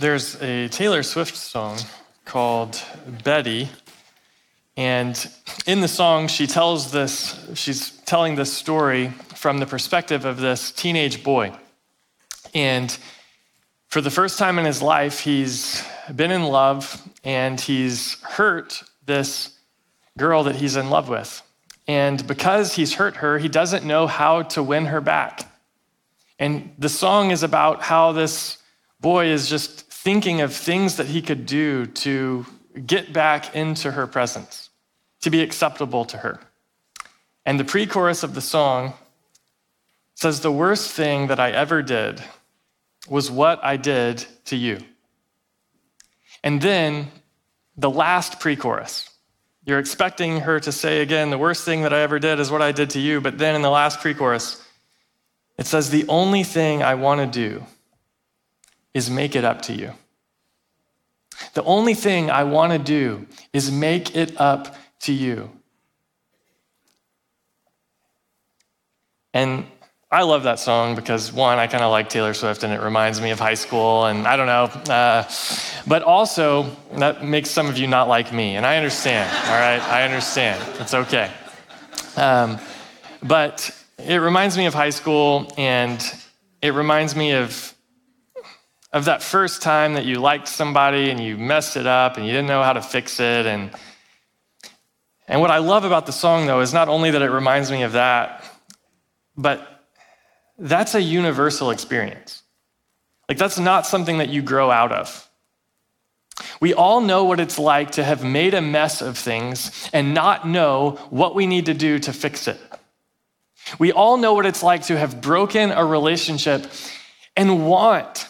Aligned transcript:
There's 0.00 0.40
a 0.40 0.68
Taylor 0.68 1.02
Swift 1.02 1.34
song 1.34 1.76
called 2.24 2.80
Betty. 3.24 3.68
And 4.76 5.28
in 5.66 5.80
the 5.80 5.88
song, 5.88 6.28
she 6.28 6.46
tells 6.46 6.92
this, 6.92 7.36
she's 7.54 7.90
telling 8.02 8.36
this 8.36 8.52
story 8.52 9.08
from 9.34 9.58
the 9.58 9.66
perspective 9.66 10.24
of 10.24 10.38
this 10.38 10.70
teenage 10.70 11.24
boy. 11.24 11.52
And 12.54 12.96
for 13.88 14.00
the 14.00 14.08
first 14.08 14.38
time 14.38 14.60
in 14.60 14.64
his 14.64 14.80
life, 14.80 15.18
he's 15.18 15.84
been 16.14 16.30
in 16.30 16.44
love 16.44 17.02
and 17.24 17.60
he's 17.60 18.22
hurt 18.22 18.84
this 19.04 19.58
girl 20.16 20.44
that 20.44 20.54
he's 20.54 20.76
in 20.76 20.90
love 20.90 21.08
with. 21.08 21.42
And 21.88 22.24
because 22.24 22.72
he's 22.72 22.94
hurt 22.94 23.16
her, 23.16 23.38
he 23.38 23.48
doesn't 23.48 23.84
know 23.84 24.06
how 24.06 24.42
to 24.42 24.62
win 24.62 24.86
her 24.86 25.00
back. 25.00 25.50
And 26.38 26.72
the 26.78 26.88
song 26.88 27.32
is 27.32 27.42
about 27.42 27.82
how 27.82 28.12
this 28.12 28.58
boy 29.00 29.26
is 29.26 29.48
just 29.48 29.87
thinking 30.08 30.40
of 30.40 30.54
things 30.54 30.96
that 30.96 31.06
he 31.06 31.20
could 31.20 31.44
do 31.44 31.84
to 31.84 32.46
get 32.86 33.12
back 33.12 33.54
into 33.54 33.90
her 33.90 34.06
presence, 34.06 34.70
to 35.20 35.28
be 35.28 35.42
acceptable 35.42 36.06
to 36.06 36.16
her. 36.16 36.40
And 37.44 37.60
the 37.60 37.64
pre 37.64 37.84
chorus 37.84 38.22
of 38.22 38.32
the 38.34 38.40
song 38.40 38.94
says, 40.14 40.40
The 40.40 40.50
worst 40.50 40.92
thing 40.92 41.26
that 41.26 41.38
I 41.38 41.50
ever 41.50 41.82
did 41.82 42.22
was 43.06 43.30
what 43.30 43.62
I 43.62 43.76
did 43.76 44.24
to 44.46 44.56
you. 44.56 44.78
And 46.42 46.62
then 46.62 47.08
the 47.76 47.90
last 47.90 48.40
pre 48.40 48.56
chorus. 48.56 49.10
You're 49.66 49.78
expecting 49.78 50.40
her 50.40 50.58
to 50.58 50.72
say 50.72 51.02
again, 51.02 51.28
The 51.28 51.36
worst 51.36 51.66
thing 51.66 51.82
that 51.82 51.92
I 51.92 52.00
ever 52.00 52.18
did 52.18 52.40
is 52.40 52.50
what 52.50 52.62
I 52.62 52.72
did 52.72 52.88
to 52.96 52.98
you. 52.98 53.20
But 53.20 53.36
then 53.36 53.54
in 53.54 53.60
the 53.60 53.68
last 53.68 54.00
pre 54.00 54.14
chorus, 54.14 54.66
it 55.58 55.66
says, 55.66 55.90
The 55.90 56.08
only 56.08 56.44
thing 56.44 56.82
I 56.82 56.94
want 56.94 57.20
to 57.20 57.26
do 57.26 57.66
is 58.94 59.10
make 59.10 59.36
it 59.36 59.44
up 59.44 59.62
to 59.62 59.72
you. 59.72 59.92
The 61.54 61.62
only 61.64 61.94
thing 61.94 62.30
I 62.30 62.44
want 62.44 62.72
to 62.72 62.78
do 62.78 63.26
is 63.52 63.70
make 63.70 64.16
it 64.16 64.40
up 64.40 64.74
to 65.00 65.12
you. 65.12 65.50
And 69.34 69.66
I 70.10 70.22
love 70.22 70.44
that 70.44 70.58
song 70.58 70.94
because 70.94 71.32
one, 71.32 71.58
I 71.58 71.66
kind 71.66 71.84
of 71.84 71.90
like 71.90 72.08
Taylor 72.08 72.32
Swift 72.32 72.64
and 72.64 72.72
it 72.72 72.80
reminds 72.80 73.20
me 73.20 73.30
of 73.30 73.38
high 73.38 73.54
school, 73.54 74.06
and 74.06 74.26
I 74.26 74.36
don't 74.36 74.46
know. 74.46 74.92
Uh, 74.92 75.30
but 75.86 76.02
also, 76.02 76.74
that 76.96 77.22
makes 77.22 77.50
some 77.50 77.66
of 77.66 77.76
you 77.76 77.86
not 77.86 78.08
like 78.08 78.32
me, 78.32 78.56
and 78.56 78.64
I 78.64 78.78
understand, 78.78 79.30
all 79.46 79.60
right? 79.60 79.82
I 79.82 80.04
understand. 80.04 80.62
It's 80.80 80.94
okay. 80.94 81.30
Um, 82.16 82.58
but 83.22 83.70
it 83.98 84.16
reminds 84.16 84.56
me 84.56 84.64
of 84.64 84.72
high 84.72 84.90
school, 84.90 85.52
and 85.58 86.02
it 86.62 86.70
reminds 86.70 87.14
me 87.14 87.32
of 87.32 87.74
of 88.92 89.04
that 89.04 89.22
first 89.22 89.60
time 89.60 89.94
that 89.94 90.04
you 90.04 90.18
liked 90.18 90.48
somebody 90.48 91.10
and 91.10 91.20
you 91.20 91.36
messed 91.36 91.76
it 91.76 91.86
up 91.86 92.16
and 92.16 92.26
you 92.26 92.32
didn't 92.32 92.48
know 92.48 92.62
how 92.62 92.72
to 92.72 92.82
fix 92.82 93.20
it. 93.20 93.46
And, 93.46 93.70
and 95.26 95.40
what 95.40 95.50
I 95.50 95.58
love 95.58 95.84
about 95.84 96.06
the 96.06 96.12
song, 96.12 96.46
though, 96.46 96.60
is 96.60 96.72
not 96.72 96.88
only 96.88 97.10
that 97.10 97.20
it 97.20 97.30
reminds 97.30 97.70
me 97.70 97.82
of 97.82 97.92
that, 97.92 98.44
but 99.36 99.84
that's 100.58 100.94
a 100.94 101.02
universal 101.02 101.70
experience. 101.70 102.42
Like, 103.28 103.36
that's 103.38 103.58
not 103.58 103.86
something 103.86 104.18
that 104.18 104.30
you 104.30 104.40
grow 104.40 104.70
out 104.70 104.90
of. 104.90 105.28
We 106.60 106.72
all 106.72 107.00
know 107.00 107.24
what 107.24 107.40
it's 107.40 107.58
like 107.58 107.92
to 107.92 108.04
have 108.04 108.24
made 108.24 108.54
a 108.54 108.62
mess 108.62 109.02
of 109.02 109.18
things 109.18 109.90
and 109.92 110.14
not 110.14 110.48
know 110.48 110.92
what 111.10 111.34
we 111.34 111.46
need 111.46 111.66
to 111.66 111.74
do 111.74 111.98
to 111.98 112.12
fix 112.12 112.48
it. 112.48 112.58
We 113.78 113.92
all 113.92 114.16
know 114.16 114.32
what 114.32 114.46
it's 114.46 114.62
like 114.62 114.84
to 114.84 114.96
have 114.98 115.20
broken 115.20 115.72
a 115.72 115.84
relationship 115.84 116.66
and 117.36 117.66
want 117.66 118.26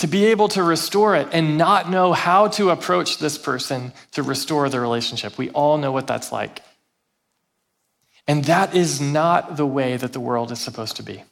to 0.00 0.06
be 0.06 0.26
able 0.26 0.48
to 0.48 0.62
restore 0.62 1.14
it 1.14 1.28
and 1.32 1.58
not 1.58 1.90
know 1.90 2.14
how 2.14 2.48
to 2.48 2.70
approach 2.70 3.18
this 3.18 3.36
person 3.36 3.92
to 4.12 4.22
restore 4.22 4.68
the 4.70 4.80
relationship. 4.80 5.36
We 5.36 5.50
all 5.50 5.76
know 5.76 5.92
what 5.92 6.06
that's 6.06 6.32
like. 6.32 6.62
And 8.26 8.44
that 8.44 8.74
is 8.74 8.98
not 8.98 9.56
the 9.58 9.66
way 9.66 9.98
that 9.98 10.14
the 10.14 10.20
world 10.20 10.52
is 10.52 10.58
supposed 10.58 10.96
to 10.96 11.02
be. 11.02 11.22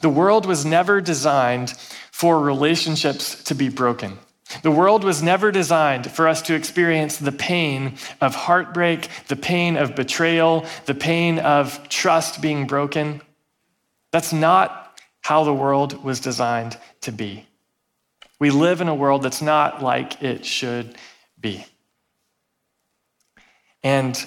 The 0.00 0.08
world 0.08 0.46
was 0.46 0.64
never 0.64 1.02
designed 1.02 1.70
for 2.10 2.40
relationships 2.40 3.42
to 3.44 3.54
be 3.54 3.68
broken. 3.68 4.18
The 4.62 4.70
world 4.70 5.04
was 5.04 5.22
never 5.22 5.52
designed 5.52 6.10
for 6.10 6.26
us 6.26 6.40
to 6.42 6.54
experience 6.54 7.18
the 7.18 7.32
pain 7.32 7.96
of 8.22 8.34
heartbreak, 8.34 9.08
the 9.28 9.36
pain 9.36 9.76
of 9.76 9.94
betrayal, 9.94 10.64
the 10.86 10.94
pain 10.94 11.38
of 11.38 11.86
trust 11.90 12.40
being 12.40 12.66
broken. 12.66 13.20
That's 14.10 14.32
not 14.32 14.89
how 15.20 15.44
the 15.44 15.54
world 15.54 16.02
was 16.02 16.20
designed 16.20 16.76
to 17.02 17.12
be. 17.12 17.46
We 18.38 18.50
live 18.50 18.80
in 18.80 18.88
a 18.88 18.94
world 18.94 19.22
that's 19.22 19.42
not 19.42 19.82
like 19.82 20.22
it 20.22 20.44
should 20.46 20.96
be. 21.38 21.64
And 23.82 24.22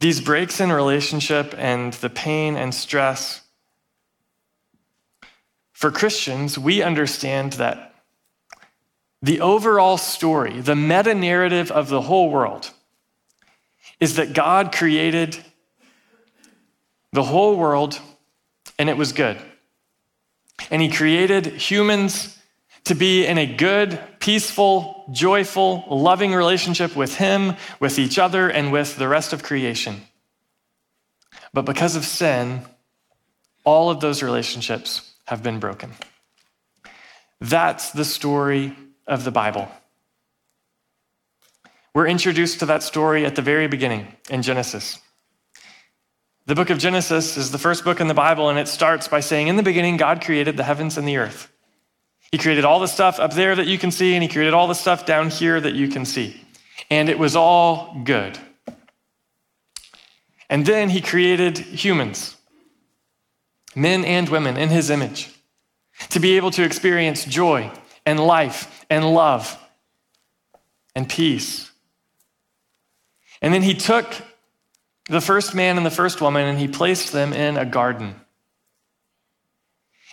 these 0.00 0.20
breaks 0.20 0.60
in 0.60 0.72
relationship 0.72 1.54
and 1.56 1.92
the 1.94 2.10
pain 2.10 2.56
and 2.56 2.74
stress, 2.74 3.42
for 5.72 5.90
Christians, 5.90 6.58
we 6.58 6.82
understand 6.82 7.54
that 7.54 7.94
the 9.20 9.40
overall 9.40 9.96
story, 9.96 10.60
the 10.60 10.74
meta 10.74 11.14
narrative 11.14 11.70
of 11.70 11.88
the 11.88 12.00
whole 12.00 12.30
world, 12.30 12.70
is 14.00 14.16
that 14.16 14.32
God 14.32 14.72
created 14.72 15.38
the 17.12 17.22
whole 17.22 17.56
world 17.56 18.00
and 18.82 18.90
it 18.90 18.96
was 18.96 19.12
good. 19.12 19.38
And 20.68 20.82
he 20.82 20.90
created 20.90 21.46
humans 21.46 22.36
to 22.82 22.96
be 22.96 23.24
in 23.24 23.38
a 23.38 23.46
good, 23.46 23.96
peaceful, 24.18 25.04
joyful, 25.12 25.84
loving 25.88 26.34
relationship 26.34 26.96
with 26.96 27.14
him, 27.14 27.54
with 27.78 28.00
each 28.00 28.18
other, 28.18 28.48
and 28.48 28.72
with 28.72 28.96
the 28.96 29.06
rest 29.06 29.32
of 29.32 29.44
creation. 29.44 30.02
But 31.54 31.64
because 31.64 31.94
of 31.94 32.04
sin, 32.04 32.62
all 33.62 33.88
of 33.88 34.00
those 34.00 34.20
relationships 34.20 35.12
have 35.26 35.44
been 35.44 35.60
broken. 35.60 35.92
That's 37.40 37.92
the 37.92 38.04
story 38.04 38.76
of 39.06 39.22
the 39.22 39.30
Bible. 39.30 39.68
We're 41.94 42.08
introduced 42.08 42.58
to 42.58 42.66
that 42.66 42.82
story 42.82 43.24
at 43.26 43.36
the 43.36 43.42
very 43.42 43.68
beginning 43.68 44.08
in 44.28 44.42
Genesis. 44.42 44.98
The 46.44 46.56
book 46.56 46.70
of 46.70 46.78
Genesis 46.78 47.36
is 47.36 47.52
the 47.52 47.58
first 47.58 47.84
book 47.84 48.00
in 48.00 48.08
the 48.08 48.14
Bible, 48.14 48.48
and 48.48 48.58
it 48.58 48.66
starts 48.66 49.06
by 49.06 49.20
saying, 49.20 49.46
In 49.46 49.54
the 49.54 49.62
beginning, 49.62 49.96
God 49.96 50.24
created 50.24 50.56
the 50.56 50.64
heavens 50.64 50.98
and 50.98 51.06
the 51.06 51.18
earth. 51.18 51.52
He 52.32 52.38
created 52.38 52.64
all 52.64 52.80
the 52.80 52.88
stuff 52.88 53.20
up 53.20 53.34
there 53.34 53.54
that 53.54 53.68
you 53.68 53.78
can 53.78 53.92
see, 53.92 54.14
and 54.14 54.22
He 54.24 54.28
created 54.28 54.52
all 54.52 54.66
the 54.66 54.74
stuff 54.74 55.06
down 55.06 55.30
here 55.30 55.60
that 55.60 55.74
you 55.74 55.86
can 55.86 56.04
see. 56.04 56.44
And 56.90 57.08
it 57.08 57.18
was 57.18 57.36
all 57.36 58.02
good. 58.02 58.38
And 60.50 60.66
then 60.66 60.90
He 60.90 61.00
created 61.00 61.58
humans, 61.58 62.36
men 63.76 64.04
and 64.04 64.28
women, 64.28 64.56
in 64.56 64.68
His 64.68 64.90
image, 64.90 65.30
to 66.08 66.18
be 66.18 66.36
able 66.36 66.50
to 66.52 66.64
experience 66.64 67.24
joy 67.24 67.70
and 68.04 68.18
life 68.18 68.84
and 68.90 69.14
love 69.14 69.56
and 70.96 71.08
peace. 71.08 71.70
And 73.40 73.54
then 73.54 73.62
He 73.62 73.74
took 73.74 74.08
the 75.12 75.20
first 75.20 75.54
man 75.54 75.76
and 75.76 75.84
the 75.84 75.90
first 75.90 76.22
woman, 76.22 76.46
and 76.46 76.58
he 76.58 76.66
placed 76.66 77.12
them 77.12 77.34
in 77.34 77.58
a 77.58 77.66
garden. 77.66 78.14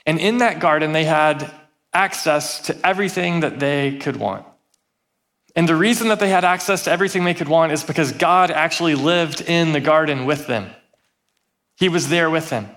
And 0.06 0.20
in 0.20 0.40
that 0.40 0.60
garden, 0.60 0.92
they 0.92 1.06
had 1.06 1.50
access 1.94 2.60
to 2.64 2.76
everything 2.86 3.40
that 3.40 3.62
they 3.62 3.98
could 3.98 4.18
want. 4.18 4.46
And 5.56 5.70
the 5.70 5.76
reason 5.78 6.10
that 6.10 6.20
they 6.20 6.28
had 6.28 6.44
access 6.44 6.84
to 6.84 6.92
everything 6.92 7.24
they 7.24 7.34
could 7.34 7.48
want 7.48 7.72
is 7.72 7.82
because 7.82 8.12
God 8.12 8.52
actually 8.52 8.96
lived 8.96 9.40
in 9.40 9.72
the 9.72 9.80
garden 9.80 10.26
with 10.26 10.48
them. 10.48 10.70
He 11.78 11.88
was 11.88 12.10
there 12.10 12.30
with 12.30 12.50
them. 12.50 12.70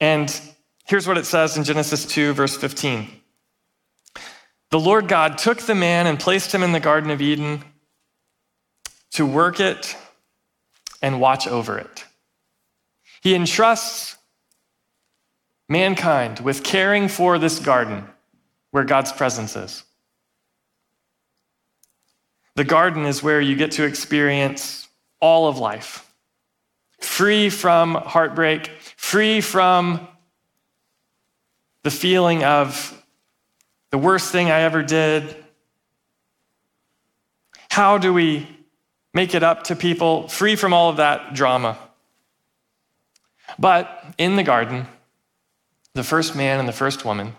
And 0.00 0.36
here's 0.86 1.06
what 1.06 1.16
it 1.16 1.26
says 1.26 1.56
in 1.56 1.62
Genesis 1.62 2.04
2, 2.06 2.32
verse 2.32 2.56
15 2.56 3.08
The 4.70 4.80
Lord 4.80 5.06
God 5.06 5.38
took 5.38 5.60
the 5.60 5.76
man 5.76 6.08
and 6.08 6.18
placed 6.18 6.52
him 6.52 6.64
in 6.64 6.72
the 6.72 6.80
Garden 6.80 7.12
of 7.12 7.22
Eden 7.22 7.62
to 9.12 9.24
work 9.24 9.60
it 9.60 9.96
and 11.02 11.20
watch 11.20 11.46
over 11.46 11.78
it. 11.78 12.04
He 13.20 13.34
entrusts 13.34 14.16
mankind 15.68 16.40
with 16.40 16.62
caring 16.62 17.08
for 17.08 17.38
this 17.38 17.58
garden 17.58 18.04
where 18.70 18.84
God's 18.84 19.12
presence 19.12 19.56
is. 19.56 19.84
The 22.54 22.64
garden 22.64 23.06
is 23.06 23.22
where 23.22 23.40
you 23.40 23.56
get 23.56 23.72
to 23.72 23.84
experience 23.84 24.88
all 25.20 25.48
of 25.48 25.58
life, 25.58 26.10
free 27.00 27.48
from 27.48 27.94
heartbreak, 27.94 28.68
free 28.96 29.40
from 29.40 30.06
the 31.82 31.90
feeling 31.90 32.44
of 32.44 33.02
the 33.90 33.98
worst 33.98 34.30
thing 34.32 34.50
I 34.50 34.60
ever 34.60 34.82
did. 34.82 35.36
How 37.70 37.98
do 37.98 38.12
we 38.12 38.46
make 39.14 39.34
it 39.34 39.42
up 39.42 39.64
to 39.64 39.76
people, 39.76 40.28
free 40.28 40.56
from 40.56 40.72
all 40.72 40.90
of 40.90 40.96
that 40.96 41.34
drama. 41.34 41.78
But 43.58 44.04
in 44.18 44.36
the 44.36 44.42
garden, 44.42 44.86
the 45.94 46.04
first 46.04 46.34
man 46.34 46.58
and 46.58 46.68
the 46.68 46.72
first 46.72 47.04
woman, 47.04 47.34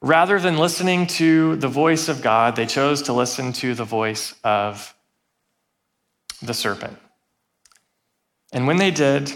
rather 0.00 0.38
than 0.38 0.56
listening 0.56 1.06
to 1.06 1.56
the 1.56 1.68
voice 1.68 2.08
of 2.08 2.22
God, 2.22 2.56
they 2.56 2.66
chose 2.66 3.02
to 3.02 3.12
listen 3.12 3.52
to 3.54 3.74
the 3.74 3.84
voice 3.84 4.34
of 4.42 4.94
the 6.40 6.54
serpent. 6.54 6.98
And 8.52 8.66
when 8.66 8.76
they 8.76 8.90
did, 8.90 9.32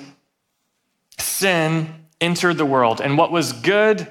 sin 1.19 2.07
entered 2.21 2.59
the 2.59 2.67
world, 2.67 3.01
and 3.01 3.19
what 3.19 3.31
was 3.31 3.53
good 3.53 4.07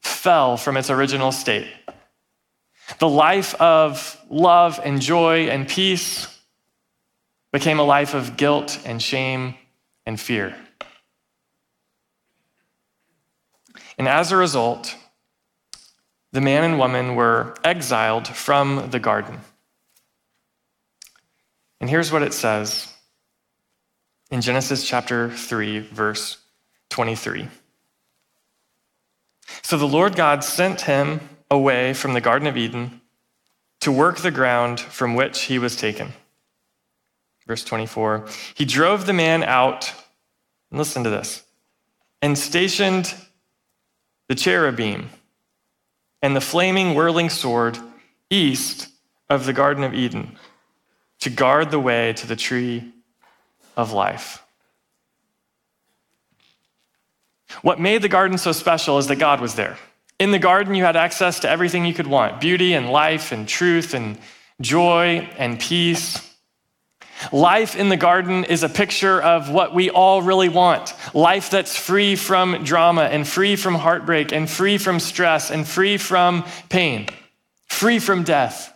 fell 0.00 0.56
from 0.56 0.76
its 0.76 0.90
original 0.90 1.32
state. 1.32 1.68
The 2.98 3.08
life 3.08 3.54
of 3.60 4.18
love 4.30 4.80
and 4.82 5.00
joy 5.00 5.48
and 5.48 5.68
peace 5.68 6.26
became 7.52 7.78
a 7.78 7.84
life 7.84 8.14
of 8.14 8.36
guilt 8.36 8.80
and 8.84 9.02
shame 9.02 9.54
and 10.06 10.18
fear. 10.18 10.56
And 13.98 14.08
as 14.08 14.32
a 14.32 14.36
result, 14.36 14.96
the 16.32 16.40
man 16.40 16.64
and 16.64 16.78
woman 16.78 17.14
were 17.14 17.54
exiled 17.64 18.28
from 18.28 18.90
the 18.90 18.98
garden. 18.98 19.40
And 21.80 21.88
here's 21.90 22.12
what 22.12 22.22
it 22.22 22.34
says 22.34 22.92
in 24.30 24.40
Genesis 24.40 24.86
chapter 24.86 25.30
3, 25.30 25.80
verse 25.80 26.38
23. 26.90 27.48
So 29.62 29.78
the 29.78 29.88
Lord 29.88 30.16
God 30.16 30.44
sent 30.44 30.82
him 30.82 31.20
away 31.50 31.94
from 31.94 32.12
the 32.12 32.20
Garden 32.20 32.48
of 32.48 32.56
Eden 32.56 33.00
to 33.80 33.92
work 33.92 34.18
the 34.18 34.30
ground 34.30 34.80
from 34.80 35.14
which 35.14 35.42
he 35.42 35.58
was 35.58 35.76
taken. 35.76 36.12
Verse 37.46 37.64
24 37.64 38.26
He 38.54 38.64
drove 38.64 39.06
the 39.06 39.12
man 39.12 39.42
out, 39.42 39.92
and 40.70 40.78
listen 40.78 41.04
to 41.04 41.10
this, 41.10 41.42
and 42.20 42.36
stationed 42.36 43.14
the 44.28 44.34
cherubim 44.34 45.08
and 46.20 46.36
the 46.36 46.40
flaming, 46.40 46.94
whirling 46.94 47.30
sword 47.30 47.78
east 48.30 48.88
of 49.30 49.46
the 49.46 49.52
Garden 49.52 49.84
of 49.84 49.94
Eden 49.94 50.36
to 51.20 51.30
guard 51.30 51.70
the 51.70 51.80
way 51.80 52.12
to 52.14 52.26
the 52.26 52.36
tree 52.36 52.92
of 53.76 53.92
life. 53.92 54.42
What 57.62 57.80
made 57.80 58.02
the 58.02 58.08
garden 58.08 58.38
so 58.38 58.52
special 58.52 58.98
is 58.98 59.06
that 59.06 59.16
God 59.16 59.40
was 59.40 59.54
there. 59.54 59.78
In 60.18 60.32
the 60.32 60.38
garden, 60.38 60.74
you 60.74 60.84
had 60.84 60.96
access 60.96 61.40
to 61.40 61.50
everything 61.50 61.84
you 61.84 61.94
could 61.94 62.06
want 62.06 62.40
beauty 62.40 62.74
and 62.74 62.90
life 62.90 63.30
and 63.30 63.48
truth 63.48 63.94
and 63.94 64.18
joy 64.60 65.28
and 65.38 65.60
peace. 65.60 66.24
Life 67.32 67.76
in 67.76 67.88
the 67.88 67.96
garden 67.96 68.44
is 68.44 68.62
a 68.62 68.68
picture 68.68 69.20
of 69.20 69.50
what 69.50 69.74
we 69.74 69.90
all 69.90 70.22
really 70.22 70.48
want 70.48 70.94
life 71.14 71.50
that's 71.50 71.76
free 71.76 72.14
from 72.16 72.64
drama 72.64 73.02
and 73.02 73.26
free 73.26 73.56
from 73.56 73.74
heartbreak 73.74 74.32
and 74.32 74.48
free 74.48 74.78
from 74.78 75.00
stress 75.00 75.50
and 75.50 75.66
free 75.66 75.98
from 75.98 76.44
pain, 76.68 77.08
free 77.66 77.98
from 77.98 78.22
death. 78.22 78.72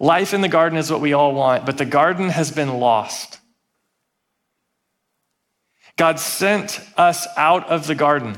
Life 0.00 0.34
in 0.34 0.40
the 0.40 0.48
garden 0.48 0.78
is 0.78 0.90
what 0.90 1.00
we 1.00 1.12
all 1.12 1.32
want, 1.32 1.64
but 1.64 1.78
the 1.78 1.84
garden 1.84 2.28
has 2.28 2.50
been 2.50 2.78
lost. 2.78 3.38
God 5.96 6.20
sent 6.20 6.80
us 6.96 7.26
out 7.36 7.66
of 7.68 7.86
the 7.86 7.94
garden, 7.94 8.36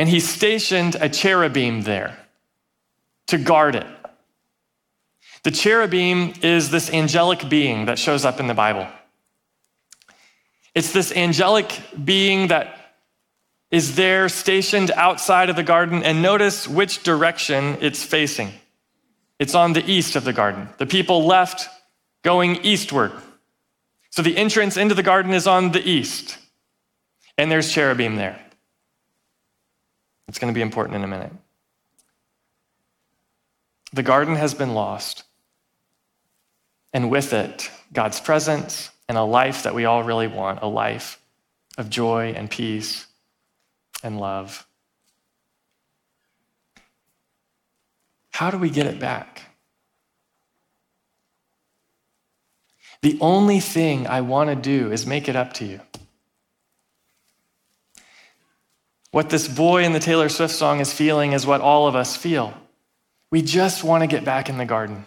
and 0.00 0.08
He 0.08 0.18
stationed 0.18 0.96
a 0.98 1.10
cherubim 1.10 1.82
there 1.82 2.16
to 3.26 3.36
guard 3.36 3.74
it. 3.74 3.86
The 5.42 5.50
cherubim 5.50 6.32
is 6.40 6.70
this 6.70 6.90
angelic 6.90 7.50
being 7.50 7.84
that 7.84 7.98
shows 7.98 8.24
up 8.24 8.40
in 8.40 8.46
the 8.46 8.54
Bible. 8.54 8.88
It's 10.74 10.92
this 10.92 11.12
angelic 11.12 11.78
being 12.02 12.48
that 12.48 12.94
is 13.70 13.94
there 13.94 14.30
stationed 14.30 14.90
outside 14.92 15.50
of 15.50 15.56
the 15.56 15.62
garden, 15.62 16.02
and 16.02 16.22
notice 16.22 16.66
which 16.66 17.02
direction 17.02 17.76
it's 17.82 18.02
facing. 18.02 18.52
It's 19.38 19.54
on 19.54 19.74
the 19.74 19.84
east 19.84 20.16
of 20.16 20.24
the 20.24 20.32
garden. 20.32 20.70
The 20.78 20.86
people 20.86 21.26
left 21.26 21.68
going 22.22 22.56
eastward. 22.64 23.12
So 24.08 24.22
the 24.22 24.38
entrance 24.38 24.78
into 24.78 24.94
the 24.94 25.02
garden 25.02 25.34
is 25.34 25.46
on 25.46 25.72
the 25.72 25.86
east, 25.86 26.38
and 27.36 27.52
there's 27.52 27.70
cherubim 27.70 28.16
there. 28.16 28.40
It's 30.30 30.38
going 30.38 30.54
to 30.54 30.56
be 30.56 30.62
important 30.62 30.94
in 30.94 31.02
a 31.02 31.08
minute. 31.08 31.32
The 33.92 34.04
garden 34.04 34.36
has 34.36 34.54
been 34.54 34.74
lost 34.74 35.24
and 36.92 37.10
with 37.10 37.32
it, 37.32 37.68
God's 37.92 38.20
presence 38.20 38.92
and 39.08 39.18
a 39.18 39.24
life 39.24 39.64
that 39.64 39.74
we 39.74 39.86
all 39.86 40.04
really 40.04 40.28
want 40.28 40.60
a 40.62 40.68
life 40.68 41.20
of 41.76 41.90
joy 41.90 42.32
and 42.36 42.48
peace 42.48 43.08
and 44.04 44.20
love. 44.20 44.68
How 48.30 48.52
do 48.52 48.58
we 48.58 48.70
get 48.70 48.86
it 48.86 49.00
back? 49.00 49.42
The 53.02 53.18
only 53.20 53.58
thing 53.58 54.06
I 54.06 54.20
want 54.20 54.48
to 54.50 54.54
do 54.54 54.92
is 54.92 55.06
make 55.06 55.28
it 55.28 55.34
up 55.34 55.54
to 55.54 55.64
you. 55.64 55.80
What 59.10 59.30
this 59.30 59.48
boy 59.48 59.84
in 59.84 59.92
the 59.92 60.00
Taylor 60.00 60.28
Swift 60.28 60.54
song 60.54 60.80
is 60.80 60.92
feeling 60.92 61.32
is 61.32 61.46
what 61.46 61.60
all 61.60 61.88
of 61.88 61.96
us 61.96 62.16
feel. 62.16 62.54
We 63.30 63.42
just 63.42 63.82
want 63.82 64.02
to 64.02 64.06
get 64.06 64.24
back 64.24 64.48
in 64.48 64.58
the 64.58 64.64
garden. 64.64 65.04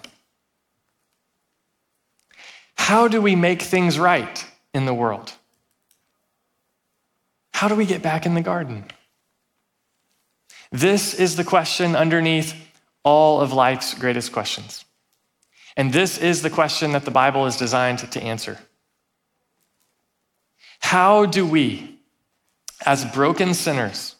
How 2.76 3.08
do 3.08 3.22
we 3.22 3.36
make 3.36 3.62
things 3.62 3.98
right 3.98 4.46
in 4.74 4.86
the 4.86 4.94
world? 4.94 5.34
How 7.54 7.68
do 7.68 7.76
we 7.76 7.86
get 7.86 8.02
back 8.02 8.26
in 8.26 8.34
the 8.34 8.42
garden? 8.42 8.86
This 10.72 11.14
is 11.14 11.36
the 11.36 11.44
question 11.44 11.96
underneath 11.96 12.56
all 13.04 13.40
of 13.40 13.54
life's 13.54 13.94
greatest 13.94 14.32
questions. 14.32 14.84
And 15.78 15.94
this 15.94 16.18
is 16.18 16.42
the 16.42 16.50
question 16.50 16.92
that 16.92 17.06
the 17.06 17.12
Bible 17.12 17.46
is 17.46 17.56
designed 17.56 18.00
to 18.00 18.22
answer. 18.22 18.60
How 20.80 21.26
do 21.26 21.46
we, 21.46 21.93
as 22.86 23.06
broken 23.06 23.54
sinners, 23.54 24.16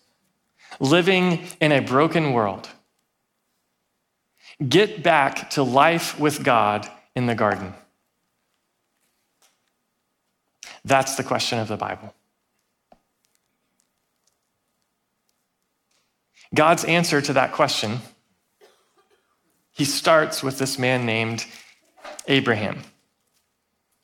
living 0.80 1.46
in 1.60 1.72
a 1.72 1.80
broken 1.80 2.34
world, 2.34 2.70
get 4.68 5.04
back 5.04 5.50
to 5.52 5.64
life 5.64 6.20
with 6.20 6.44
God 6.44 6.90
in 7.16 7.26
the 7.26 7.36
garden? 7.36 7.74
That's 10.86 11.16
the 11.16 11.24
question 11.24 11.60
of 11.60 11.68
the 11.68 11.78
Bible. 11.78 12.14
God's 16.54 16.84
answer 16.84 17.22
to 17.22 17.34
that 17.34 17.52
question, 17.52 18.00
he 19.72 19.86
starts 19.86 20.44
with 20.44 20.60
this 20.60 20.78
man 20.78 21.06
named 21.06 21.46
Abraham. 22.28 22.84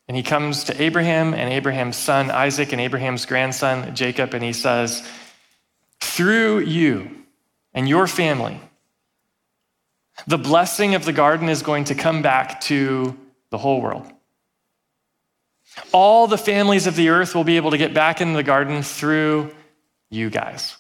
And 0.10 0.18
he 0.18 0.24
comes 0.24 0.64
to 0.66 0.82
Abraham 0.82 1.36
and 1.36 1.54
Abraham's 1.54 1.96
son 1.96 2.32
Isaac 2.32 2.72
and 2.72 2.82
Abraham's 2.82 3.28
grandson 3.28 3.94
Jacob, 3.96 4.34
and 4.34 4.44
he 4.44 4.54
says, 4.54 5.08
Through 6.00 6.62
you 6.62 7.12
and 7.76 7.88
your 7.88 8.08
family, 8.08 8.60
the 10.26 10.40
blessing 10.40 10.96
of 10.96 11.06
the 11.06 11.14
garden 11.14 11.48
is 11.48 11.62
going 11.62 11.86
to 11.86 11.96
come 11.96 12.24
back 12.24 12.60
to 12.62 13.16
the 13.52 13.60
whole 13.60 13.82
world. 13.82 14.12
All 15.92 16.26
the 16.26 16.40
families 16.40 16.88
of 16.88 16.96
the 16.96 17.10
earth 17.10 17.36
will 17.36 17.44
be 17.44 17.58
able 17.58 17.72
to 17.72 17.78
get 17.78 17.94
back 17.94 18.20
into 18.20 18.36
the 18.36 18.44
garden 18.44 18.82
through 18.82 19.54
you 20.10 20.32
guys. 20.32 20.76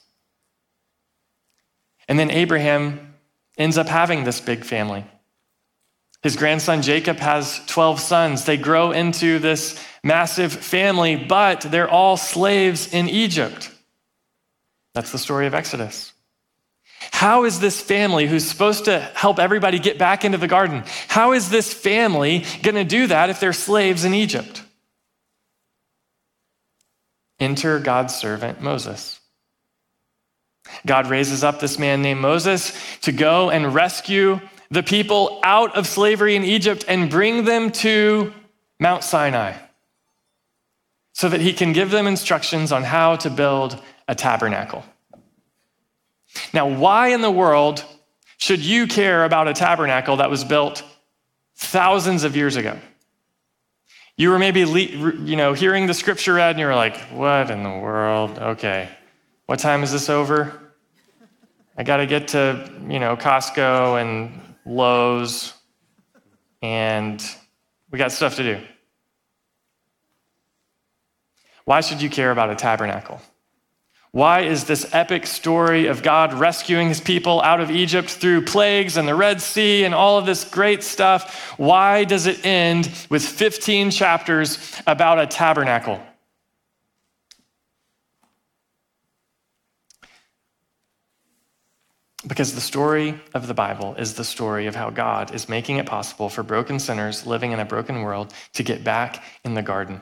And 2.08 2.18
then 2.18 2.32
Abraham 2.32 3.14
ends 3.60 3.78
up 3.78 3.88
having 3.88 4.24
this 4.24 4.42
big 4.42 4.66
family. 4.66 5.06
His 6.22 6.36
grandson 6.36 6.82
Jacob 6.82 7.18
has 7.18 7.62
12 7.68 8.00
sons. 8.00 8.46
They 8.46 8.58
grow 8.58 8.92
into 8.92 9.40
this 9.40 9.82
massive 10.04 10.52
family, 10.52 11.16
but 11.16 11.62
they're 11.62 11.90
all 11.90 12.18
slaves 12.18 12.94
in 12.94 13.08
Egypt. 13.08 13.72
That's 14.94 15.12
the 15.12 15.18
story 15.18 15.48
of 15.48 15.54
Exodus. 15.54 16.12
How 17.12 17.46
is 17.46 17.60
this 17.60 17.80
family 17.80 18.28
who's 18.28 18.46
supposed 18.46 18.86
to 18.86 19.00
help 19.00 19.40
everybody 19.40 19.80
get 19.80 19.98
back 19.98 20.26
into 20.26 20.38
the 20.38 20.48
garden? 20.48 20.84
How 21.08 21.32
is 21.32 21.50
this 21.50 21.74
family 21.74 22.46
going 22.62 22.76
to 22.76 22.84
do 22.84 23.08
that 23.08 23.30
if 23.30 23.40
they're 23.40 23.54
slaves 23.54 24.04
in 24.04 24.14
Egypt? 24.14 24.62
Enter 27.40 27.80
God's 27.80 28.14
servant 28.14 28.62
Moses. 28.62 29.20
God 30.86 31.08
raises 31.08 31.44
up 31.44 31.60
this 31.60 31.80
man 31.80 32.02
named 32.02 32.20
Moses 32.20 32.78
to 33.02 33.14
go 33.14 33.50
and 33.50 33.74
rescue 33.74 34.40
the 34.72 34.84
people 34.84 35.40
out 35.44 35.76
of 35.76 35.88
slavery 35.88 36.36
in 36.36 36.44
Egypt 36.44 36.86
and 36.88 37.10
bring 37.10 37.46
them 37.46 37.72
to 37.72 38.34
Mount 38.80 39.04
Sinai 39.04 39.54
so 41.14 41.28
that 41.30 41.42
he 41.42 41.54
can 41.54 41.74
give 41.74 41.92
them 41.92 42.08
instructions 42.08 42.72
on 42.72 42.84
how 42.84 43.16
to 43.18 43.30
build 43.30 43.82
a 44.08 44.16
tabernacle. 44.16 44.84
Now, 46.54 46.68
why 46.68 47.10
in 47.10 47.22
the 47.22 47.32
world 47.32 47.84
should 48.38 48.60
you 48.60 48.88
care 48.88 49.26
about 49.26 49.48
a 49.48 49.54
tabernacle 49.54 50.18
that 50.18 50.30
was 50.30 50.44
built 50.44 50.84
thousands 51.56 52.24
of 52.24 52.36
years 52.36 52.56
ago? 52.56 52.80
You 54.16 54.30
were 54.30 54.40
maybe, 54.40 54.62
you 54.62 55.36
know, 55.36 55.54
hearing 55.54 55.88
the 55.88 55.94
scripture 55.94 56.36
read 56.36 56.52
and 56.52 56.60
you 56.60 56.66
were 56.66 56.76
like, 56.76 56.98
what 57.10 57.50
in 57.50 57.64
the 57.64 57.70
world? 57.70 58.38
Okay. 58.38 58.90
What 59.46 59.60
time 59.60 59.82
is 59.82 59.92
this 59.92 60.10
over? 60.10 60.58
I 61.78 61.84
got 61.84 61.98
to 61.98 62.06
get 62.06 62.30
to, 62.30 62.70
you 62.88 63.00
know, 63.00 63.16
Costco 63.16 64.02
and 64.02 64.49
Lowe's 64.70 65.54
and 66.62 67.24
we 67.90 67.98
got 67.98 68.12
stuff 68.12 68.36
to 68.36 68.44
do. 68.44 68.62
Why 71.66 71.82
should 71.82 72.02
you 72.02 72.10
care 72.10 72.32
about 72.32 72.52
a 72.52 72.56
tabernacle? 72.56 73.20
Why 74.12 74.42
is 74.42 74.66
this 74.66 74.88
epic 74.94 75.28
story 75.28 75.88
of 75.88 76.02
God 76.02 76.34
rescuing 76.34 76.88
his 76.88 77.02
people 77.02 77.42
out 77.42 77.62
of 77.62 77.70
Egypt 77.70 78.10
through 78.10 78.46
plagues 78.46 78.98
and 78.98 79.08
the 79.08 79.16
Red 79.16 79.42
Sea 79.42 79.86
and 79.86 79.94
all 79.94 80.18
of 80.18 80.26
this 80.26 80.44
great 80.44 80.84
stuff? 80.84 81.54
Why 81.58 82.04
does 82.04 82.26
it 82.26 82.46
end 82.46 82.92
with 83.10 83.24
15 83.24 83.92
chapters 83.92 84.82
about 84.88 85.20
a 85.20 85.28
tabernacle? 85.28 86.02
Because 92.28 92.54
the 92.54 92.62
story 92.62 93.20
of 93.34 93.48
the 93.48 93.54
Bible 93.54 93.96
is 93.96 94.16
the 94.16 94.26
story 94.26 94.68
of 94.68 94.76
how 94.76 94.90
God 94.90 95.34
is 95.34 95.48
making 95.48 95.78
it 95.78 95.86
possible 95.86 96.28
for 96.28 96.44
broken 96.44 96.78
sinners 96.78 97.26
living 97.26 97.54
in 97.54 97.60
a 97.60 97.66
broken 97.66 98.02
world 98.02 98.34
to 98.54 98.64
get 98.64 98.84
back 98.84 99.24
in 99.46 99.54
the 99.54 99.62
garden. 99.62 100.02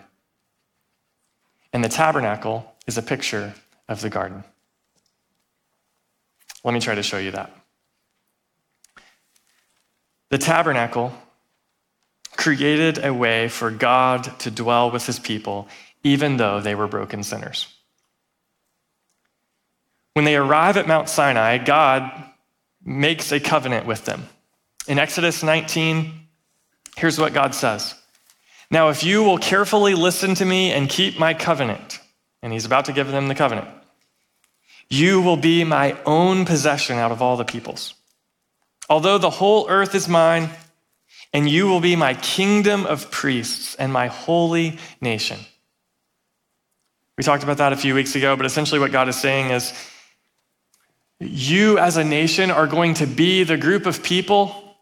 And 1.71 1.83
the 1.83 1.89
tabernacle 1.89 2.73
is 2.87 2.97
a 2.97 3.03
picture 3.03 3.53
of 3.87 4.01
the 4.01 4.09
garden. 4.09 4.43
Let 6.63 6.73
me 6.73 6.79
try 6.79 6.95
to 6.95 7.03
show 7.03 7.19
you 7.19 7.31
that. 7.31 7.51
The 10.29 10.39
tabernacle 10.39 11.13
created 12.35 13.03
a 13.03 13.13
way 13.13 13.47
for 13.47 13.71
God 13.71 14.39
to 14.39 14.51
dwell 14.51 14.91
with 14.91 15.05
his 15.05 15.19
people, 15.19 15.67
even 16.03 16.37
though 16.37 16.59
they 16.59 16.75
were 16.75 16.87
broken 16.87 17.23
sinners. 17.23 17.76
When 20.17 20.25
they 20.25 20.35
arrive 20.35 20.77
at 20.77 20.87
Mount 20.87 21.09
Sinai, 21.09 21.59
God 21.59 22.11
makes 22.83 23.31
a 23.31 23.39
covenant 23.39 23.85
with 23.85 24.05
them. 24.05 24.27
In 24.87 24.97
Exodus 24.97 25.43
19, 25.43 26.11
here's 26.95 27.19
what 27.19 27.35
God 27.35 27.53
says 27.53 27.93
Now, 28.71 28.89
if 28.89 29.03
you 29.03 29.23
will 29.23 29.37
carefully 29.37 29.93
listen 29.93 30.33
to 30.33 30.43
me 30.43 30.71
and 30.71 30.89
keep 30.89 31.19
my 31.19 31.35
covenant, 31.35 31.99
and 32.41 32.51
he's 32.51 32.65
about 32.65 32.85
to 32.85 32.93
give 32.93 33.09
them 33.09 33.27
the 33.27 33.35
covenant, 33.35 33.67
you 34.89 35.21
will 35.21 35.37
be 35.37 35.63
my 35.63 35.95
own 36.03 36.45
possession 36.45 36.97
out 36.97 37.11
of 37.11 37.21
all 37.21 37.37
the 37.37 37.45
peoples. 37.45 37.93
Although 38.89 39.19
the 39.19 39.29
whole 39.29 39.69
earth 39.69 39.93
is 39.93 40.07
mine, 40.07 40.49
and 41.31 41.47
you 41.47 41.67
will 41.67 41.79
be 41.79 41.95
my 41.95 42.15
kingdom 42.15 42.87
of 42.87 43.11
priests 43.11 43.75
and 43.75 43.93
my 43.93 44.07
holy 44.07 44.79
nation. 44.99 45.37
We 47.19 47.23
talked 47.23 47.43
about 47.43 47.57
that 47.57 47.71
a 47.71 47.77
few 47.77 47.93
weeks 47.93 48.15
ago, 48.15 48.35
but 48.35 48.47
essentially 48.47 48.79
what 48.79 48.91
God 48.91 49.09
is 49.09 49.15
saying 49.15 49.51
is 49.51 49.73
you, 51.19 51.77
as 51.79 51.97
a 51.97 52.03
nation, 52.03 52.51
are 52.51 52.67
going 52.67 52.95
to 52.95 53.07
be 53.07 53.43
the 53.43 53.57
group 53.57 53.85
of 53.85 54.03
people 54.03 54.77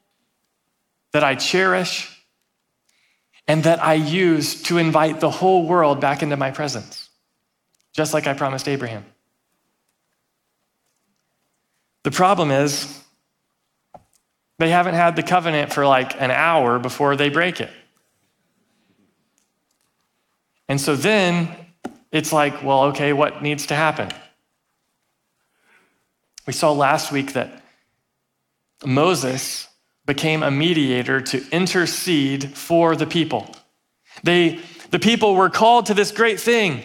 that 1.13 1.23
I 1.23 1.35
cherish 1.35 2.11
and 3.47 3.63
that 3.63 3.81
I 3.81 3.93
use 3.93 4.63
to 4.63 4.77
invite 4.77 5.19
the 5.19 5.29
whole 5.29 5.65
world 5.65 6.01
back 6.01 6.23
into 6.23 6.35
my 6.35 6.51
presence, 6.51 7.09
just 7.93 8.13
like 8.13 8.27
I 8.27 8.33
promised 8.33 8.67
Abraham. 8.67 9.05
The 12.03 12.11
problem 12.11 12.51
is, 12.51 13.01
they 14.57 14.69
haven't 14.69 14.95
had 14.95 15.15
the 15.15 15.23
covenant 15.23 15.73
for 15.73 15.85
like 15.85 16.19
an 16.21 16.31
hour 16.31 16.79
before 16.79 17.15
they 17.15 17.29
break 17.29 17.59
it. 17.59 17.71
And 20.67 20.79
so 20.79 20.95
then 20.95 21.49
it's 22.11 22.31
like, 22.31 22.63
well, 22.63 22.85
okay, 22.85 23.13
what 23.13 23.41
needs 23.41 23.67
to 23.67 23.75
happen? 23.75 24.09
We 26.45 26.53
saw 26.53 26.71
last 26.71 27.11
week 27.11 27.33
that 27.33 27.61
Moses 28.85 29.67
became 30.05 30.43
a 30.43 30.51
mediator 30.51 31.21
to 31.21 31.43
intercede 31.51 32.55
for 32.55 32.95
the 32.95 33.07
people. 33.07 33.55
They, 34.23 34.59
the 34.91 34.99
people 34.99 35.35
were 35.35 35.49
called 35.49 35.87
to 35.87 35.93
this 35.93 36.11
great 36.11 36.39
thing 36.39 36.83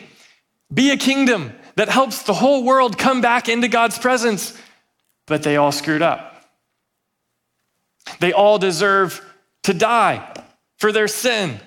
be 0.73 0.93
a 0.93 0.97
kingdom 0.97 1.53
that 1.75 1.89
helps 1.89 2.23
the 2.23 2.35
whole 2.35 2.63
world 2.63 2.97
come 2.97 3.21
back 3.21 3.49
into 3.49 3.67
God's 3.67 3.99
presence, 3.99 4.57
but 5.27 5.43
they 5.43 5.57
all 5.57 5.73
screwed 5.73 6.03
up. 6.03 6.45
They 8.21 8.33
all 8.33 8.59
deserve 8.59 9.21
to 9.65 9.75
die 9.75 10.45
for 10.77 10.93
their 10.93 11.09
sin. 11.09 11.59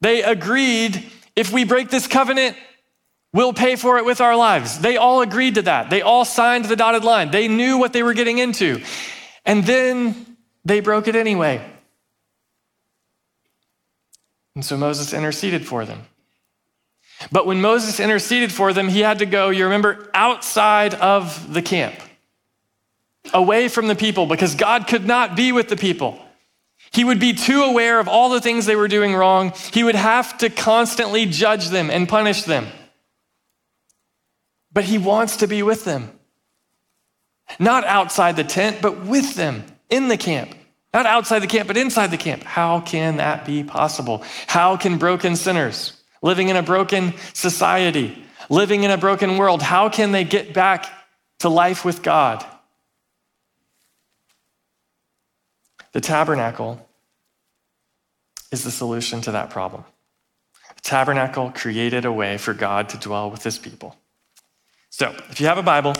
They 0.00 0.22
agreed 0.22 1.10
if 1.34 1.50
we 1.52 1.64
break 1.64 1.88
this 1.88 2.06
covenant, 2.06 2.56
We'll 3.34 3.54
pay 3.54 3.76
for 3.76 3.96
it 3.96 4.04
with 4.04 4.20
our 4.20 4.36
lives. 4.36 4.78
They 4.78 4.98
all 4.98 5.22
agreed 5.22 5.54
to 5.54 5.62
that. 5.62 5.88
They 5.88 6.02
all 6.02 6.24
signed 6.24 6.66
the 6.66 6.76
dotted 6.76 7.02
line. 7.02 7.30
They 7.30 7.48
knew 7.48 7.78
what 7.78 7.94
they 7.94 8.02
were 8.02 8.12
getting 8.12 8.38
into. 8.38 8.82
And 9.46 9.64
then 9.64 10.36
they 10.64 10.80
broke 10.80 11.08
it 11.08 11.16
anyway. 11.16 11.66
And 14.54 14.62
so 14.62 14.76
Moses 14.76 15.14
interceded 15.14 15.66
for 15.66 15.86
them. 15.86 16.02
But 17.30 17.46
when 17.46 17.62
Moses 17.62 18.00
interceded 18.00 18.52
for 18.52 18.74
them, 18.74 18.88
he 18.88 19.00
had 19.00 19.20
to 19.20 19.26
go, 19.26 19.48
you 19.48 19.64
remember, 19.64 20.10
outside 20.12 20.92
of 20.94 21.54
the 21.54 21.62
camp, 21.62 21.94
away 23.32 23.68
from 23.68 23.86
the 23.86 23.94
people, 23.94 24.26
because 24.26 24.56
God 24.56 24.86
could 24.88 25.06
not 25.06 25.36
be 25.36 25.52
with 25.52 25.68
the 25.68 25.76
people. 25.76 26.18
He 26.90 27.04
would 27.04 27.20
be 27.20 27.32
too 27.32 27.62
aware 27.62 27.98
of 27.98 28.08
all 28.08 28.28
the 28.28 28.40
things 28.40 28.66
they 28.66 28.76
were 28.76 28.88
doing 28.88 29.14
wrong. 29.14 29.54
He 29.72 29.84
would 29.84 29.94
have 29.94 30.36
to 30.38 30.50
constantly 30.50 31.24
judge 31.24 31.68
them 31.68 31.88
and 31.88 32.06
punish 32.06 32.42
them 32.42 32.66
but 34.72 34.84
he 34.84 34.98
wants 34.98 35.38
to 35.38 35.46
be 35.46 35.62
with 35.62 35.84
them. 35.84 36.10
Not 37.58 37.84
outside 37.84 38.36
the 38.36 38.44
tent, 38.44 38.80
but 38.80 39.04
with 39.04 39.34
them 39.34 39.64
in 39.90 40.08
the 40.08 40.16
camp. 40.16 40.54
Not 40.94 41.06
outside 41.06 41.40
the 41.40 41.46
camp, 41.46 41.68
but 41.68 41.76
inside 41.76 42.10
the 42.10 42.16
camp. 42.16 42.42
How 42.42 42.80
can 42.80 43.16
that 43.16 43.44
be 43.44 43.64
possible? 43.64 44.24
How 44.46 44.76
can 44.76 44.98
broken 44.98 45.36
sinners 45.36 46.02
living 46.22 46.48
in 46.48 46.56
a 46.56 46.62
broken 46.62 47.12
society, 47.34 48.24
living 48.48 48.84
in 48.84 48.90
a 48.90 48.96
broken 48.96 49.36
world, 49.36 49.60
how 49.60 49.88
can 49.88 50.12
they 50.12 50.24
get 50.24 50.54
back 50.54 50.86
to 51.40 51.48
life 51.48 51.84
with 51.84 52.02
God? 52.02 52.44
The 55.92 56.00
tabernacle 56.00 56.86
is 58.50 58.64
the 58.64 58.70
solution 58.70 59.20
to 59.22 59.32
that 59.32 59.50
problem. 59.50 59.84
The 60.76 60.82
tabernacle 60.82 61.50
created 61.54 62.04
a 62.04 62.12
way 62.12 62.38
for 62.38 62.54
God 62.54 62.88
to 62.90 62.96
dwell 62.96 63.30
with 63.30 63.42
his 63.42 63.58
people. 63.58 63.96
So, 64.94 65.16
if 65.30 65.40
you 65.40 65.46
have 65.46 65.56
a 65.56 65.62
Bible, 65.62 65.94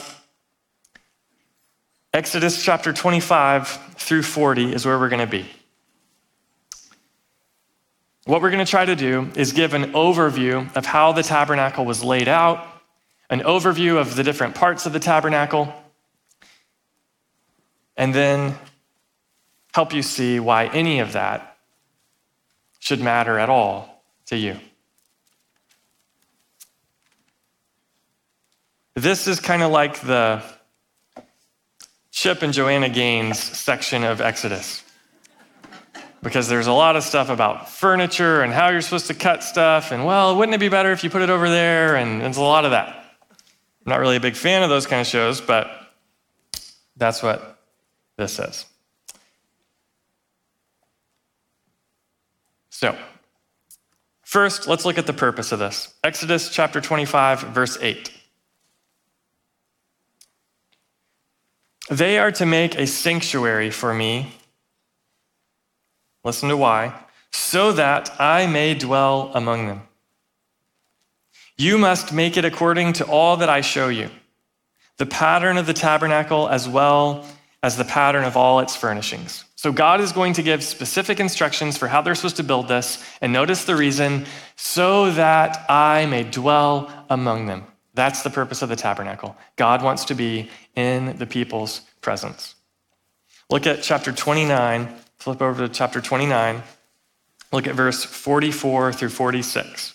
Exodus 2.13 2.63
chapter 2.63 2.93
25 2.93 3.67
through 3.97 4.21
40 4.21 4.75
is 4.75 4.85
where 4.85 4.99
we're 4.99 5.09
going 5.09 5.27
to 5.27 5.27
be. 5.27 5.47
What 8.27 8.43
we're 8.43 8.51
going 8.51 8.63
to 8.63 8.71
try 8.71 8.85
to 8.85 8.95
do 8.95 9.31
is 9.35 9.55
give 9.55 9.73
an 9.73 9.93
overview 9.95 10.77
of 10.77 10.85
how 10.85 11.13
the 11.13 11.23
tabernacle 11.23 11.87
was 11.87 12.05
laid 12.05 12.29
out, 12.29 12.67
an 13.31 13.41
overview 13.41 13.99
of 13.99 14.15
the 14.15 14.23
different 14.23 14.55
parts 14.55 14.85
of 14.85 14.93
the 14.93 15.01
tabernacle, 15.01 15.73
and 17.97 18.15
then 18.15 18.55
help 19.73 19.95
you 19.95 20.03
see 20.03 20.39
why 20.39 20.67
any 20.67 20.99
of 20.99 21.15
that 21.15 21.57
should 22.79 23.01
matter 23.01 23.39
at 23.39 23.49
all 23.49 24.05
to 24.27 24.37
you. 24.37 24.59
This 28.95 29.27
is 29.27 29.41
kind 29.41 29.63
of 29.63 29.71
like 29.71 30.01
the 30.01 30.43
Chip 32.11 32.43
and 32.43 32.53
Joanna 32.53 32.91
Gaines 32.91 33.39
section 33.39 34.05
of 34.05 34.21
Exodus. 34.21 34.85
Because 36.23 36.47
there's 36.47 36.67
a 36.67 36.73
lot 36.73 36.95
of 36.95 37.03
stuff 37.03 37.31
about 37.31 37.71
furniture 37.71 38.43
and 38.43 38.53
how 38.53 38.69
you're 38.69 38.83
supposed 38.83 39.07
to 39.07 39.15
cut 39.15 39.43
stuff, 39.43 39.91
and 39.93 40.05
well, 40.05 40.37
wouldn't 40.37 40.55
it 40.55 40.61
be 40.61 40.69
better 40.69 40.93
if 40.93 41.03
you 41.03 41.11
put 41.11 41.23
it 41.23 41.31
over 41.31 41.49
there? 41.49 41.97
And 41.97 42.21
there's 42.21 42.37
a 42.37 42.43
lot 42.43 42.65
of 42.65 42.73
that. 42.73 42.89
I'm 43.85 43.91
not 43.91 43.99
really 43.99 44.17
a 44.17 44.21
big 44.21 44.37
fan 44.37 44.63
of 44.63 44.69
those 44.69 44.87
kind 44.87 45.01
of 45.01 45.07
shows, 45.07 45.41
but 45.41 45.69
that's 46.97 47.23
what 47.23 47.59
this 48.17 48.39
is. 48.39 48.67
So, 52.71 52.97
first, 54.23 54.69
let's 54.69 54.85
look 54.85 54.99
at 54.99 55.07
the 55.07 55.13
purpose 55.13 55.51
of 55.51 55.59
this. 55.59 55.95
Exodus 56.05 56.51
chapter 56.51 56.81
25, 56.81 57.41
verse 57.41 57.79
8. 57.81 58.11
They 61.91 62.19
are 62.19 62.33
to 62.33 62.47
make 62.47 62.77
a 62.77 62.87
sanctuary 62.87 63.71
for 63.71 63.93
me. 63.93 64.33
Listen 66.25 66.49
to 66.49 66.57
why. 66.57 66.95
So 67.33 67.73
that 67.73 68.21
I 68.21 68.47
may 68.47 68.75
dwell 68.75 69.31
among 69.35 69.67
them. 69.67 69.83
You 71.57 71.79
must 71.79 72.13
make 72.13 72.37
it 72.37 72.45
according 72.45 72.95
to 72.95 73.07
all 73.07 73.37
that 73.39 73.49
I 73.49 73.61
show 73.61 73.89
you 73.89 74.11
the 74.99 75.07
pattern 75.07 75.57
of 75.57 75.67
the 75.67 75.73
tabernacle 75.73 76.49
as 76.49 76.69
well 76.69 77.27
as 77.63 77.77
the 77.77 77.85
pattern 77.85 78.25
of 78.25 78.37
all 78.37 78.61
its 78.61 78.77
furnishings. 78.77 79.45
So 79.57 79.73
God 79.73 80.01
is 80.01 80.13
going 80.13 80.33
to 80.35 80.43
give 80.43 80.63
specific 80.63 81.21
instructions 81.21 81.77
for 81.79 81.89
how 81.89 82.03
they're 82.03 82.15
supposed 82.15 82.37
to 82.37 82.45
build 82.45 82.69
this. 82.69 83.03
And 83.21 83.33
notice 83.33 83.65
the 83.65 83.77
reason 83.77 84.27
so 84.57 85.11
that 85.13 85.65
I 85.71 86.07
may 86.07 86.25
dwell 86.25 86.93
among 87.09 87.47
them. 87.47 87.65
That's 87.95 88.23
the 88.23 88.31
purpose 88.31 88.63
of 88.63 88.69
the 88.69 88.77
tabernacle. 88.77 89.37
God 89.57 89.83
wants 89.83 90.07
to 90.07 90.15
be 90.15 90.51
in 90.75 91.17
the 91.19 91.27
people's 91.27 91.83
presence. 92.01 92.55
Look 93.51 93.67
at 93.67 93.83
chapter 93.83 94.13
29. 94.13 94.95
Flip 95.19 95.43
over 95.43 95.67
to 95.67 95.73
chapter 95.73 96.01
29. 96.01 96.63
Look 97.53 97.67
at 97.67 97.75
verse 97.75 98.03
44 98.03 98.95
through 98.95 99.11
46. 99.11 99.95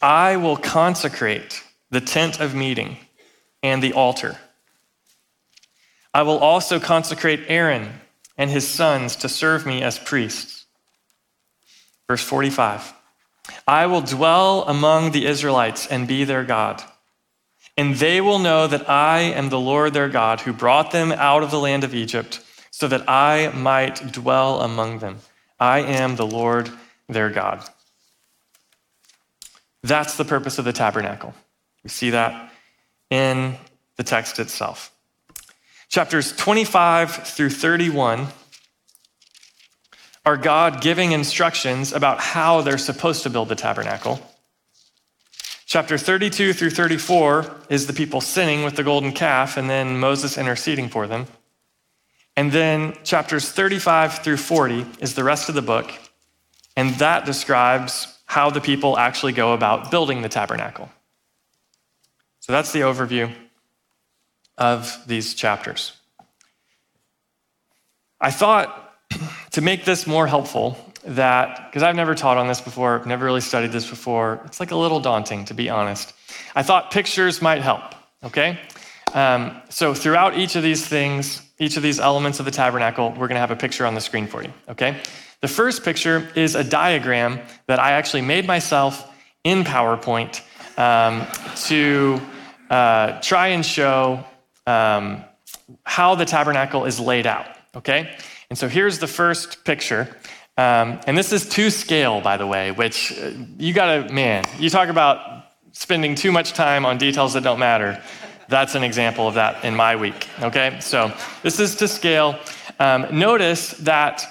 I 0.00 0.36
will 0.36 0.56
consecrate 0.56 1.62
the 1.90 2.00
tent 2.00 2.40
of 2.40 2.54
meeting 2.54 2.96
and 3.62 3.82
the 3.82 3.92
altar. 3.92 4.36
I 6.14 6.22
will 6.22 6.38
also 6.38 6.80
consecrate 6.80 7.44
Aaron 7.48 8.00
and 8.38 8.50
his 8.50 8.66
sons 8.66 9.16
to 9.16 9.28
serve 9.28 9.66
me 9.66 9.82
as 9.82 9.98
priests. 9.98 10.64
Verse 12.08 12.22
45 12.22 12.94
I 13.66 13.86
will 13.86 14.00
dwell 14.00 14.64
among 14.64 15.12
the 15.12 15.26
Israelites 15.26 15.86
and 15.86 16.08
be 16.08 16.24
their 16.24 16.44
God. 16.44 16.82
And 17.76 17.94
they 17.94 18.20
will 18.20 18.38
know 18.38 18.66
that 18.66 18.90
I 18.90 19.20
am 19.20 19.50
the 19.50 19.60
Lord 19.60 19.94
their 19.94 20.08
God 20.08 20.40
who 20.40 20.52
brought 20.52 20.90
them 20.90 21.12
out 21.12 21.42
of 21.42 21.50
the 21.50 21.60
land 21.60 21.84
of 21.84 21.94
Egypt 21.94 22.40
so 22.70 22.88
that 22.88 23.08
I 23.08 23.52
might 23.54 24.12
dwell 24.12 24.60
among 24.60 24.98
them. 24.98 25.18
I 25.60 25.80
am 25.80 26.16
the 26.16 26.26
Lord 26.26 26.70
their 27.08 27.30
God. 27.30 27.64
That's 29.82 30.16
the 30.16 30.24
purpose 30.24 30.58
of 30.58 30.64
the 30.64 30.72
tabernacle. 30.72 31.34
We 31.84 31.90
see 31.90 32.10
that 32.10 32.52
in 33.10 33.56
the 33.96 34.02
text 34.02 34.38
itself. 34.38 34.92
Chapters 35.88 36.36
25 36.36 37.28
through 37.28 37.50
31 37.50 38.26
are 40.28 40.36
God 40.36 40.82
giving 40.82 41.12
instructions 41.12 41.94
about 41.94 42.20
how 42.20 42.60
they're 42.60 42.76
supposed 42.76 43.22
to 43.22 43.30
build 43.30 43.48
the 43.48 43.54
tabernacle. 43.54 44.20
Chapter 45.64 45.96
32 45.96 46.52
through 46.52 46.68
34 46.68 47.50
is 47.70 47.86
the 47.86 47.94
people 47.94 48.20
sinning 48.20 48.62
with 48.62 48.76
the 48.76 48.84
golden 48.84 49.12
calf 49.12 49.56
and 49.56 49.70
then 49.70 49.98
Moses 49.98 50.36
interceding 50.36 50.90
for 50.90 51.06
them. 51.06 51.28
And 52.36 52.52
then 52.52 52.94
chapters 53.04 53.50
35 53.50 54.18
through 54.18 54.36
40 54.36 54.84
is 55.00 55.14
the 55.14 55.24
rest 55.24 55.48
of 55.48 55.54
the 55.54 55.62
book, 55.62 55.90
and 56.76 56.94
that 56.96 57.24
describes 57.24 58.06
how 58.26 58.50
the 58.50 58.60
people 58.60 58.98
actually 58.98 59.32
go 59.32 59.54
about 59.54 59.90
building 59.90 60.20
the 60.20 60.28
tabernacle. 60.28 60.90
So 62.40 62.52
that's 62.52 62.72
the 62.72 62.80
overview 62.80 63.32
of 64.58 64.94
these 65.06 65.32
chapters. 65.32 65.94
I 68.20 68.30
thought 68.30 68.87
to 69.58 69.64
make 69.64 69.84
this 69.84 70.06
more 70.06 70.28
helpful, 70.28 70.78
that, 71.04 71.66
because 71.66 71.82
I've 71.82 71.96
never 71.96 72.14
taught 72.14 72.36
on 72.36 72.46
this 72.46 72.60
before, 72.60 73.02
never 73.04 73.24
really 73.24 73.40
studied 73.40 73.72
this 73.72 73.90
before, 73.90 74.40
it's 74.44 74.60
like 74.60 74.70
a 74.70 74.76
little 74.76 75.00
daunting, 75.00 75.46
to 75.46 75.54
be 75.54 75.68
honest. 75.68 76.12
I 76.54 76.62
thought 76.62 76.92
pictures 76.92 77.42
might 77.42 77.60
help, 77.60 77.82
okay? 78.22 78.60
Um, 79.14 79.60
so 79.68 79.94
throughout 79.94 80.38
each 80.38 80.54
of 80.54 80.62
these 80.62 80.86
things, 80.86 81.42
each 81.58 81.76
of 81.76 81.82
these 81.82 81.98
elements 81.98 82.38
of 82.38 82.44
the 82.44 82.52
tabernacle, 82.52 83.08
we're 83.10 83.26
going 83.26 83.34
to 83.34 83.40
have 83.40 83.50
a 83.50 83.56
picture 83.56 83.84
on 83.84 83.96
the 83.96 84.00
screen 84.00 84.28
for 84.28 84.44
you, 84.44 84.52
okay? 84.68 85.00
The 85.40 85.48
first 85.48 85.82
picture 85.82 86.28
is 86.36 86.54
a 86.54 86.62
diagram 86.62 87.40
that 87.66 87.80
I 87.80 87.94
actually 87.94 88.22
made 88.22 88.46
myself 88.46 89.12
in 89.42 89.64
PowerPoint 89.64 90.40
um, 90.78 91.26
to 91.66 92.20
uh, 92.70 93.20
try 93.22 93.48
and 93.48 93.66
show 93.66 94.24
um, 94.68 95.24
how 95.82 96.14
the 96.14 96.26
tabernacle 96.26 96.84
is 96.84 97.00
laid 97.00 97.26
out, 97.26 97.48
okay? 97.74 98.16
And 98.50 98.58
so 98.58 98.66
here's 98.66 98.98
the 98.98 99.06
first 99.06 99.64
picture. 99.64 100.08
Um, 100.56 101.00
and 101.06 101.16
this 101.16 101.32
is 101.32 101.48
to 101.50 101.70
scale, 101.70 102.20
by 102.20 102.36
the 102.36 102.46
way, 102.46 102.72
which 102.72 103.12
uh, 103.12 103.30
you 103.58 103.74
gotta, 103.74 104.12
man, 104.12 104.44
you 104.58 104.70
talk 104.70 104.88
about 104.88 105.44
spending 105.72 106.14
too 106.14 106.32
much 106.32 106.54
time 106.54 106.86
on 106.86 106.96
details 106.96 107.34
that 107.34 107.42
don't 107.42 107.58
matter. 107.58 108.02
That's 108.48 108.74
an 108.74 108.82
example 108.82 109.28
of 109.28 109.34
that 109.34 109.64
in 109.64 109.76
my 109.76 109.96
week, 109.96 110.26
okay? 110.40 110.78
So 110.80 111.12
this 111.42 111.60
is 111.60 111.76
to 111.76 111.86
scale. 111.88 112.38
Um, 112.80 113.06
notice 113.12 113.72
that 113.72 114.24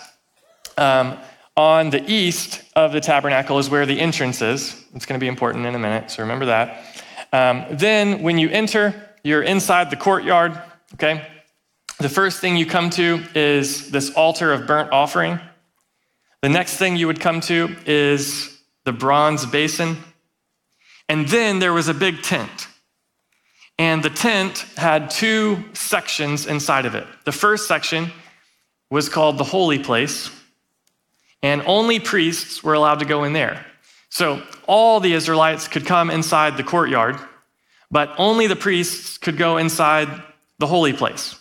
um, 0.77 1.17
on 1.55 1.91
the 1.91 2.03
east 2.11 2.63
of 2.75 2.93
the 2.93 3.01
tabernacle 3.01 3.59
is 3.59 3.69
where 3.69 3.85
the 3.85 3.99
entrance 3.99 4.41
is. 4.41 4.83
It's 4.95 5.05
going 5.05 5.19
to 5.19 5.23
be 5.23 5.27
important 5.27 5.65
in 5.65 5.75
a 5.75 5.79
minute, 5.79 6.09
so 6.09 6.23
remember 6.23 6.47
that. 6.47 6.83
Um, 7.31 7.65
then, 7.69 8.23
when 8.23 8.37
you 8.39 8.49
enter, 8.49 8.95
you're 9.23 9.43
inside 9.43 9.91
the 9.91 9.95
courtyard, 9.95 10.59
okay? 10.95 11.25
The 11.99 12.09
first 12.09 12.39
thing 12.39 12.57
you 12.57 12.67
come 12.67 12.91
to 12.91 13.23
is 13.33 13.89
this 13.89 14.11
altar 14.11 14.53
of 14.53 14.67
burnt 14.67 14.91
offering. 14.91 15.39
The 16.43 16.49
next 16.49 16.77
thing 16.77 16.95
you 16.95 17.07
would 17.07 17.19
come 17.19 17.41
to 17.41 17.75
is 17.87 18.55
the 18.85 18.93
bronze 18.93 19.45
basin. 19.47 19.97
And 21.09 21.27
then 21.27 21.57
there 21.57 21.73
was 21.73 21.87
a 21.87 21.95
big 21.95 22.21
tent. 22.21 22.67
And 23.79 24.03
the 24.03 24.11
tent 24.11 24.59
had 24.75 25.09
two 25.09 25.63
sections 25.73 26.45
inside 26.45 26.85
of 26.85 26.93
it. 26.93 27.07
The 27.25 27.31
first 27.31 27.67
section 27.67 28.11
was 28.89 29.09
called 29.09 29.37
the 29.37 29.43
holy 29.43 29.79
place, 29.79 30.29
and 31.43 31.61
only 31.65 31.99
priests 31.99 32.63
were 32.63 32.73
allowed 32.73 32.99
to 32.99 33.05
go 33.05 33.23
in 33.23 33.33
there. 33.33 33.65
So 34.09 34.41
all 34.67 34.99
the 34.99 35.13
Israelites 35.13 35.67
could 35.67 35.85
come 35.85 36.09
inside 36.09 36.57
the 36.57 36.63
courtyard, 36.63 37.17
but 37.91 38.11
only 38.17 38.47
the 38.47 38.55
priests 38.55 39.17
could 39.17 39.37
go 39.37 39.57
inside 39.57 40.07
the 40.59 40.67
holy 40.67 40.93
place. 40.93 41.35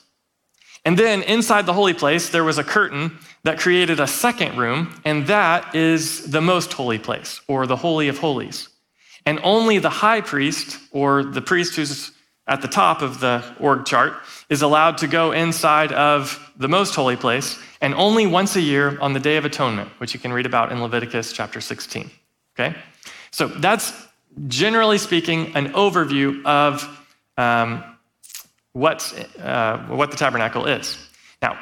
And 0.86 0.96
then 0.96 1.24
inside 1.24 1.66
the 1.66 1.72
holy 1.72 1.94
place, 1.94 2.28
there 2.28 2.44
was 2.44 2.58
a 2.58 2.64
curtain 2.64 3.18
that 3.42 3.58
created 3.58 3.98
a 3.98 4.06
second 4.06 4.56
room, 4.56 4.94
and 5.04 5.26
that 5.26 5.74
is 5.74 6.30
the 6.30 6.40
most 6.40 6.72
holy 6.72 7.00
place, 7.00 7.40
or 7.48 7.66
the 7.66 7.74
Holy 7.74 8.06
of 8.06 8.18
Holies. 8.18 8.68
And 9.26 9.40
only 9.42 9.80
the 9.80 9.90
high 9.90 10.20
priest, 10.20 10.78
or 10.92 11.24
the 11.24 11.42
priest 11.42 11.74
who's 11.74 12.12
at 12.46 12.62
the 12.62 12.68
top 12.68 13.02
of 13.02 13.18
the 13.18 13.42
org 13.58 13.84
chart, 13.84 14.14
is 14.48 14.62
allowed 14.62 14.98
to 14.98 15.08
go 15.08 15.32
inside 15.32 15.90
of 15.90 16.52
the 16.56 16.68
most 16.68 16.94
holy 16.94 17.16
place, 17.16 17.58
and 17.80 17.92
only 17.94 18.24
once 18.28 18.54
a 18.54 18.60
year 18.60 18.96
on 19.00 19.12
the 19.12 19.18
Day 19.18 19.36
of 19.38 19.44
Atonement, 19.44 19.90
which 19.98 20.14
you 20.14 20.20
can 20.20 20.32
read 20.32 20.46
about 20.46 20.70
in 20.70 20.80
Leviticus 20.80 21.32
chapter 21.32 21.60
16. 21.60 22.08
Okay? 22.54 22.76
So 23.32 23.48
that's 23.48 23.92
generally 24.46 24.98
speaking 24.98 25.56
an 25.56 25.72
overview 25.72 26.44
of 26.44 26.88
um, 27.36 27.82
what, 28.76 29.26
uh, 29.42 29.78
what 29.86 30.10
the 30.10 30.18
tabernacle 30.18 30.66
is. 30.66 30.98
Now, 31.40 31.58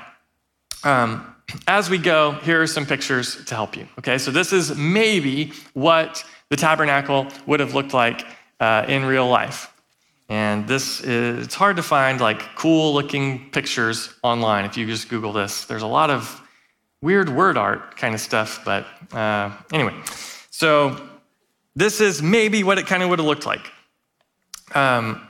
um, 0.82 1.32
as 1.68 1.88
we 1.88 1.96
go, 1.96 2.32
here 2.32 2.60
are 2.60 2.66
some 2.66 2.86
pictures 2.86 3.44
to 3.44 3.54
help 3.54 3.76
you. 3.76 3.86
Okay, 4.00 4.18
so 4.18 4.32
this 4.32 4.52
is 4.52 4.76
maybe 4.76 5.52
what 5.74 6.24
the 6.48 6.56
tabernacle 6.56 7.28
would 7.46 7.60
have 7.60 7.72
looked 7.72 7.94
like 7.94 8.26
uh, 8.58 8.84
in 8.88 9.04
real 9.04 9.28
life. 9.28 9.72
And 10.28 10.66
this 10.66 11.02
is, 11.02 11.44
it's 11.44 11.54
hard 11.54 11.76
to 11.76 11.84
find 11.84 12.20
like 12.20 12.40
cool 12.56 12.92
looking 12.92 13.48
pictures 13.50 14.12
online 14.24 14.64
if 14.64 14.76
you 14.76 14.84
just 14.84 15.08
Google 15.08 15.32
this. 15.32 15.66
There's 15.66 15.82
a 15.82 15.86
lot 15.86 16.10
of 16.10 16.42
weird 17.00 17.28
word 17.28 17.56
art 17.56 17.96
kind 17.96 18.14
of 18.14 18.20
stuff, 18.20 18.64
but 18.64 18.86
uh, 19.12 19.52
anyway. 19.72 19.94
So 20.50 21.00
this 21.76 22.00
is 22.00 22.22
maybe 22.22 22.64
what 22.64 22.78
it 22.78 22.88
kind 22.88 23.04
of 23.04 23.08
would 23.10 23.20
have 23.20 23.28
looked 23.28 23.46
like. 23.46 23.70
Um, 24.74 25.28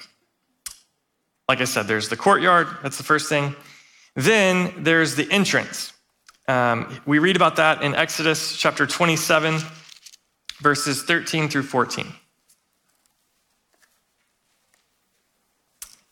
like 1.48 1.60
I 1.60 1.64
said, 1.64 1.86
there's 1.86 2.08
the 2.08 2.16
courtyard, 2.16 2.68
that's 2.82 2.96
the 2.96 3.04
first 3.04 3.28
thing. 3.28 3.54
Then 4.14 4.72
there's 4.78 5.14
the 5.14 5.30
entrance. 5.30 5.92
Um, 6.48 7.00
we 7.06 7.18
read 7.18 7.36
about 7.36 7.56
that 7.56 7.82
in 7.82 7.94
Exodus 7.94 8.56
chapter 8.56 8.86
27, 8.86 9.60
verses 10.60 11.02
13 11.02 11.48
through 11.48 11.62
14. 11.64 12.12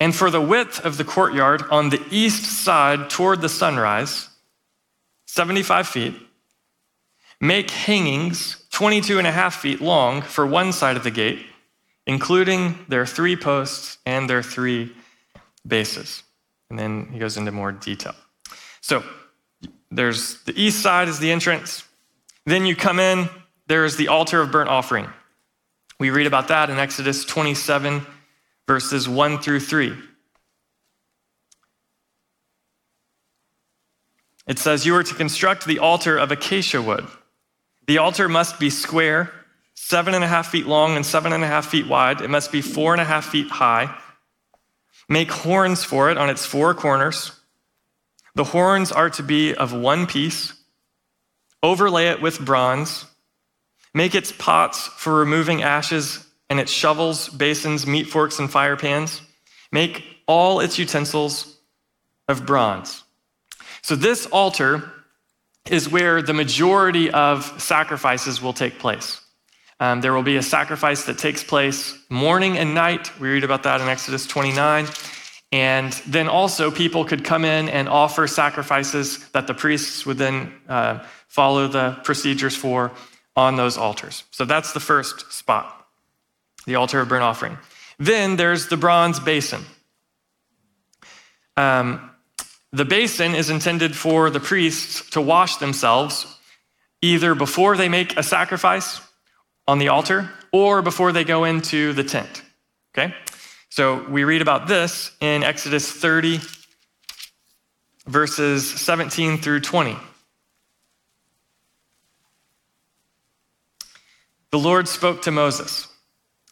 And 0.00 0.14
for 0.14 0.30
the 0.30 0.40
width 0.40 0.84
of 0.84 0.96
the 0.96 1.04
courtyard 1.04 1.62
on 1.70 1.90
the 1.90 2.02
east 2.10 2.44
side 2.44 3.08
toward 3.08 3.40
the 3.40 3.48
sunrise, 3.48 4.28
75 5.26 5.86
feet, 5.86 6.14
make 7.40 7.70
hangings 7.70 8.64
22 8.70 9.18
and 9.18 9.26
a 9.26 9.32
half 9.32 9.54
feet 9.54 9.80
long 9.80 10.20
for 10.20 10.44
one 10.44 10.72
side 10.72 10.96
of 10.96 11.04
the 11.04 11.10
gate, 11.10 11.46
including 12.06 12.84
their 12.88 13.06
three 13.06 13.36
posts 13.36 13.98
and 14.04 14.28
their 14.28 14.42
three 14.42 14.92
bases. 15.66 16.22
And 16.70 16.78
then 16.78 17.08
he 17.12 17.18
goes 17.18 17.36
into 17.36 17.52
more 17.52 17.72
detail. 17.72 18.14
So 18.80 19.02
there's 19.90 20.42
the 20.44 20.60
east 20.60 20.82
side 20.82 21.08
is 21.08 21.18
the 21.18 21.30
entrance. 21.30 21.84
Then 22.46 22.66
you 22.66 22.74
come 22.74 22.98
in, 22.98 23.28
there's 23.66 23.96
the 23.96 24.08
altar 24.08 24.40
of 24.40 24.50
burnt 24.50 24.70
offering. 24.70 25.08
We 25.98 26.10
read 26.10 26.26
about 26.26 26.48
that 26.48 26.70
in 26.70 26.78
Exodus 26.78 27.24
27 27.24 28.04
verses 28.66 29.08
1 29.08 29.38
through 29.38 29.60
3. 29.60 29.94
It 34.46 34.58
says, 34.58 34.84
You 34.84 34.96
are 34.96 35.02
to 35.02 35.14
construct 35.14 35.66
the 35.66 35.78
altar 35.78 36.16
of 36.18 36.32
acacia 36.32 36.82
wood. 36.82 37.06
The 37.86 37.98
altar 37.98 38.28
must 38.28 38.58
be 38.58 38.70
square, 38.70 39.30
seven 39.74 40.14
and 40.14 40.24
a 40.24 40.28
half 40.28 40.48
feet 40.48 40.66
long 40.66 40.96
and 40.96 41.04
seven 41.04 41.32
and 41.32 41.44
a 41.44 41.46
half 41.46 41.66
feet 41.66 41.86
wide. 41.86 42.20
It 42.20 42.30
must 42.30 42.52
be 42.52 42.60
four 42.60 42.92
and 42.92 43.00
a 43.00 43.04
half 43.04 43.26
feet 43.26 43.48
high. 43.48 43.94
Make 45.12 45.30
horns 45.30 45.84
for 45.84 46.10
it 46.10 46.16
on 46.16 46.30
its 46.30 46.46
four 46.46 46.72
corners. 46.72 47.32
The 48.34 48.44
horns 48.44 48.90
are 48.90 49.10
to 49.10 49.22
be 49.22 49.54
of 49.54 49.74
one 49.74 50.06
piece. 50.06 50.54
Overlay 51.62 52.06
it 52.06 52.22
with 52.22 52.42
bronze. 52.42 53.04
Make 53.92 54.14
its 54.14 54.32
pots 54.32 54.86
for 54.86 55.12
removing 55.12 55.62
ashes 55.62 56.26
and 56.48 56.58
its 56.58 56.72
shovels, 56.72 57.28
basins, 57.28 57.86
meat 57.86 58.04
forks, 58.04 58.38
and 58.38 58.50
fire 58.50 58.74
pans. 58.74 59.20
Make 59.70 60.02
all 60.26 60.60
its 60.60 60.78
utensils 60.78 61.58
of 62.26 62.46
bronze. 62.46 63.04
So, 63.82 63.96
this 63.96 64.24
altar 64.24 64.90
is 65.68 65.90
where 65.90 66.22
the 66.22 66.32
majority 66.32 67.10
of 67.10 67.60
sacrifices 67.60 68.40
will 68.40 68.54
take 68.54 68.78
place. 68.78 69.20
Um, 69.82 70.00
there 70.00 70.14
will 70.14 70.22
be 70.22 70.36
a 70.36 70.44
sacrifice 70.44 71.06
that 71.06 71.18
takes 71.18 71.42
place 71.42 71.98
morning 72.08 72.56
and 72.56 72.72
night. 72.72 73.10
We 73.18 73.30
read 73.30 73.42
about 73.42 73.64
that 73.64 73.80
in 73.80 73.88
Exodus 73.88 74.28
29. 74.28 74.86
And 75.50 75.92
then 76.06 76.28
also, 76.28 76.70
people 76.70 77.04
could 77.04 77.24
come 77.24 77.44
in 77.44 77.68
and 77.68 77.88
offer 77.88 78.28
sacrifices 78.28 79.28
that 79.30 79.48
the 79.48 79.54
priests 79.54 80.06
would 80.06 80.18
then 80.18 80.52
uh, 80.68 81.04
follow 81.26 81.66
the 81.66 81.98
procedures 82.04 82.54
for 82.54 82.92
on 83.34 83.56
those 83.56 83.76
altars. 83.76 84.22
So 84.30 84.44
that's 84.44 84.72
the 84.72 84.78
first 84.78 85.32
spot, 85.32 85.84
the 86.64 86.76
altar 86.76 87.00
of 87.00 87.08
burnt 87.08 87.24
offering. 87.24 87.58
Then 87.98 88.36
there's 88.36 88.68
the 88.68 88.76
bronze 88.76 89.18
basin. 89.18 89.62
Um, 91.56 92.08
the 92.72 92.84
basin 92.84 93.34
is 93.34 93.50
intended 93.50 93.96
for 93.96 94.30
the 94.30 94.38
priests 94.38 95.10
to 95.10 95.20
wash 95.20 95.56
themselves 95.56 96.24
either 97.00 97.34
before 97.34 97.76
they 97.76 97.88
make 97.88 98.16
a 98.16 98.22
sacrifice 98.22 99.00
on 99.66 99.78
the 99.78 99.88
altar 99.88 100.30
or 100.52 100.82
before 100.82 101.12
they 101.12 101.24
go 101.24 101.44
into 101.44 101.92
the 101.92 102.04
tent. 102.04 102.42
Okay? 102.94 103.14
So 103.70 104.06
we 104.08 104.24
read 104.24 104.42
about 104.42 104.66
this 104.66 105.12
in 105.20 105.42
Exodus 105.42 105.90
30, 105.90 106.40
verses 108.06 108.68
17 108.68 109.38
through 109.38 109.60
20. 109.60 109.96
The 114.50 114.58
Lord 114.58 114.86
spoke 114.88 115.22
to 115.22 115.30
Moses 115.30 115.88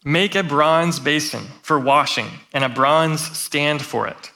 Make 0.03 0.35
a 0.35 0.42
bronze 0.42 0.99
basin 0.99 1.42
for 1.61 1.79
washing 1.79 2.29
and 2.55 2.64
a 2.64 2.70
bronze 2.70 3.20
stand 3.37 3.83
for 3.83 4.07
it. 4.09 4.33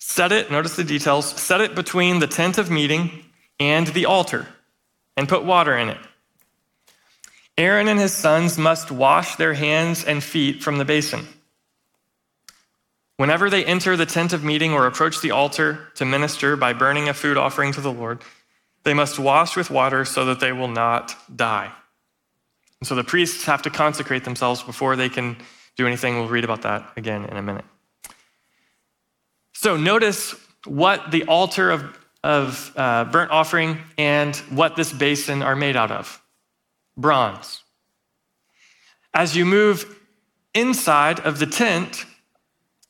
Set 0.00 0.32
it, 0.32 0.50
notice 0.50 0.74
the 0.74 0.82
details, 0.82 1.26
set 1.40 1.60
it 1.60 1.76
between 1.76 2.18
the 2.18 2.26
tent 2.26 2.58
of 2.58 2.68
meeting 2.68 3.24
and 3.60 3.86
the 3.88 4.06
altar 4.06 4.48
and 5.16 5.28
put 5.28 5.44
water 5.44 5.76
in 5.76 5.88
it. 5.88 5.98
Aaron 7.58 7.88
and 7.88 7.98
his 7.98 8.14
sons 8.14 8.56
must 8.56 8.92
wash 8.92 9.34
their 9.34 9.52
hands 9.52 10.04
and 10.04 10.22
feet 10.22 10.62
from 10.62 10.78
the 10.78 10.84
basin. 10.84 11.26
Whenever 13.16 13.50
they 13.50 13.64
enter 13.64 13.96
the 13.96 14.06
tent 14.06 14.32
of 14.32 14.44
meeting 14.44 14.72
or 14.72 14.86
approach 14.86 15.20
the 15.20 15.32
altar 15.32 15.88
to 15.96 16.04
minister 16.04 16.56
by 16.56 16.72
burning 16.72 17.08
a 17.08 17.14
food 17.14 17.36
offering 17.36 17.72
to 17.72 17.80
the 17.80 17.92
Lord, 17.92 18.22
they 18.84 18.94
must 18.94 19.18
wash 19.18 19.56
with 19.56 19.70
water 19.70 20.04
so 20.04 20.26
that 20.26 20.38
they 20.38 20.52
will 20.52 20.68
not 20.68 21.16
die. 21.34 21.72
And 22.80 22.86
so 22.86 22.94
the 22.94 23.02
priests 23.02 23.44
have 23.46 23.62
to 23.62 23.70
consecrate 23.70 24.22
themselves 24.22 24.62
before 24.62 24.94
they 24.94 25.08
can 25.08 25.36
do 25.76 25.84
anything. 25.84 26.14
We'll 26.14 26.28
read 26.28 26.44
about 26.44 26.62
that 26.62 26.92
again 26.96 27.24
in 27.24 27.36
a 27.36 27.42
minute. 27.42 27.64
So 29.52 29.76
notice 29.76 30.36
what 30.64 31.10
the 31.10 31.24
altar 31.24 31.72
of, 31.72 31.98
of 32.22 32.72
uh, 32.76 33.06
burnt 33.06 33.32
offering 33.32 33.78
and 33.98 34.36
what 34.50 34.76
this 34.76 34.92
basin 34.92 35.42
are 35.42 35.56
made 35.56 35.74
out 35.74 35.90
of 35.90 36.22
bronze. 36.98 37.62
As 39.14 39.34
you 39.34 39.46
move 39.46 39.98
inside 40.52 41.20
of 41.20 41.38
the 41.38 41.46
tent, 41.46 42.04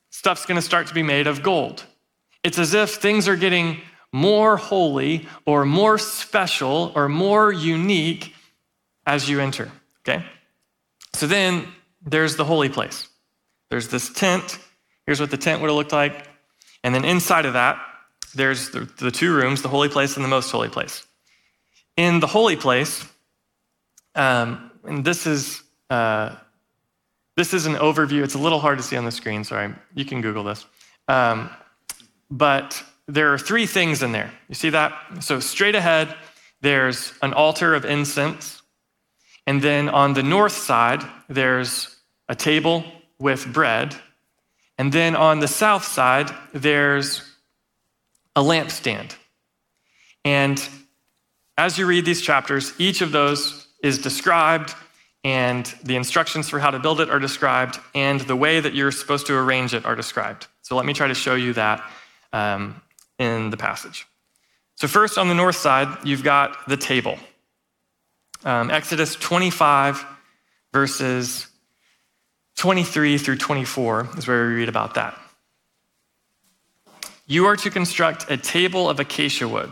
stuff's 0.09 0.45
going 0.45 0.57
to 0.57 0.61
start 0.61 0.87
to 0.87 0.93
be 0.93 1.03
made 1.03 1.27
of 1.27 1.41
gold. 1.43 1.85
It's 2.43 2.59
as 2.59 2.73
if 2.73 2.95
things 2.95 3.27
are 3.27 3.37
getting 3.37 3.81
more 4.11 4.57
holy 4.57 5.27
or 5.45 5.65
more 5.65 5.97
special 5.97 6.91
or 6.95 7.07
more 7.07 7.53
unique 7.53 8.33
as 9.05 9.29
you 9.29 9.39
enter, 9.39 9.71
okay? 10.01 10.25
So 11.13 11.27
then 11.27 11.67
there's 12.01 12.35
the 12.35 12.45
holy 12.45 12.69
place. 12.69 13.07
There's 13.69 13.87
this 13.87 14.11
tent. 14.11 14.59
Here's 15.05 15.19
what 15.19 15.31
the 15.31 15.37
tent 15.37 15.61
would 15.61 15.67
have 15.67 15.75
looked 15.75 15.91
like. 15.91 16.27
And 16.83 16.93
then 16.95 17.05
inside 17.05 17.45
of 17.45 17.53
that, 17.53 17.79
there's 18.33 18.69
the, 18.71 18.81
the 18.97 19.11
two 19.11 19.33
rooms, 19.33 19.61
the 19.61 19.69
holy 19.69 19.89
place 19.89 20.15
and 20.15 20.23
the 20.23 20.29
most 20.29 20.51
holy 20.51 20.69
place. 20.69 21.05
In 21.97 22.19
the 22.19 22.27
holy 22.27 22.55
place, 22.55 23.05
um, 24.19 24.71
and 24.83 25.05
this 25.05 25.25
is 25.25 25.63
uh, 25.89 26.35
this 27.37 27.53
is 27.53 27.65
an 27.65 27.75
overview. 27.75 28.21
It's 28.21 28.35
a 28.35 28.39
little 28.39 28.59
hard 28.59 28.77
to 28.77 28.83
see 28.83 28.97
on 28.97 29.05
the 29.05 29.11
screen. 29.11 29.45
Sorry, 29.45 29.73
you 29.95 30.03
can 30.03 30.21
Google 30.21 30.43
this. 30.43 30.65
Um, 31.07 31.49
but 32.29 32.83
there 33.07 33.33
are 33.33 33.37
three 33.37 33.65
things 33.65 34.03
in 34.03 34.11
there. 34.11 34.29
You 34.49 34.55
see 34.55 34.71
that? 34.71 34.93
So 35.21 35.39
straight 35.39 35.73
ahead, 35.73 36.13
there's 36.59 37.13
an 37.21 37.31
altar 37.33 37.73
of 37.73 37.85
incense, 37.85 38.61
and 39.47 39.61
then 39.61 39.87
on 39.87 40.13
the 40.13 40.23
north 40.23 40.51
side, 40.51 41.01
there's 41.29 41.95
a 42.27 42.35
table 42.35 42.83
with 43.19 43.51
bread, 43.53 43.95
and 44.77 44.91
then 44.91 45.15
on 45.15 45.39
the 45.39 45.47
south 45.47 45.85
side, 45.85 46.29
there's 46.53 47.23
a 48.35 48.41
lampstand. 48.41 49.15
And 50.25 50.61
as 51.57 51.77
you 51.77 51.85
read 51.85 52.03
these 52.03 52.21
chapters, 52.21 52.73
each 52.77 53.01
of 53.01 53.13
those 53.13 53.68
is 53.81 53.99
described, 53.99 54.75
and 55.23 55.65
the 55.83 55.95
instructions 55.95 56.49
for 56.49 56.59
how 56.59 56.71
to 56.71 56.79
build 56.79 57.01
it 57.01 57.09
are 57.09 57.19
described, 57.19 57.79
and 57.95 58.21
the 58.21 58.35
way 58.35 58.59
that 58.59 58.73
you're 58.73 58.91
supposed 58.91 59.27
to 59.27 59.35
arrange 59.35 59.73
it 59.73 59.85
are 59.85 59.95
described. 59.95 60.47
So 60.61 60.75
let 60.75 60.85
me 60.85 60.93
try 60.93 61.07
to 61.07 61.13
show 61.13 61.35
you 61.35 61.53
that 61.53 61.83
um, 62.33 62.81
in 63.17 63.49
the 63.49 63.57
passage. 63.57 64.07
So, 64.75 64.87
first 64.87 65.17
on 65.17 65.27
the 65.27 65.33
north 65.33 65.57
side, 65.57 66.05
you've 66.05 66.23
got 66.23 66.67
the 66.67 66.77
table. 66.77 67.17
Um, 68.45 68.71
Exodus 68.71 69.15
25, 69.15 70.05
verses 70.71 71.47
23 72.55 73.17
through 73.17 73.37
24 73.37 74.09
is 74.17 74.27
where 74.27 74.47
we 74.47 74.53
read 74.53 74.69
about 74.69 74.93
that. 74.93 75.19
You 77.27 77.45
are 77.45 77.57
to 77.57 77.69
construct 77.69 78.31
a 78.31 78.37
table 78.37 78.89
of 78.89 78.99
acacia 78.99 79.47
wood, 79.47 79.71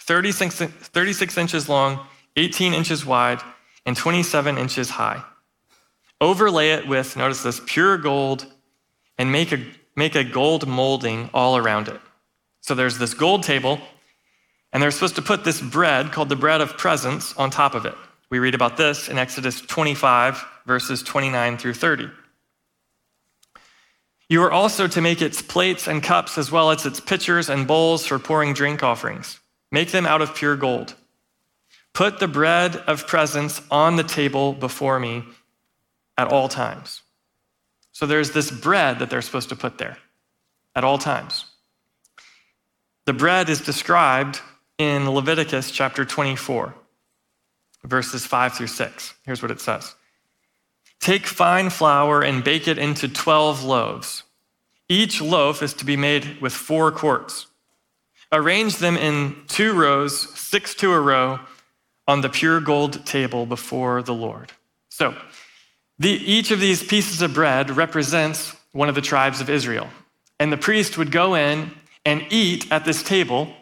36, 0.00 0.56
36 0.56 1.36
inches 1.36 1.68
long 1.68 2.06
18 2.36 2.74
inches 2.74 3.04
wide 3.04 3.40
and 3.86 3.96
27 3.96 4.58
inches 4.58 4.90
high. 4.90 5.22
Overlay 6.20 6.70
it 6.70 6.86
with, 6.86 7.16
notice 7.16 7.42
this, 7.42 7.60
pure 7.64 7.96
gold 7.96 8.46
and 9.18 9.32
make 9.32 9.52
a, 9.52 9.64
make 9.96 10.14
a 10.14 10.24
gold 10.24 10.66
molding 10.66 11.30
all 11.32 11.56
around 11.56 11.88
it. 11.88 12.00
So 12.60 12.74
there's 12.74 12.98
this 12.98 13.14
gold 13.14 13.42
table, 13.42 13.80
and 14.72 14.82
they're 14.82 14.90
supposed 14.90 15.16
to 15.16 15.22
put 15.22 15.44
this 15.44 15.60
bread 15.60 16.12
called 16.12 16.28
the 16.28 16.36
bread 16.36 16.60
of 16.60 16.76
presence 16.76 17.34
on 17.36 17.50
top 17.50 17.74
of 17.74 17.86
it. 17.86 17.94
We 18.30 18.38
read 18.38 18.54
about 18.54 18.76
this 18.76 19.08
in 19.08 19.18
Exodus 19.18 19.60
25, 19.60 20.44
verses 20.66 21.02
29 21.02 21.58
through 21.58 21.74
30. 21.74 22.10
You 24.28 24.42
are 24.44 24.52
also 24.52 24.86
to 24.86 25.00
make 25.00 25.20
its 25.20 25.42
plates 25.42 25.88
and 25.88 26.02
cups 26.02 26.38
as 26.38 26.52
well 26.52 26.70
as 26.70 26.86
its 26.86 27.00
pitchers 27.00 27.50
and 27.50 27.66
bowls 27.66 28.06
for 28.06 28.20
pouring 28.20 28.54
drink 28.54 28.82
offerings. 28.84 29.40
Make 29.72 29.90
them 29.90 30.06
out 30.06 30.22
of 30.22 30.36
pure 30.36 30.54
gold. 30.54 30.94
Put 31.92 32.18
the 32.18 32.28
bread 32.28 32.76
of 32.76 33.06
presence 33.06 33.60
on 33.70 33.96
the 33.96 34.04
table 34.04 34.52
before 34.52 34.98
me 34.98 35.24
at 36.16 36.28
all 36.28 36.48
times. 36.48 37.02
So 37.92 38.06
there's 38.06 38.30
this 38.30 38.50
bread 38.50 38.98
that 38.98 39.10
they're 39.10 39.22
supposed 39.22 39.48
to 39.48 39.56
put 39.56 39.78
there 39.78 39.98
at 40.74 40.84
all 40.84 40.98
times. 40.98 41.44
The 43.06 43.12
bread 43.12 43.48
is 43.48 43.60
described 43.60 44.40
in 44.78 45.10
Leviticus 45.10 45.70
chapter 45.70 46.04
24, 46.04 46.74
verses 47.84 48.24
5 48.24 48.54
through 48.54 48.66
6. 48.68 49.14
Here's 49.26 49.42
what 49.42 49.50
it 49.50 49.60
says 49.60 49.94
Take 51.00 51.26
fine 51.26 51.70
flour 51.70 52.22
and 52.22 52.44
bake 52.44 52.68
it 52.68 52.78
into 52.78 53.08
12 53.08 53.64
loaves. 53.64 54.22
Each 54.88 55.20
loaf 55.20 55.62
is 55.62 55.74
to 55.74 55.84
be 55.84 55.96
made 55.96 56.40
with 56.40 56.52
four 56.52 56.90
quarts. 56.92 57.46
Arrange 58.32 58.76
them 58.76 58.96
in 58.96 59.36
two 59.48 59.72
rows, 59.72 60.38
six 60.38 60.74
to 60.76 60.92
a 60.92 61.00
row 61.00 61.40
on 62.10 62.22
the 62.22 62.28
pure 62.28 62.60
gold 62.60 63.06
table 63.06 63.46
before 63.46 64.02
the 64.02 64.12
Lord. 64.12 64.50
So, 64.88 65.14
the, 66.00 66.10
each 66.10 66.50
of 66.50 66.58
these 66.58 66.82
pieces 66.82 67.22
of 67.22 67.34
bread 67.34 67.70
represents 67.70 68.56
one 68.72 68.88
of 68.88 68.96
the 68.96 69.00
tribes 69.00 69.40
of 69.40 69.48
Israel. 69.48 69.88
And 70.40 70.52
the 70.52 70.56
priest 70.56 70.98
would 70.98 71.12
go 71.12 71.36
in 71.36 71.70
and 72.04 72.26
eat 72.30 72.72
at 72.72 72.84
this 72.84 73.04
table 73.04 73.54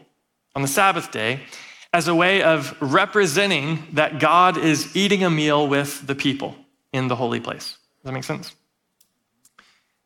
on 0.54 0.62
the 0.62 0.68
Sabbath 0.68 1.10
day 1.10 1.40
as 1.92 2.08
a 2.08 2.14
way 2.14 2.42
of 2.42 2.74
representing 2.80 3.86
that 3.92 4.18
God 4.18 4.56
is 4.56 4.96
eating 4.96 5.24
a 5.24 5.30
meal 5.30 5.68
with 5.68 6.06
the 6.06 6.14
people 6.14 6.56
in 6.94 7.08
the 7.08 7.16
holy 7.16 7.40
place. 7.40 7.76
Does 7.96 8.04
that 8.04 8.12
make 8.12 8.24
sense? 8.24 8.54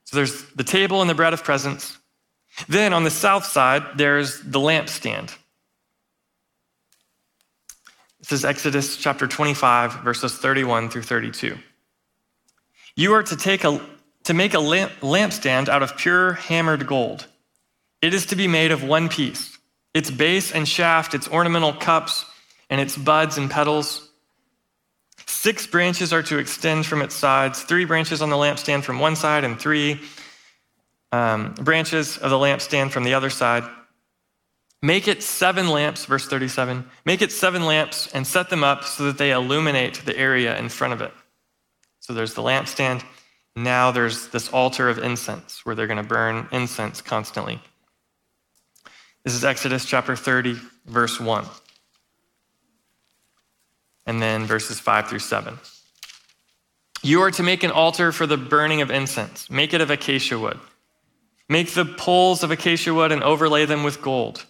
So 0.05 0.17
there's 0.17 0.47
the 0.57 0.65
table 0.65 1.01
and 1.01 1.09
the 1.09 1.15
bread 1.15 1.33
of 1.33 1.45
presence. 1.45 1.97
Then 2.69 2.93
on 2.93 3.05
the 3.05 3.11
south 3.11 3.45
side, 3.45 3.85
there's 3.97 4.41
the 4.41 4.59
lampstand. 4.59 5.37
This 8.23 8.31
is 8.31 8.45
Exodus 8.45 8.97
chapter 8.97 9.27
25, 9.27 10.05
verses 10.05 10.39
31 10.39 10.91
through 10.91 11.03
32. 11.03 11.59
You 12.95 13.15
are 13.15 13.23
to 13.25 13.37
take 13.37 13.65
a 13.65 13.85
to 14.23 14.33
make 14.33 14.55
a 14.55 14.61
lamp- 14.61 14.93
lampstand 15.01 15.69
out 15.69 15.83
of 15.83 15.97
pure 15.97 16.35
hammered 16.35 16.87
gold. 16.87 17.27
It 18.01 18.15
is 18.15 18.27
to 18.27 18.37
be 18.37 18.47
made 18.47 18.71
of 18.71 18.85
one 18.85 19.09
piece 19.09 19.59
its 19.93 20.09
base 20.09 20.53
and 20.53 20.69
shaft, 20.69 21.15
its 21.15 21.29
ornamental 21.29 21.73
cups, 21.73 22.25
and 22.71 22.81
its 22.81 22.97
buds 22.97 23.39
and 23.39 23.51
petals. 23.51 24.09
Six 25.27 25.67
branches 25.67 26.13
are 26.13 26.23
to 26.23 26.39
extend 26.39 26.87
from 26.87 27.03
its 27.03 27.17
sides, 27.17 27.65
three 27.65 27.85
branches 27.85 28.23
on 28.23 28.31
the 28.31 28.37
lampstand 28.37 28.85
from 28.85 29.01
one 29.01 29.17
side, 29.17 29.43
and 29.43 29.59
three 29.59 30.01
um, 31.11 31.55
branches 31.55 32.19
of 32.19 32.31
the 32.31 32.39
lampstand 32.39 32.93
from 32.93 33.03
the 33.03 33.15
other 33.15 33.31
side. 33.31 33.65
Make 34.83 35.07
it 35.07 35.23
seven 35.23 35.69
lamps, 35.69 36.05
verse 36.07 36.27
37. 36.27 36.85
Make 37.05 37.23
it 37.23 37.31
seven 37.31 37.65
lamps 37.65 38.09
and 38.13 38.27
set 38.27 38.51
them 38.51 38.65
up 38.65 38.83
so 38.83 39.05
that 39.05 39.17
they 39.17 39.31
illuminate 39.31 40.03
the 40.05 40.17
area 40.17 40.59
in 40.59 40.69
front 40.69 40.93
of 40.93 41.01
it. 41.01 41.13
So 42.01 42.13
there's 42.13 42.35
the 42.35 42.43
lampstand. 42.43 43.05
Now 43.55 43.93
there's 43.93 44.29
this 44.29 44.49
altar 44.49 44.89
of 44.89 44.99
incense 44.99 45.65
where 45.65 45.77
they're 45.77 45.87
going 45.87 46.03
to 46.03 46.09
burn 46.09 46.49
incense 46.51 47.01
constantly. 47.01 47.61
This 49.23 49.35
is 49.35 49.45
Exodus 49.45 49.85
chapter 49.85 50.17
30, 50.17 50.57
verse 50.87 51.21
1. 51.21 51.45
And 54.07 54.21
then 54.21 54.47
verses 54.47 54.81
5 54.81 55.09
through 55.09 55.21
7. 55.21 55.59
You 57.05 57.23
are 57.23 57.31
to 57.31 57.43
make 57.45 57.63
an 57.63 57.71
altar 57.71 58.11
for 58.11 58.27
the 58.27 58.37
burning 58.37 58.83
of 58.83 58.91
incense. 58.91 59.49
Make 59.49 59.75
it 59.75 59.81
of 59.81 59.91
acacia 59.91 60.39
wood. 60.39 60.59
Make 61.49 61.73
the 61.73 61.85
poles 61.85 62.43
of 62.43 62.51
acacia 62.51 62.93
wood 62.93 63.13
and 63.13 63.23
overlay 63.23 63.65
them 63.65 63.85
with 63.85 64.03
gold. 64.03 64.45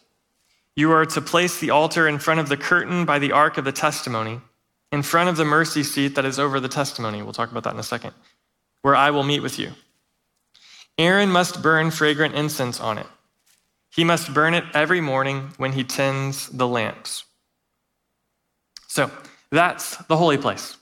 You 0.74 0.90
are 0.92 1.04
to 1.04 1.20
place 1.20 1.60
the 1.60 1.70
altar 1.70 2.08
in 2.08 2.18
front 2.18 2.40
of 2.40 2.48
the 2.48 2.56
curtain 2.56 3.04
by 3.04 3.18
the 3.18 3.32
ark 3.32 3.58
of 3.58 3.64
the 3.64 3.72
testimony, 3.72 4.40
in 4.90 5.02
front 5.02 5.28
of 5.28 5.36
the 5.36 5.44
mercy 5.44 5.82
seat 5.82 6.14
that 6.14 6.24
is 6.24 6.38
over 6.38 6.60
the 6.60 6.68
testimony. 6.68 7.22
We'll 7.22 7.32
talk 7.32 7.50
about 7.50 7.64
that 7.64 7.74
in 7.74 7.80
a 7.80 7.84
second, 7.84 8.14
where 8.80 8.96
I 8.96 9.10
will 9.10 9.22
meet 9.22 9.40
with 9.40 9.58
you. 9.58 9.72
Aaron 10.96 11.28
must 11.30 11.62
burn 11.62 11.90
fragrant 11.90 12.34
incense 12.34 12.80
on 12.80 12.98
it. 12.98 13.06
He 13.90 14.04
must 14.04 14.32
burn 14.32 14.54
it 14.54 14.64
every 14.72 15.02
morning 15.02 15.52
when 15.58 15.72
he 15.72 15.84
tends 15.84 16.48
the 16.48 16.66
lamps. 16.66 17.24
So 18.88 19.10
that's 19.50 19.96
the 20.06 20.16
holy 20.16 20.38
place. 20.38 20.78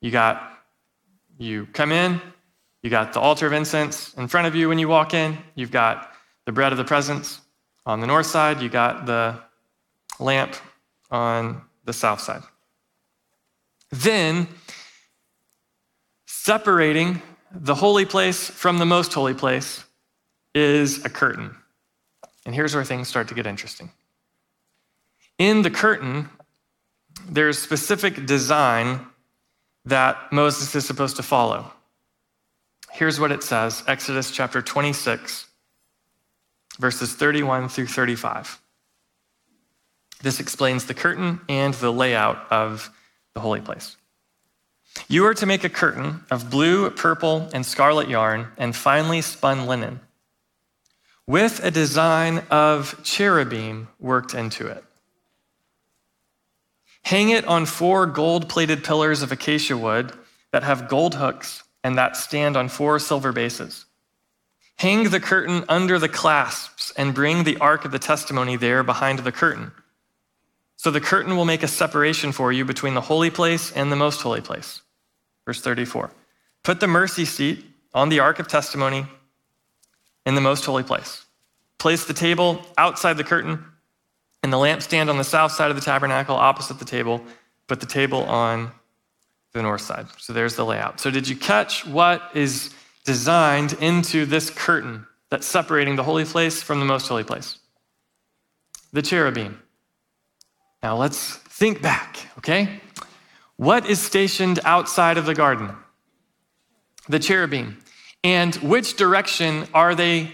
You 0.00 0.10
got, 0.10 0.58
you 1.38 1.66
come 1.74 1.92
in, 1.92 2.20
you 2.82 2.88
got 2.88 3.12
the 3.12 3.20
altar 3.20 3.46
of 3.46 3.52
incense 3.52 4.14
in 4.14 4.28
front 4.28 4.46
of 4.46 4.54
you 4.54 4.70
when 4.70 4.78
you 4.78 4.88
walk 4.88 5.12
in, 5.12 5.36
you've 5.54 5.70
got 5.70 6.12
the 6.46 6.52
bread 6.52 6.72
of 6.72 6.78
the 6.78 6.84
presence 6.84 7.41
on 7.86 8.00
the 8.00 8.06
north 8.06 8.26
side, 8.26 8.60
you 8.60 8.68
got 8.68 9.06
the 9.06 9.38
lamp 10.18 10.54
on 11.10 11.62
the 11.84 11.92
south 11.92 12.20
side. 12.20 12.42
Then, 13.90 14.48
separating 16.26 17.20
the 17.54 17.74
holy 17.74 18.06
place 18.06 18.48
from 18.48 18.78
the 18.78 18.86
most 18.86 19.12
holy 19.12 19.34
place 19.34 19.84
is 20.54 21.04
a 21.04 21.08
curtain. 21.08 21.54
And 22.46 22.54
here's 22.54 22.74
where 22.74 22.84
things 22.84 23.08
start 23.08 23.28
to 23.28 23.34
get 23.34 23.46
interesting. 23.46 23.90
In 25.38 25.62
the 25.62 25.70
curtain, 25.70 26.28
there's 27.28 27.58
specific 27.58 28.26
design 28.26 29.06
that 29.84 30.32
Moses 30.32 30.74
is 30.74 30.86
supposed 30.86 31.16
to 31.16 31.22
follow. 31.22 31.70
Here's 32.90 33.18
what 33.18 33.32
it 33.32 33.42
says 33.42 33.82
Exodus 33.86 34.30
chapter 34.30 34.62
26, 34.62 35.46
verses 36.82 37.14
31 37.14 37.68
through 37.68 37.86
35. 37.86 38.60
This 40.20 40.40
explains 40.40 40.84
the 40.84 40.94
curtain 40.94 41.40
and 41.48 41.72
the 41.74 41.92
layout 41.92 42.50
of 42.50 42.90
the 43.34 43.40
holy 43.40 43.60
place. 43.60 43.96
You 45.08 45.24
are 45.26 45.34
to 45.34 45.46
make 45.46 45.62
a 45.62 45.68
curtain 45.68 46.24
of 46.28 46.50
blue, 46.50 46.90
purple, 46.90 47.48
and 47.54 47.64
scarlet 47.64 48.08
yarn 48.08 48.48
and 48.58 48.74
finely 48.74 49.22
spun 49.22 49.66
linen 49.66 50.00
with 51.26 51.64
a 51.64 51.70
design 51.70 52.42
of 52.50 53.00
cherubim 53.04 53.86
worked 54.00 54.34
into 54.34 54.66
it. 54.66 54.82
Hang 57.04 57.30
it 57.30 57.46
on 57.46 57.64
four 57.64 58.06
gold 58.06 58.48
plated 58.48 58.82
pillars 58.82 59.22
of 59.22 59.30
acacia 59.30 59.76
wood 59.76 60.12
that 60.50 60.64
have 60.64 60.88
gold 60.88 61.14
hooks 61.14 61.62
and 61.84 61.96
that 61.96 62.16
stand 62.16 62.56
on 62.56 62.68
four 62.68 62.98
silver 62.98 63.32
bases. 63.32 63.86
Hang 64.82 65.10
the 65.10 65.20
curtain 65.20 65.64
under 65.68 65.96
the 66.00 66.08
clasps 66.08 66.92
and 66.96 67.14
bring 67.14 67.44
the 67.44 67.56
ark 67.58 67.84
of 67.84 67.92
the 67.92 68.00
testimony 68.00 68.56
there 68.56 68.82
behind 68.82 69.20
the 69.20 69.30
curtain. 69.30 69.70
So 70.74 70.90
the 70.90 71.00
curtain 71.00 71.36
will 71.36 71.44
make 71.44 71.62
a 71.62 71.68
separation 71.68 72.32
for 72.32 72.50
you 72.50 72.64
between 72.64 72.94
the 72.94 73.00
holy 73.00 73.30
place 73.30 73.70
and 73.70 73.92
the 73.92 73.96
most 73.96 74.20
holy 74.22 74.40
place. 74.40 74.82
Verse 75.46 75.60
34. 75.60 76.10
Put 76.64 76.80
the 76.80 76.88
mercy 76.88 77.24
seat 77.24 77.64
on 77.94 78.08
the 78.08 78.18
ark 78.18 78.40
of 78.40 78.48
testimony 78.48 79.06
in 80.26 80.34
the 80.34 80.40
most 80.40 80.64
holy 80.64 80.82
place. 80.82 81.26
Place 81.78 82.04
the 82.04 82.12
table 82.12 82.60
outside 82.76 83.16
the 83.16 83.22
curtain 83.22 83.64
and 84.42 84.52
the 84.52 84.56
lampstand 84.56 85.08
on 85.08 85.16
the 85.16 85.22
south 85.22 85.52
side 85.52 85.70
of 85.70 85.76
the 85.76 85.82
tabernacle 85.82 86.34
opposite 86.34 86.80
the 86.80 86.84
table. 86.84 87.22
Put 87.68 87.78
the 87.78 87.86
table 87.86 88.24
on 88.24 88.72
the 89.52 89.62
north 89.62 89.82
side. 89.82 90.06
So 90.18 90.32
there's 90.32 90.56
the 90.56 90.64
layout. 90.64 90.98
So, 90.98 91.12
did 91.12 91.28
you 91.28 91.36
catch 91.36 91.86
what 91.86 92.32
is 92.34 92.74
designed 93.04 93.74
into 93.74 94.26
this 94.26 94.50
curtain 94.50 95.06
that's 95.30 95.46
separating 95.46 95.96
the 95.96 96.02
holy 96.02 96.24
place 96.24 96.62
from 96.62 96.78
the 96.78 96.84
most 96.84 97.08
holy 97.08 97.24
place? 97.24 97.58
The 98.92 99.02
cherubim. 99.02 99.62
Now, 100.82 100.96
let's 100.96 101.36
think 101.36 101.80
back, 101.80 102.18
okay? 102.38 102.80
What 103.56 103.86
is 103.86 104.00
stationed 104.00 104.60
outside 104.64 105.18
of 105.18 105.26
the 105.26 105.34
garden? 105.34 105.74
The 107.08 107.18
cherubim. 107.18 107.78
And 108.24 108.54
which 108.56 108.96
direction 108.96 109.66
are 109.74 109.94
they 109.94 110.32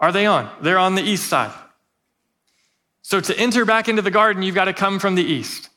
are 0.00 0.12
they 0.12 0.26
on? 0.26 0.50
They're 0.60 0.78
on 0.78 0.94
the 0.94 1.02
east 1.02 1.28
side. 1.28 1.52
So 3.02 3.20
to 3.20 3.38
enter 3.38 3.64
back 3.64 3.88
into 3.88 4.02
the 4.02 4.10
garden, 4.10 4.42
you've 4.42 4.54
got 4.54 4.66
to 4.66 4.72
come 4.72 4.98
from 4.98 5.14
the 5.14 5.24
east. 5.24 5.70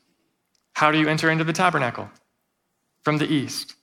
How 0.73 0.91
do 0.91 0.99
you 0.99 1.07
enter 1.07 1.29
into 1.29 1.43
the 1.43 1.53
tabernacle? 1.53 2.09
From 3.03 3.17
the 3.17 3.31
east. 3.31 3.75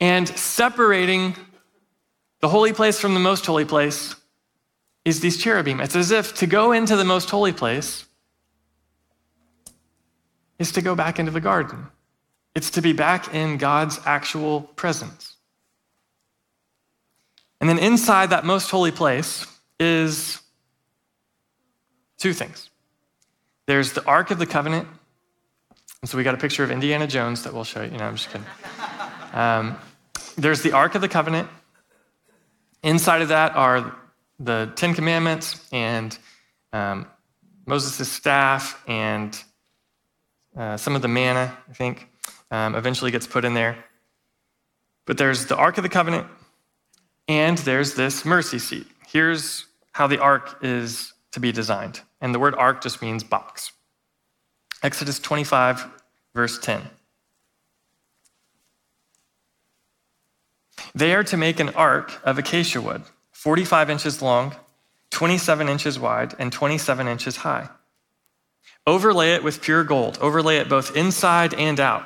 And 0.00 0.28
separating 0.28 1.34
the 2.40 2.48
holy 2.48 2.72
place 2.72 3.00
from 3.00 3.14
the 3.14 3.20
most 3.20 3.44
holy 3.46 3.64
place 3.64 4.14
is 5.04 5.20
these 5.20 5.36
cherubim. 5.36 5.80
It's 5.80 5.96
as 5.96 6.10
if 6.10 6.34
to 6.36 6.46
go 6.46 6.72
into 6.72 6.96
the 6.96 7.04
most 7.04 7.30
holy 7.30 7.52
place 7.52 8.04
is 10.58 10.72
to 10.72 10.82
go 10.82 10.94
back 10.94 11.18
into 11.18 11.30
the 11.32 11.40
garden. 11.40 11.86
It's 12.54 12.70
to 12.70 12.82
be 12.82 12.92
back 12.92 13.34
in 13.34 13.56
God's 13.56 14.00
actual 14.04 14.62
presence. 14.62 15.36
And 17.60 17.68
then 17.68 17.78
inside 17.78 18.30
that 18.30 18.44
most 18.44 18.70
holy 18.70 18.92
place 18.92 19.46
is 19.80 20.40
two 22.18 22.32
things. 22.32 22.70
There's 23.66 23.92
the 23.92 24.04
Ark 24.04 24.30
of 24.30 24.38
the 24.38 24.46
Covenant. 24.46 24.88
And 26.00 26.08
so 26.08 26.16
we 26.16 26.24
got 26.24 26.34
a 26.34 26.38
picture 26.38 26.62
of 26.62 26.70
Indiana 26.70 27.06
Jones 27.06 27.42
that 27.44 27.52
we'll 27.52 27.64
show 27.64 27.82
you. 27.82 27.90
No, 27.90 28.04
I'm 28.04 28.16
just 28.16 28.28
kidding. 28.28 28.46
Um, 29.32 29.76
there's 30.38 30.62
the 30.62 30.72
Ark 30.72 30.94
of 30.94 31.00
the 31.00 31.08
Covenant. 31.08 31.48
Inside 32.82 33.22
of 33.22 33.28
that 33.28 33.56
are 33.56 33.94
the 34.38 34.72
Ten 34.76 34.94
Commandments 34.94 35.60
and 35.72 36.16
um, 36.72 37.06
Moses' 37.66 38.10
staff 38.10 38.82
and 38.86 39.36
uh, 40.56 40.76
some 40.76 40.94
of 40.94 41.02
the 41.02 41.08
manna, 41.08 41.56
I 41.68 41.72
think, 41.72 42.08
um, 42.52 42.76
eventually 42.76 43.10
gets 43.10 43.26
put 43.26 43.44
in 43.44 43.54
there. 43.54 43.84
But 45.06 45.18
there's 45.18 45.46
the 45.46 45.56
Ark 45.56 45.76
of 45.76 45.82
the 45.82 45.88
Covenant, 45.88 46.28
and 47.26 47.58
there's 47.58 47.94
this 47.94 48.24
mercy 48.24 48.60
seat. 48.60 48.86
Here's 49.08 49.66
how 49.92 50.06
the 50.06 50.20
ark 50.20 50.58
is 50.62 51.12
to 51.32 51.40
be 51.40 51.50
designed. 51.50 52.00
And 52.20 52.32
the 52.34 52.38
word 52.38 52.54
ark 52.54 52.82
just 52.82 53.02
means 53.02 53.24
box. 53.24 53.72
Exodus 54.82 55.18
25, 55.18 55.86
verse 56.34 56.58
10. 56.58 56.82
They 60.94 61.14
are 61.14 61.24
to 61.24 61.36
make 61.36 61.60
an 61.60 61.70
ark 61.70 62.12
of 62.24 62.38
acacia 62.38 62.80
wood, 62.80 63.02
45 63.32 63.90
inches 63.90 64.22
long, 64.22 64.54
27 65.10 65.68
inches 65.68 65.98
wide, 65.98 66.34
and 66.38 66.52
27 66.52 67.08
inches 67.08 67.36
high. 67.36 67.68
Overlay 68.86 69.32
it 69.34 69.44
with 69.44 69.60
pure 69.60 69.84
gold, 69.84 70.18
overlay 70.20 70.56
it 70.56 70.68
both 70.68 70.96
inside 70.96 71.54
and 71.54 71.78
out. 71.78 72.04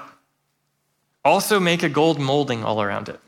Also, 1.25 1.61
make 1.61 1.83
a 1.83 1.89
gold 1.89 2.19
molding 2.19 2.65
all 2.65 2.83
around 2.83 3.09
it. 3.09 3.21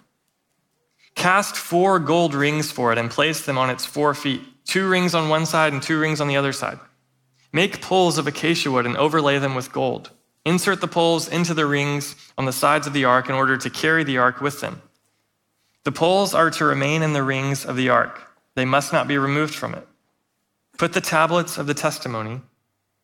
Cast 1.15 1.57
four 1.57 1.99
gold 2.01 2.35
rings 2.35 2.73
for 2.73 2.93
it 2.93 2.99
and 2.99 3.11
place 3.11 3.47
them 3.47 3.57
on 3.57 3.71
its 3.71 3.85
four 3.85 4.15
feet, 4.15 4.43
two 4.65 4.89
rings 4.89 5.15
on 5.15 5.29
one 5.29 5.47
side 5.47 5.73
and 5.73 5.83
two 5.83 6.01
rings 6.01 6.21
on 6.21 6.27
the 6.27 6.37
other 6.37 6.53
side. 6.53 6.79
Make 7.53 7.81
poles 7.81 8.19
of 8.19 8.27
acacia 8.27 8.71
wood 8.71 8.87
and 8.87 8.97
overlay 8.97 9.39
them 9.39 9.55
with 9.55 9.73
gold. 9.73 10.11
Insert 10.45 10.81
the 10.81 10.89
poles 10.89 11.29
into 11.29 11.55
the 11.55 11.67
rings 11.67 12.17
on 12.37 12.45
the 12.45 12.53
sides 12.53 12.87
of 12.87 12.93
the 12.93 13.05
ark 13.05 13.29
in 13.29 13.35
order 13.35 13.57
to 13.57 13.71
carry 13.71 14.03
the 14.03 14.19
ark 14.19 14.41
with 14.41 14.61
them. 14.61 14.83
The 15.85 15.92
poles 15.92 16.35
are 16.35 16.51
to 16.51 16.64
remain 16.64 17.03
in 17.03 17.12
the 17.12 17.23
rings 17.23 17.64
of 17.64 17.77
the 17.77 17.90
ark, 17.90 18.20
they 18.55 18.64
must 18.64 18.92
not 18.92 19.07
be 19.07 19.18
removed 19.18 19.55
from 19.55 19.75
it. 19.75 19.87
Put 20.79 20.92
the 20.92 21.01
tablets 21.01 21.59
of 21.59 21.66
the 21.66 21.75
testimony, 21.75 22.40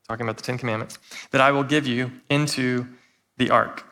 talking 0.09 0.27
about 0.27 0.37
the 0.37 0.43
Ten 0.43 0.59
Commandments, 0.59 0.99
that 1.31 1.41
I 1.41 1.53
will 1.53 1.63
give 1.63 1.87
you 1.87 2.11
into 2.29 2.87
the 3.37 3.51
ark. 3.51 3.85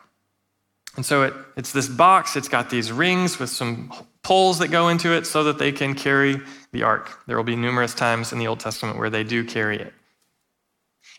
And 0.95 1.05
so 1.05 1.23
it, 1.23 1.33
it's 1.55 1.71
this 1.71 1.87
box, 1.87 2.35
it's 2.35 2.49
got 2.49 2.69
these 2.69 2.91
rings 2.91 3.39
with 3.39 3.49
some 3.49 3.93
poles 4.21 4.59
that 4.59 4.67
go 4.67 4.89
into 4.89 5.13
it 5.13 5.25
so 5.25 5.45
that 5.45 5.57
they 5.57 5.71
can 5.71 5.95
carry 5.95 6.41
the 6.71 6.83
ark. 6.83 7.21
There 7.25 7.37
will 7.37 7.43
be 7.43 7.55
numerous 7.55 7.93
times 7.93 8.33
in 8.33 8.39
the 8.39 8.47
Old 8.47 8.59
Testament 8.59 8.97
where 8.97 9.09
they 9.09 9.23
do 9.23 9.45
carry 9.45 9.79
it. 9.79 9.93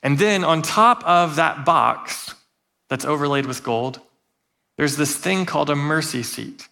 And 0.02 0.18
then 0.18 0.44
on 0.44 0.62
top 0.62 1.04
of 1.04 1.36
that 1.36 1.64
box 1.64 2.34
that's 2.88 3.04
overlaid 3.04 3.46
with 3.46 3.62
gold, 3.62 4.00
there's 4.76 4.96
this 4.96 5.16
thing 5.16 5.46
called 5.46 5.70
a 5.70 5.76
mercy 5.76 6.22
seat 6.22 6.68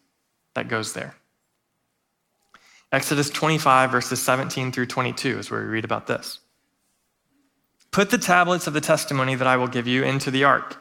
that 0.58 0.66
goes 0.66 0.92
there. 0.92 1.14
Exodus 2.90 3.30
25, 3.30 3.92
verses 3.92 4.20
17 4.20 4.72
through 4.72 4.86
22 4.86 5.38
is 5.38 5.50
where 5.52 5.60
we 5.60 5.68
read 5.68 5.84
about 5.84 6.08
this. 6.08 6.40
Put 7.92 8.10
the 8.10 8.18
tablets 8.18 8.66
of 8.66 8.72
the 8.72 8.80
testimony 8.80 9.36
that 9.36 9.46
I 9.46 9.56
will 9.56 9.68
give 9.68 9.86
you 9.86 10.02
into 10.02 10.32
the 10.32 10.42
ark. 10.42 10.76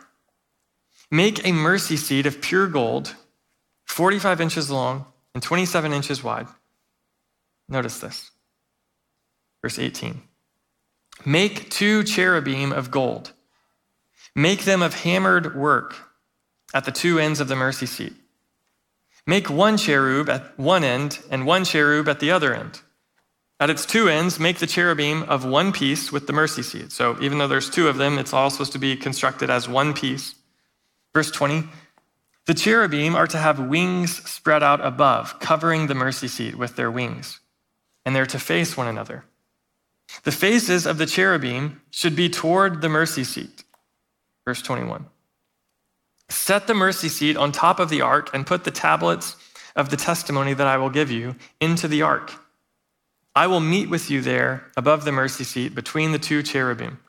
Make 1.12 1.46
a 1.46 1.52
mercy 1.52 1.96
seat 1.96 2.26
of 2.26 2.42
pure 2.42 2.68
gold, 2.68 3.14
45 3.86 4.42
inches 4.42 4.72
long 4.72 5.06
and 5.36 5.44
27 5.44 5.94
inches 5.94 6.24
wide. 6.24 6.48
Notice 7.70 8.00
this. 8.00 8.32
Verse 9.62 9.78
18. 9.78 10.22
Make 11.24 11.70
two 11.70 12.04
cherubim 12.04 12.72
of 12.72 12.90
gold. 12.90 13.34
Make 14.36 14.64
them 14.64 14.82
of 14.82 14.96
hammered 14.96 15.56
work 15.56 15.96
at 16.74 16.86
the 16.86 16.92
two 16.92 17.20
ends 17.20 17.40
of 17.40 17.48
the 17.48 17.56
mercy 17.56 17.86
seat. 17.86 18.14
Make 19.28 19.50
one 19.50 19.76
cherub 19.76 20.30
at 20.30 20.58
one 20.58 20.86
end 20.86 21.20
and 21.30 21.46
one 21.46 21.66
cherub 21.66 22.08
at 22.08 22.22
the 22.22 22.32
other 22.32 22.56
end. 22.56 22.82
At 23.60 23.70
its 23.70 23.86
two 23.86 24.08
ends, 24.08 24.40
make 24.40 24.60
the 24.60 24.68
cherubim 24.68 25.24
of 25.24 25.44
one 25.44 25.74
piece 25.74 26.12
with 26.12 26.28
the 26.28 26.34
mercy 26.34 26.64
seat. 26.64 26.94
So 26.94 27.18
even 27.22 27.38
though 27.38 27.48
there's 27.48 27.70
two 27.70 27.90
of 27.90 27.98
them, 27.98 28.18
it's 28.18 28.32
all 28.32 28.50
supposed 28.50 28.72
to 28.72 28.80
be 28.80 28.96
constructed 28.96 29.50
as 29.50 29.68
one 29.68 29.94
piece. 29.94 30.36
Verse 31.14 31.30
20 31.30 31.66
The 32.46 32.54
cherubim 32.54 33.16
are 33.16 33.28
to 33.28 33.38
have 33.38 33.60
wings 33.60 34.24
spread 34.30 34.64
out 34.64 34.86
above, 34.86 35.40
covering 35.40 35.88
the 35.88 35.96
mercy 35.96 36.30
seat 36.30 36.56
with 36.56 36.78
their 36.78 36.90
wings, 36.90 37.42
and 38.06 38.16
they're 38.16 38.26
to 38.28 38.40
face 38.40 38.78
one 38.78 38.88
another. 38.88 39.26
The 40.24 40.32
faces 40.32 40.86
of 40.86 41.00
the 41.00 41.06
cherubim 41.06 41.82
should 41.90 42.16
be 42.16 42.30
toward 42.30 42.82
the 42.82 42.90
mercy 42.90 43.26
seat. 43.26 43.66
Verse 44.46 44.62
21. 44.62 45.06
Set 46.30 46.68
the 46.68 46.74
mercy 46.74 47.10
seat 47.10 47.38
on 47.38 47.52
top 47.52 47.80
of 47.80 47.90
the 47.90 48.02
ark 48.02 48.30
and 48.34 48.46
put 48.46 48.64
the 48.64 48.72
tablets 48.72 49.36
of 49.76 49.90
the 49.90 49.98
testimony 49.98 50.54
that 50.54 50.68
I 50.68 50.78
will 50.78 50.90
give 50.90 51.12
you 51.12 51.36
into 51.62 51.88
the 51.88 52.02
ark. 52.02 52.34
I 53.36 53.48
will 53.48 53.60
meet 53.60 53.90
with 53.90 54.10
you 54.10 54.22
there 54.22 54.66
above 54.76 55.06
the 55.06 55.12
mercy 55.12 55.44
seat 55.44 55.76
between 55.76 56.12
the 56.12 56.20
two 56.20 56.42
cherubim 56.42 57.00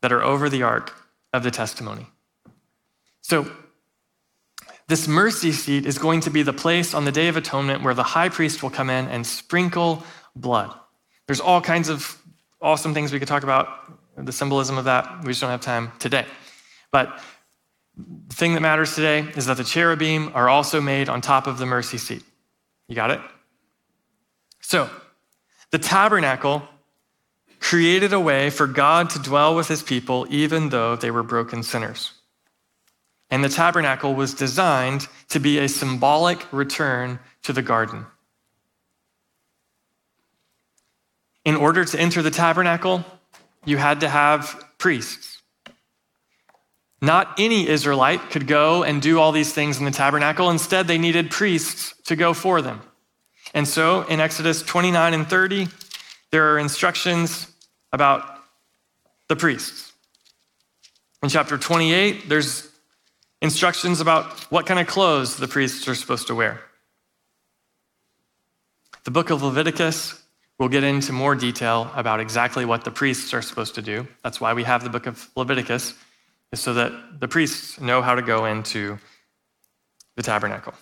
that 0.00 0.12
are 0.12 0.22
over 0.22 0.48
the 0.48 0.62
ark 0.62 0.94
of 1.32 1.42
the 1.42 1.50
testimony. 1.50 2.06
So, 3.20 3.50
this 4.86 5.06
mercy 5.06 5.52
seat 5.52 5.86
is 5.86 5.98
going 5.98 6.20
to 6.22 6.30
be 6.30 6.42
the 6.42 6.52
place 6.52 6.94
on 6.94 7.04
the 7.04 7.12
Day 7.12 7.28
of 7.28 7.36
Atonement 7.36 7.82
where 7.82 7.94
the 7.94 8.02
high 8.02 8.28
priest 8.28 8.62
will 8.62 8.70
come 8.70 8.90
in 8.90 9.06
and 9.06 9.24
sprinkle 9.24 10.02
blood. 10.34 10.74
There's 11.26 11.40
all 11.40 11.60
kinds 11.60 11.88
of 11.88 12.20
awesome 12.60 12.92
things 12.92 13.12
we 13.12 13.18
could 13.18 13.28
talk 13.28 13.44
about, 13.44 13.68
the 14.16 14.32
symbolism 14.32 14.78
of 14.78 14.84
that. 14.86 15.20
We 15.22 15.28
just 15.28 15.40
don't 15.40 15.50
have 15.50 15.60
time 15.60 15.92
today. 16.00 16.26
But 16.90 17.20
the 18.28 18.34
thing 18.34 18.54
that 18.54 18.60
matters 18.60 18.94
today 18.94 19.20
is 19.36 19.46
that 19.46 19.56
the 19.56 19.64
cherubim 19.64 20.32
are 20.34 20.48
also 20.48 20.80
made 20.80 21.08
on 21.08 21.20
top 21.20 21.46
of 21.46 21.58
the 21.58 21.66
mercy 21.66 21.98
seat. 21.98 22.22
You 22.88 22.94
got 22.94 23.10
it? 23.10 23.20
So, 24.60 24.90
the 25.70 25.78
tabernacle 25.78 26.62
created 27.60 28.12
a 28.12 28.20
way 28.20 28.50
for 28.50 28.66
God 28.66 29.10
to 29.10 29.18
dwell 29.18 29.54
with 29.54 29.68
his 29.68 29.82
people 29.82 30.26
even 30.30 30.70
though 30.70 30.96
they 30.96 31.10
were 31.10 31.22
broken 31.22 31.62
sinners. 31.62 32.12
And 33.30 33.44
the 33.44 33.48
tabernacle 33.48 34.14
was 34.14 34.34
designed 34.34 35.06
to 35.28 35.38
be 35.38 35.58
a 35.58 35.68
symbolic 35.68 36.52
return 36.52 37.20
to 37.42 37.52
the 37.52 37.62
garden. 37.62 38.06
In 41.44 41.54
order 41.54 41.84
to 41.84 41.98
enter 41.98 42.22
the 42.22 42.30
tabernacle, 42.30 43.04
you 43.64 43.76
had 43.76 44.00
to 44.00 44.08
have 44.08 44.64
priests. 44.78 45.29
Not 47.02 47.38
any 47.38 47.66
Israelite 47.66 48.30
could 48.30 48.46
go 48.46 48.82
and 48.82 49.00
do 49.00 49.18
all 49.18 49.32
these 49.32 49.52
things 49.52 49.78
in 49.78 49.84
the 49.84 49.90
tabernacle. 49.90 50.50
Instead, 50.50 50.86
they 50.86 50.98
needed 50.98 51.30
priests 51.30 51.94
to 52.04 52.16
go 52.16 52.34
for 52.34 52.60
them. 52.60 52.82
And 53.54 53.66
so 53.66 54.02
in 54.02 54.20
Exodus 54.20 54.62
29 54.62 55.14
and 55.14 55.28
30, 55.28 55.68
there 56.30 56.52
are 56.52 56.58
instructions 56.58 57.50
about 57.92 58.38
the 59.28 59.36
priests. 59.36 59.92
In 61.22 61.28
chapter 61.28 61.58
28, 61.58 62.28
there's 62.28 62.68
instructions 63.42 64.00
about 64.00 64.26
what 64.50 64.66
kind 64.66 64.78
of 64.78 64.86
clothes 64.86 65.36
the 65.36 65.48
priests 65.48 65.88
are 65.88 65.94
supposed 65.94 66.26
to 66.26 66.34
wear. 66.34 66.60
The 69.04 69.10
book 69.10 69.30
of 69.30 69.42
Leviticus 69.42 70.22
will 70.58 70.68
get 70.68 70.84
into 70.84 71.12
more 71.12 71.34
detail 71.34 71.90
about 71.94 72.20
exactly 72.20 72.66
what 72.66 72.84
the 72.84 72.90
priests 72.90 73.32
are 73.32 73.40
supposed 73.40 73.74
to 73.76 73.82
do. 73.82 74.06
That's 74.22 74.40
why 74.40 74.52
we 74.52 74.64
have 74.64 74.84
the 74.84 74.90
book 74.90 75.06
of 75.06 75.28
Leviticus, 75.34 75.94
is 76.52 76.60
so 76.60 76.74
that 76.74 77.20
the 77.20 77.28
priests 77.28 77.80
know 77.80 78.02
how 78.02 78.14
to 78.14 78.22
go 78.22 78.44
into 78.44 78.98
the 80.16 80.22
tabernacle. 80.22 80.74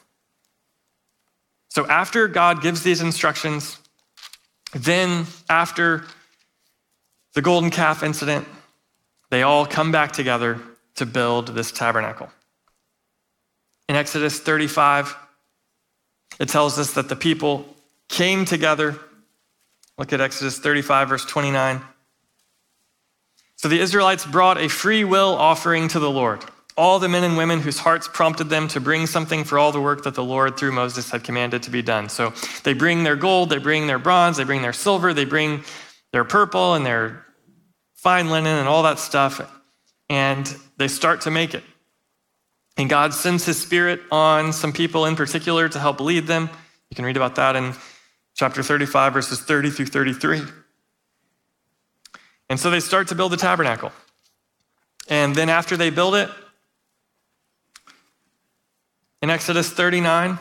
So 1.68 1.86
after 1.86 2.26
God 2.28 2.62
gives 2.62 2.82
these 2.82 3.00
instructions, 3.00 3.78
then 4.72 5.26
after 5.48 6.04
the 7.34 7.42
golden 7.42 7.70
calf 7.70 8.02
incident, 8.02 8.48
they 9.30 9.42
all 9.42 9.66
come 9.66 9.92
back 9.92 10.12
together 10.12 10.58
to 10.96 11.06
build 11.06 11.48
this 11.48 11.70
tabernacle. 11.70 12.30
In 13.88 13.96
Exodus 13.96 14.40
35, 14.40 15.14
it 16.40 16.48
tells 16.48 16.78
us 16.78 16.94
that 16.94 17.08
the 17.08 17.16
people 17.16 17.64
came 18.08 18.44
together. 18.44 18.98
Look 19.98 20.12
at 20.12 20.20
Exodus 20.20 20.58
35, 20.58 21.08
verse 21.08 21.24
29. 21.24 21.80
So 23.58 23.66
the 23.66 23.80
Israelites 23.80 24.24
brought 24.24 24.58
a 24.58 24.68
free 24.68 25.02
will 25.02 25.34
offering 25.34 25.88
to 25.88 25.98
the 25.98 26.10
Lord. 26.10 26.44
All 26.76 27.00
the 27.00 27.08
men 27.08 27.24
and 27.24 27.36
women 27.36 27.58
whose 27.58 27.80
hearts 27.80 28.06
prompted 28.06 28.44
them 28.44 28.68
to 28.68 28.80
bring 28.80 29.08
something 29.08 29.42
for 29.42 29.58
all 29.58 29.72
the 29.72 29.80
work 29.80 30.04
that 30.04 30.14
the 30.14 30.22
Lord 30.22 30.56
through 30.56 30.70
Moses 30.70 31.10
had 31.10 31.24
commanded 31.24 31.64
to 31.64 31.70
be 31.70 31.82
done. 31.82 32.08
So 32.08 32.32
they 32.62 32.72
bring 32.72 33.02
their 33.02 33.16
gold, 33.16 33.50
they 33.50 33.58
bring 33.58 33.88
their 33.88 33.98
bronze, 33.98 34.36
they 34.36 34.44
bring 34.44 34.62
their 34.62 34.72
silver, 34.72 35.12
they 35.12 35.24
bring 35.24 35.64
their 36.12 36.22
purple 36.22 36.74
and 36.74 36.86
their 36.86 37.26
fine 37.94 38.30
linen 38.30 38.58
and 38.58 38.68
all 38.68 38.84
that 38.84 39.00
stuff, 39.00 39.40
and 40.08 40.56
they 40.76 40.86
start 40.86 41.22
to 41.22 41.32
make 41.32 41.52
it. 41.52 41.64
And 42.76 42.88
God 42.88 43.12
sends 43.12 43.44
his 43.44 43.60
spirit 43.60 44.00
on 44.12 44.52
some 44.52 44.72
people 44.72 45.04
in 45.04 45.16
particular 45.16 45.68
to 45.68 45.80
help 45.80 45.98
lead 45.98 46.28
them. 46.28 46.48
You 46.90 46.94
can 46.94 47.04
read 47.04 47.16
about 47.16 47.34
that 47.34 47.56
in 47.56 47.74
chapter 48.36 48.62
35, 48.62 49.12
verses 49.12 49.40
30 49.40 49.70
through 49.70 49.86
33. 49.86 50.42
And 52.48 52.58
so 52.58 52.70
they 52.70 52.80
start 52.80 53.08
to 53.08 53.14
build 53.14 53.32
the 53.32 53.36
tabernacle. 53.36 53.92
And 55.08 55.34
then 55.34 55.48
after 55.48 55.76
they 55.76 55.90
build 55.90 56.14
it, 56.14 56.30
in 59.20 59.30
Exodus 59.30 59.70
39, 59.70 60.38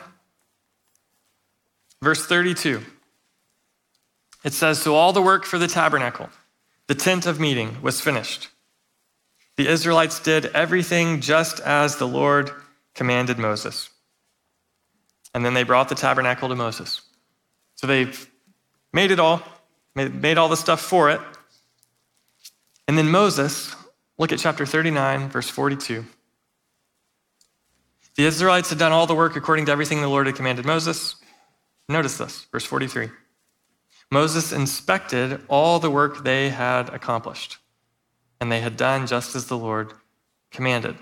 verse 2.01 2.25
32, 2.25 2.81
it 4.43 4.53
says 4.53 4.81
So 4.81 4.95
all 4.95 5.13
the 5.13 5.21
work 5.21 5.45
for 5.45 5.57
the 5.57 5.67
tabernacle, 5.67 6.29
the 6.87 6.95
tent 6.95 7.25
of 7.25 7.39
meeting, 7.39 7.81
was 7.81 7.99
finished. 7.99 8.49
The 9.55 9.67
Israelites 9.67 10.19
did 10.19 10.45
everything 10.47 11.19
just 11.19 11.59
as 11.61 11.95
the 11.95 12.07
Lord 12.07 12.51
commanded 12.93 13.39
Moses. 13.39 13.89
And 15.33 15.43
then 15.43 15.53
they 15.53 15.63
brought 15.63 15.89
the 15.89 15.95
tabernacle 15.95 16.49
to 16.49 16.55
Moses. 16.55 17.01
So 17.75 17.87
they 17.87 18.11
made 18.93 19.11
it 19.11 19.19
all, 19.19 19.41
made 19.95 20.37
all 20.37 20.49
the 20.49 20.57
stuff 20.57 20.81
for 20.81 21.09
it. 21.09 21.21
And 22.87 22.97
then 22.97 23.09
Moses, 23.09 23.75
look 24.17 24.31
at 24.31 24.39
chapter 24.39 24.65
39, 24.65 25.29
verse 25.29 25.49
42. 25.49 26.05
The 28.15 28.25
Israelites 28.25 28.69
had 28.69 28.79
done 28.79 28.91
all 28.91 29.05
the 29.05 29.15
work 29.15 29.35
according 29.35 29.65
to 29.67 29.71
everything 29.71 30.01
the 30.01 30.07
Lord 30.07 30.27
had 30.27 30.35
commanded 30.35 30.65
Moses. 30.65 31.15
Notice 31.87 32.17
this, 32.17 32.47
verse 32.51 32.65
43. 32.65 33.09
Moses 34.09 34.51
inspected 34.51 35.41
all 35.47 35.79
the 35.79 35.91
work 35.91 36.23
they 36.23 36.49
had 36.49 36.89
accomplished 36.89 37.57
and 38.39 38.51
they 38.51 38.61
had 38.61 38.77
done 38.77 39.07
just 39.07 39.35
as 39.35 39.45
the 39.45 39.57
Lord 39.57 39.93
commanded. 40.51 40.95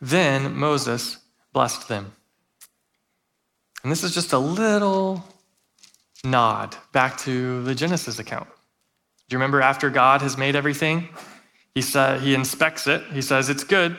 Then 0.00 0.54
Moses 0.56 1.18
blessed 1.52 1.88
them. 1.88 2.12
And 3.82 3.90
this 3.90 4.04
is 4.04 4.14
just 4.14 4.32
a 4.32 4.38
little 4.38 5.24
nod 6.22 6.76
back 6.92 7.16
to 7.18 7.62
the 7.64 7.74
Genesis 7.74 8.18
account. 8.18 8.48
Do 9.30 9.34
you 9.34 9.38
remember 9.38 9.62
after 9.62 9.90
God 9.90 10.22
has 10.22 10.36
made 10.36 10.56
everything? 10.56 11.08
He, 11.72 11.82
said, 11.82 12.20
he 12.20 12.34
inspects 12.34 12.88
it, 12.88 13.00
he 13.12 13.22
says 13.22 13.48
it's 13.48 13.62
good, 13.62 13.96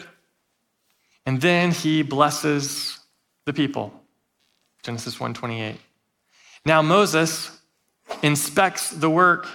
and 1.25 1.39
then 1.39 1.71
he 1.71 2.01
blesses 2.01 2.99
the 3.45 3.53
people. 3.53 3.93
Genesis 4.84 5.19
1:28. 5.19 5.77
Now 6.65 6.82
Moses 6.82 7.61
inspects 8.21 8.89
the 8.89 9.09
work 9.09 9.47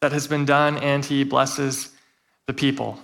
that 0.00 0.10
has 0.10 0.26
been 0.26 0.44
done 0.44 0.76
and 0.78 1.04
he 1.04 1.22
blesses 1.22 1.90
the 2.46 2.52
people. 2.52 2.98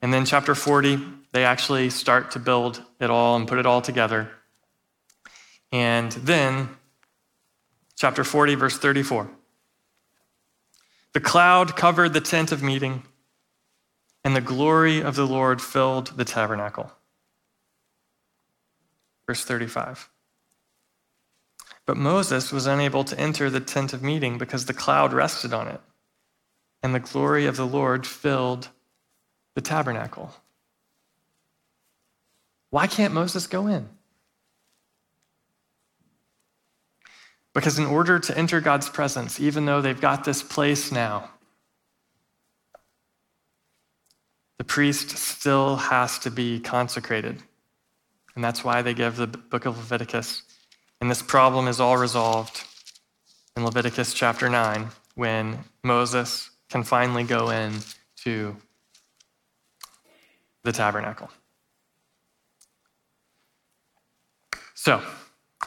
And 0.00 0.14
then, 0.14 0.24
chapter 0.24 0.54
40, 0.54 0.98
They 1.32 1.44
actually 1.44 1.88
start 1.90 2.32
to 2.32 2.38
build 2.38 2.82
it 3.00 3.08
all 3.08 3.36
and 3.36 3.48
put 3.48 3.58
it 3.58 3.64
all 3.64 3.80
together. 3.80 4.30
And 5.72 6.12
then, 6.12 6.68
chapter 7.96 8.22
40, 8.22 8.54
verse 8.54 8.76
34. 8.76 9.30
The 11.12 11.20
cloud 11.20 11.76
covered 11.76 12.14
the 12.14 12.20
tent 12.20 12.52
of 12.52 12.62
meeting, 12.62 13.02
and 14.24 14.34
the 14.34 14.40
glory 14.40 15.00
of 15.00 15.14
the 15.14 15.26
Lord 15.26 15.60
filled 15.60 16.16
the 16.16 16.24
tabernacle. 16.24 16.90
Verse 19.26 19.44
35. 19.44 20.08
But 21.84 21.96
Moses 21.96 22.52
was 22.52 22.66
unable 22.66 23.04
to 23.04 23.18
enter 23.18 23.50
the 23.50 23.60
tent 23.60 23.92
of 23.92 24.02
meeting 24.02 24.38
because 24.38 24.66
the 24.66 24.74
cloud 24.74 25.12
rested 25.12 25.52
on 25.52 25.68
it, 25.68 25.80
and 26.82 26.94
the 26.94 27.00
glory 27.00 27.46
of 27.46 27.56
the 27.56 27.66
Lord 27.66 28.06
filled 28.06 28.68
the 29.54 29.60
tabernacle. 29.60 30.34
Why 32.70 32.86
can't 32.86 33.12
Moses 33.12 33.46
go 33.46 33.66
in? 33.66 33.88
Because 37.54 37.78
in 37.78 37.86
order 37.86 38.18
to 38.18 38.36
enter 38.36 38.60
God's 38.60 38.88
presence, 38.88 39.38
even 39.38 39.66
though 39.66 39.82
they've 39.82 40.00
got 40.00 40.24
this 40.24 40.42
place 40.42 40.90
now, 40.90 41.30
the 44.58 44.64
priest 44.64 45.10
still 45.10 45.76
has 45.76 46.18
to 46.20 46.30
be 46.30 46.60
consecrated. 46.60 47.42
And 48.34 48.42
that's 48.42 48.64
why 48.64 48.80
they 48.80 48.94
give 48.94 49.16
the 49.16 49.26
book 49.26 49.66
of 49.66 49.76
Leviticus. 49.76 50.42
And 51.00 51.10
this 51.10 51.20
problem 51.20 51.68
is 51.68 51.80
all 51.80 51.98
resolved 51.98 52.64
in 53.56 53.64
Leviticus 53.64 54.14
chapter 54.14 54.48
9 54.48 54.88
when 55.14 55.58
Moses 55.82 56.50
can 56.70 56.84
finally 56.84 57.24
go 57.24 57.50
in 57.50 57.80
to 58.24 58.56
the 60.62 60.72
tabernacle. 60.72 61.28
So, 64.74 65.02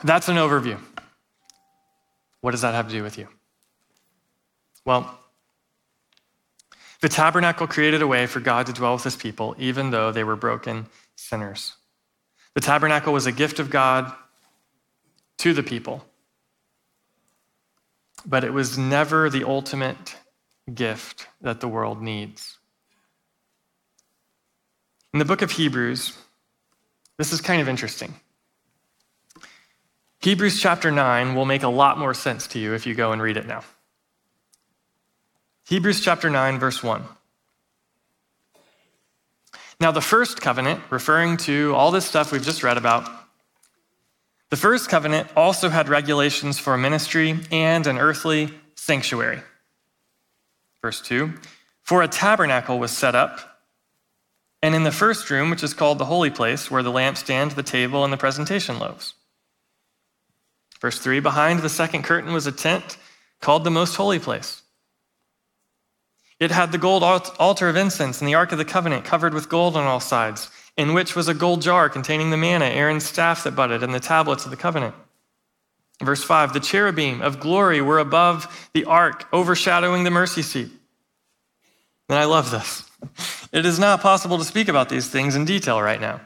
that's 0.03 0.29
an 0.29 0.37
overview. 0.37 0.79
What 2.45 2.51
does 2.51 2.61
that 2.61 2.75
have 2.75 2.89
to 2.89 2.93
do 2.93 3.01
with 3.01 3.17
you? 3.17 3.27
Well, 4.85 5.19
the 7.01 7.09
tabernacle 7.09 7.65
created 7.65 8.03
a 8.03 8.07
way 8.07 8.27
for 8.27 8.39
God 8.39 8.67
to 8.67 8.71
dwell 8.71 8.93
with 8.93 9.03
his 9.03 9.15
people, 9.15 9.55
even 9.57 9.89
though 9.89 10.11
they 10.11 10.23
were 10.23 10.35
broken 10.35 10.85
sinners. 11.15 11.73
The 12.53 12.61
tabernacle 12.61 13.13
was 13.13 13.25
a 13.25 13.31
gift 13.31 13.57
of 13.57 13.71
God 13.71 14.13
to 15.39 15.53
the 15.53 15.63
people, 15.63 16.05
but 18.27 18.43
it 18.43 18.53
was 18.53 18.77
never 18.77 19.27
the 19.27 19.43
ultimate 19.43 20.15
gift 20.71 21.25
that 21.41 21.61
the 21.61 21.67
world 21.67 21.99
needs. 21.99 22.59
In 25.13 25.17
the 25.17 25.25
book 25.25 25.41
of 25.41 25.49
Hebrews, 25.49 26.15
this 27.17 27.33
is 27.33 27.41
kind 27.41 27.59
of 27.59 27.67
interesting. 27.67 28.13
Hebrews 30.25 30.59
chapter 30.59 30.89
9 30.89 31.35
will 31.35 31.45
make 31.45 31.61
a 31.61 31.67
lot 31.67 31.99
more 31.99 32.15
sense 32.15 32.47
to 32.47 32.57
you 32.57 32.73
if 32.73 32.87
you 32.87 32.95
go 32.95 33.11
and 33.11 33.21
read 33.21 33.37
it 33.37 33.45
now. 33.45 33.63
Hebrews 35.67 36.01
chapter 36.01 36.31
9, 36.31 36.57
verse 36.57 36.81
1. 36.81 37.03
Now, 39.79 39.91
the 39.91 40.01
first 40.01 40.41
covenant, 40.41 40.81
referring 40.89 41.37
to 41.45 41.75
all 41.75 41.91
this 41.91 42.07
stuff 42.07 42.31
we've 42.31 42.41
just 42.41 42.63
read 42.63 42.79
about, 42.79 43.07
the 44.49 44.57
first 44.57 44.89
covenant 44.89 45.27
also 45.35 45.69
had 45.69 45.89
regulations 45.89 46.57
for 46.57 46.75
ministry 46.75 47.37
and 47.51 47.85
an 47.85 47.99
earthly 47.99 48.49
sanctuary. 48.73 49.41
Verse 50.81 51.01
2 51.01 51.35
For 51.83 52.01
a 52.01 52.07
tabernacle 52.07 52.79
was 52.79 52.89
set 52.89 53.13
up, 53.13 53.61
and 54.63 54.73
in 54.73 54.85
the 54.85 54.91
first 54.91 55.29
room, 55.29 55.51
which 55.51 55.63
is 55.63 55.75
called 55.75 55.99
the 55.99 56.05
holy 56.05 56.31
place, 56.31 56.71
were 56.71 56.81
the 56.81 56.91
lampstand, 56.91 57.53
the 57.53 57.61
table, 57.61 58.03
and 58.03 58.11
the 58.11 58.17
presentation 58.17 58.79
loaves. 58.79 59.13
Verse 60.79 60.99
3 60.99 61.19
Behind 61.19 61.59
the 61.59 61.69
second 61.69 62.03
curtain 62.03 62.33
was 62.33 62.47
a 62.47 62.51
tent 62.51 62.97
called 63.41 63.63
the 63.63 63.71
most 63.71 63.95
holy 63.95 64.19
place. 64.19 64.61
It 66.39 66.51
had 66.51 66.71
the 66.71 66.77
gold 66.77 67.03
altar 67.03 67.69
of 67.69 67.77
incense 67.77 68.19
and 68.19 68.27
the 68.27 68.35
ark 68.35 68.51
of 68.51 68.57
the 68.57 68.65
covenant 68.65 69.05
covered 69.05 69.33
with 69.33 69.49
gold 69.49 69.77
on 69.77 69.85
all 69.85 70.01
sides, 70.01 70.49
in 70.75 70.93
which 70.93 71.15
was 71.15 71.27
a 71.27 71.33
gold 71.33 71.61
jar 71.61 71.89
containing 71.89 72.29
the 72.29 72.37
manna, 72.37 72.65
Aaron's 72.65 73.05
staff 73.05 73.43
that 73.45 73.55
budded, 73.55 73.83
and 73.83 73.93
the 73.93 73.99
tablets 73.99 74.43
of 74.43 74.51
the 74.51 74.57
covenant. 74.57 74.93
Verse 76.03 76.23
5 76.23 76.53
The 76.53 76.59
cherubim 76.59 77.21
of 77.21 77.39
glory 77.39 77.81
were 77.81 77.99
above 77.99 78.69
the 78.73 78.83
ark, 78.85 79.25
overshadowing 79.31 80.03
the 80.03 80.11
mercy 80.11 80.41
seat. 80.41 80.71
And 82.09 82.19
I 82.19 82.25
love 82.25 82.51
this. 82.51 82.83
It 83.51 83.65
is 83.65 83.79
not 83.79 84.01
possible 84.01 84.37
to 84.37 84.43
speak 84.43 84.67
about 84.67 84.89
these 84.89 85.07
things 85.07 85.35
in 85.35 85.45
detail 85.45 85.81
right 85.81 86.01
now. 86.01 86.21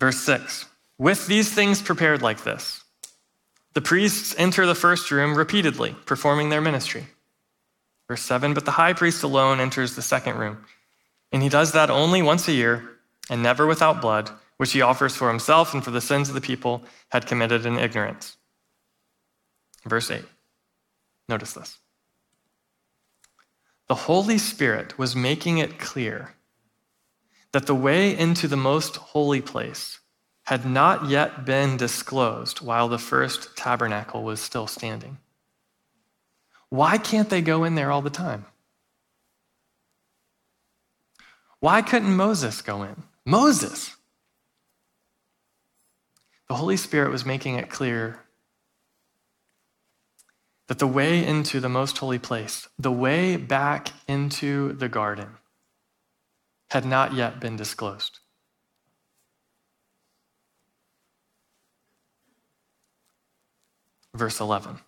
Verse 0.00 0.18
6 0.20 0.66
With 0.98 1.26
these 1.26 1.52
things 1.52 1.82
prepared 1.82 2.22
like 2.22 2.42
this, 2.42 2.82
the 3.74 3.82
priests 3.82 4.34
enter 4.36 4.66
the 4.66 4.74
first 4.74 5.10
room 5.10 5.36
repeatedly, 5.36 5.94
performing 6.06 6.48
their 6.48 6.62
ministry. 6.62 7.06
Verse 8.08 8.22
7 8.22 8.54
But 8.54 8.64
the 8.64 8.72
high 8.72 8.94
priest 8.94 9.22
alone 9.22 9.60
enters 9.60 9.94
the 9.94 10.02
second 10.02 10.36
room, 10.36 10.64
and 11.30 11.42
he 11.42 11.48
does 11.48 11.72
that 11.72 11.90
only 11.90 12.22
once 12.22 12.48
a 12.48 12.52
year, 12.52 12.96
and 13.28 13.42
never 13.42 13.66
without 13.66 14.00
blood, 14.00 14.30
which 14.56 14.72
he 14.72 14.82
offers 14.82 15.14
for 15.14 15.28
himself 15.28 15.72
and 15.72 15.84
for 15.84 15.92
the 15.92 16.00
sins 16.00 16.28
of 16.28 16.34
the 16.34 16.40
people 16.40 16.82
had 17.10 17.26
committed 17.26 17.64
in 17.64 17.78
ignorance. 17.78 18.36
Verse 19.84 20.10
8. 20.10 20.24
Notice 21.28 21.52
this. 21.52 21.78
The 23.86 23.94
Holy 23.94 24.38
Spirit 24.38 24.98
was 24.98 25.14
making 25.14 25.58
it 25.58 25.78
clear 25.78 26.34
that 27.52 27.66
the 27.66 27.74
way 27.74 28.16
into 28.16 28.46
the 28.46 28.56
most 28.56 28.96
holy 28.96 29.40
place 29.40 30.00
had 30.44 30.64
not 30.64 31.08
yet 31.08 31.44
been 31.44 31.76
disclosed 31.76 32.60
while 32.60 32.88
the 32.88 32.98
first 32.98 33.56
tabernacle 33.56 34.22
was 34.22 34.40
still 34.40 34.66
standing. 34.66 35.18
Why 36.68 36.98
can't 36.98 37.28
they 37.28 37.42
go 37.42 37.64
in 37.64 37.74
there 37.74 37.90
all 37.90 38.02
the 38.02 38.10
time? 38.10 38.46
Why 41.58 41.82
couldn't 41.82 42.16
Moses 42.16 42.62
go 42.62 42.82
in? 42.82 43.02
Moses! 43.24 43.96
The 46.48 46.54
Holy 46.54 46.76
Spirit 46.76 47.12
was 47.12 47.26
making 47.26 47.56
it 47.56 47.70
clear 47.70 48.20
that 50.68 50.78
the 50.78 50.86
way 50.86 51.24
into 51.24 51.60
the 51.60 51.68
most 51.68 51.98
holy 51.98 52.18
place, 52.18 52.68
the 52.78 52.92
way 52.92 53.36
back 53.36 53.90
into 54.08 54.72
the 54.72 54.88
garden, 54.88 55.28
had 56.70 56.84
not 56.84 57.12
yet 57.12 57.40
been 57.40 57.56
disclosed. 57.56 58.20
Verse 64.14 64.40
11. 64.40 64.78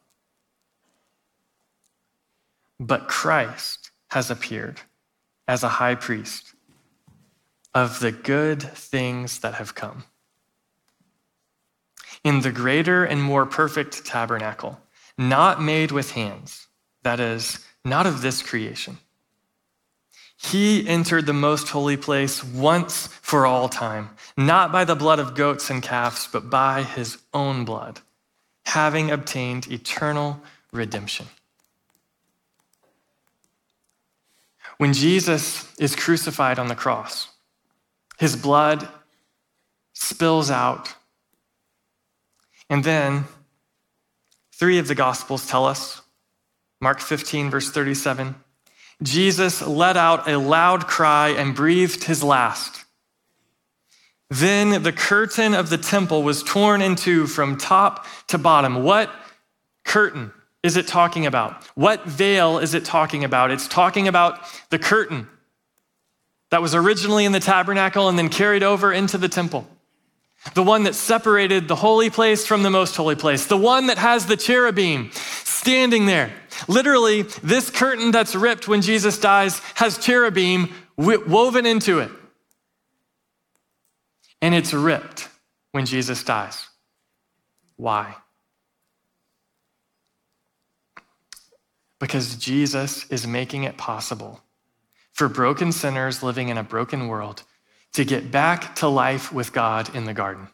But 2.79 3.09
Christ 3.09 3.91
has 4.11 4.31
appeared 4.31 4.81
as 5.47 5.63
a 5.63 5.69
high 5.69 5.95
priest 5.95 6.55
of 7.75 8.01
the 8.01 8.13
good 8.13 8.63
things 8.63 9.41
that 9.41 9.55
have 9.55 9.75
come. 9.75 10.05
In 12.23 12.43
the 12.43 12.53
greater 12.53 13.05
and 13.05 13.23
more 13.23 13.47
perfect 13.47 14.05
tabernacle, 14.05 14.81
not 15.19 15.63
made 15.63 15.91
with 15.91 16.13
hands, 16.13 16.69
that 17.03 17.19
is, 17.19 17.65
not 17.85 18.07
of 18.07 18.23
this 18.23 18.43
creation 18.43 18.99
he 20.45 20.87
entered 20.89 21.27
the 21.27 21.33
most 21.33 21.69
holy 21.69 21.97
place 21.97 22.43
once 22.43 23.07
for 23.07 23.47
all 23.47 23.69
time, 23.69 24.11
not 24.37 24.73
by 24.73 24.85
the 24.85 24.97
blood 24.97 25.21
of 25.21 25.35
goats 25.35 25.71
and 25.71 25.83
calves, 25.83 26.29
but 26.31 26.51
by 26.51 26.83
his 26.83 27.19
own 27.33 27.65
blood, 27.65 28.01
having 28.65 29.11
obtained 29.11 29.71
eternal 29.71 30.41
redemption. 30.73 31.27
When 34.79 34.93
Jesus 34.93 35.73
is 35.79 35.95
crucified 35.95 36.59
on 36.59 36.67
the 36.67 36.75
cross, 36.75 37.29
his 38.19 38.35
blood 38.35 38.89
spills 39.93 40.51
out. 40.51 40.95
And 42.69 42.83
then 42.83 43.27
three 44.51 44.79
of 44.79 44.89
the 44.89 44.97
Gospels 44.97 45.47
tell 45.47 45.67
us 45.67 46.03
Mark 46.81 46.99
15, 46.99 47.49
verse 47.49 47.71
37 47.71 48.35
Jesus 49.03 49.63
let 49.63 49.97
out 49.97 50.29
a 50.29 50.39
loud 50.39 50.87
cry 50.87 51.31
and 51.31 51.55
breathed 51.55 52.05
his 52.05 52.23
last. 52.23 52.85
Then 54.31 54.83
the 54.83 54.93
curtain 54.93 55.55
of 55.55 55.69
the 55.69 55.77
temple 55.77 56.23
was 56.23 56.43
torn 56.43 56.81
in 56.81 56.97
two 56.97 57.27
from 57.27 57.59
top 57.59 58.07
to 58.29 58.39
bottom. 58.39 58.83
What 58.83 59.11
curtain 59.85 60.33
is 60.63 60.77
it 60.77 60.87
talking 60.87 61.27
about? 61.27 61.63
What 61.75 62.07
veil 62.07 62.59
is 62.59 62.73
it 62.73 62.85
talking 62.85 63.25
about? 63.25 63.51
It's 63.51 63.69
talking 63.69 64.09
about 64.09 64.41
the 64.71 64.79
curtain 64.79 65.29
that 66.51 66.63
was 66.63 66.75
originally 66.75 67.25
in 67.25 67.33
the 67.33 67.41
tabernacle 67.41 68.09
and 68.09 68.19
then 68.19 68.29
carried 68.29 68.63
over 68.63 68.93
into 68.93 69.19
the 69.19 69.29
temple. 69.29 69.67
The 70.55 70.63
one 70.63 70.85
that 70.85 70.95
separated 70.95 71.69
the 71.69 71.77
holy 71.77 72.11
place 72.11 72.47
from 72.47 72.63
the 72.63 72.71
most 72.71 72.97
holy 72.97 73.15
place. 73.15 73.47
The 73.47 73.57
one 73.57 73.87
that 73.89 73.99
has 73.99 74.27
the 74.27 74.37
cherubim 74.37 75.11
standing 75.13 76.07
there 76.07 76.33
Literally, 76.69 77.23
this 77.23 77.71
curtain 77.71 78.11
that's 78.11 78.35
ripped 78.35 78.69
when 78.69 78.83
Jesus 78.83 79.19
dies 79.19 79.59
has 79.75 79.99
cherubim 79.99 80.73
woven 80.97 81.67
into 81.67 82.01
it. 82.01 82.11
And 84.41 84.55
it's 84.55 84.73
ripped 84.73 85.29
when 85.71 85.87
Jesus 85.87 86.23
dies. 86.25 86.67
Why? 87.77 88.17
Because 91.99 92.37
Jesus 92.37 93.07
is 93.11 93.27
making 93.27 93.65
it 93.65 93.77
possible 93.77 94.41
for 95.13 95.29
broken 95.29 95.73
sinners 95.73 96.23
living 96.23 96.49
in 96.49 96.59
a 96.59 96.65
broken 96.65 97.07
world 97.07 97.43
to 97.93 98.05
get 98.05 98.31
back 98.31 98.75
to 98.77 98.89
life 98.89 99.33
with 99.33 99.53
God 99.53 99.95
in 99.95 100.05
the 100.05 100.15
garden. 100.15 100.49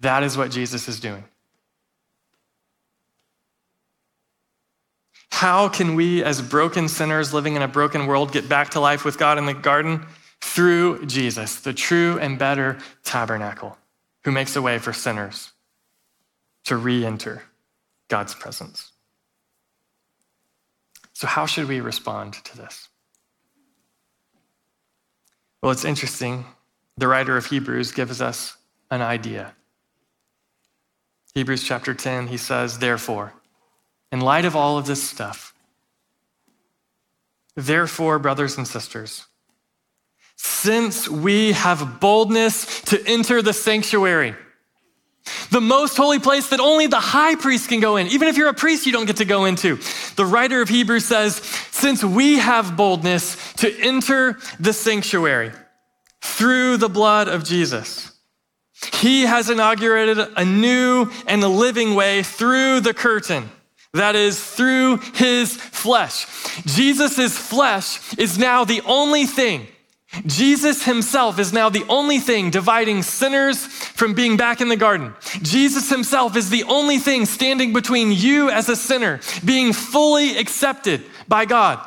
That 0.00 0.22
is 0.22 0.36
what 0.36 0.50
Jesus 0.50 0.88
is 0.88 1.00
doing. 1.00 1.24
How 5.36 5.68
can 5.68 5.96
we, 5.96 6.24
as 6.24 6.40
broken 6.40 6.88
sinners 6.88 7.34
living 7.34 7.56
in 7.56 7.62
a 7.62 7.68
broken 7.68 8.06
world, 8.06 8.32
get 8.32 8.48
back 8.48 8.70
to 8.70 8.80
life 8.80 9.04
with 9.04 9.18
God 9.18 9.36
in 9.36 9.44
the 9.44 9.52
garden? 9.52 10.06
Through 10.40 11.04
Jesus, 11.04 11.60
the 11.60 11.74
true 11.74 12.18
and 12.18 12.38
better 12.38 12.78
tabernacle, 13.04 13.76
who 14.24 14.32
makes 14.32 14.56
a 14.56 14.62
way 14.62 14.78
for 14.78 14.94
sinners 14.94 15.52
to 16.64 16.78
re 16.78 17.04
enter 17.04 17.42
God's 18.08 18.34
presence. 18.34 18.92
So, 21.12 21.26
how 21.26 21.44
should 21.44 21.68
we 21.68 21.82
respond 21.82 22.42
to 22.42 22.56
this? 22.56 22.88
Well, 25.62 25.70
it's 25.70 25.84
interesting. 25.84 26.46
The 26.96 27.08
writer 27.08 27.36
of 27.36 27.44
Hebrews 27.44 27.92
gives 27.92 28.22
us 28.22 28.56
an 28.90 29.02
idea. 29.02 29.52
Hebrews 31.34 31.62
chapter 31.62 31.92
10, 31.92 32.28
he 32.28 32.38
says, 32.38 32.78
Therefore, 32.78 33.34
in 34.12 34.20
light 34.20 34.44
of 34.44 34.56
all 34.56 34.78
of 34.78 34.86
this 34.86 35.02
stuff, 35.02 35.54
therefore, 37.54 38.18
brothers 38.18 38.56
and 38.56 38.66
sisters, 38.66 39.26
since 40.36 41.08
we 41.08 41.52
have 41.52 42.00
boldness 42.00 42.82
to 42.82 43.02
enter 43.06 43.42
the 43.42 43.52
sanctuary, 43.52 44.34
the 45.50 45.60
most 45.60 45.96
holy 45.96 46.18
place 46.18 46.50
that 46.50 46.60
only 46.60 46.86
the 46.86 47.00
high 47.00 47.34
priest 47.34 47.68
can 47.68 47.80
go 47.80 47.96
in. 47.96 48.06
Even 48.08 48.28
if 48.28 48.36
you're 48.36 48.48
a 48.48 48.54
priest, 48.54 48.86
you 48.86 48.92
don't 48.92 49.06
get 49.06 49.16
to 49.16 49.24
go 49.24 49.44
into. 49.44 49.76
The 50.14 50.24
writer 50.24 50.60
of 50.60 50.68
Hebrews 50.68 51.04
says, 51.04 51.36
since 51.72 52.04
we 52.04 52.38
have 52.38 52.76
boldness 52.76 53.54
to 53.54 53.80
enter 53.80 54.38
the 54.60 54.72
sanctuary 54.72 55.50
through 56.20 56.76
the 56.76 56.88
blood 56.88 57.26
of 57.28 57.44
Jesus, 57.44 58.12
he 58.94 59.22
has 59.22 59.50
inaugurated 59.50 60.18
a 60.18 60.44
new 60.44 61.10
and 61.26 61.42
a 61.42 61.48
living 61.48 61.94
way 61.94 62.22
through 62.22 62.80
the 62.80 62.94
curtain. 62.94 63.50
That 63.96 64.14
is 64.14 64.42
through 64.42 64.98
his 65.14 65.56
flesh. 65.56 66.26
Jesus' 66.64 67.36
flesh 67.36 68.16
is 68.18 68.38
now 68.38 68.64
the 68.64 68.82
only 68.86 69.26
thing 69.26 69.66
Jesus 70.24 70.84
himself 70.84 71.38
is 71.38 71.52
now 71.52 71.68
the 71.68 71.84
only 71.88 72.18
thing 72.18 72.50
dividing 72.50 73.02
sinners 73.02 73.66
from 73.66 74.14
being 74.14 74.36
back 74.36 74.60
in 74.60 74.68
the 74.68 74.76
garden. 74.76 75.14
Jesus 75.42 75.90
himself 75.90 76.36
is 76.36 76.48
the 76.48 76.64
only 76.64 76.98
thing 76.98 77.26
standing 77.26 77.72
between 77.72 78.12
you 78.12 78.48
as 78.48 78.68
a 78.68 78.76
sinner 78.76 79.20
being 79.44 79.72
fully 79.72 80.38
accepted 80.38 81.04
by 81.28 81.44
God. 81.44 81.86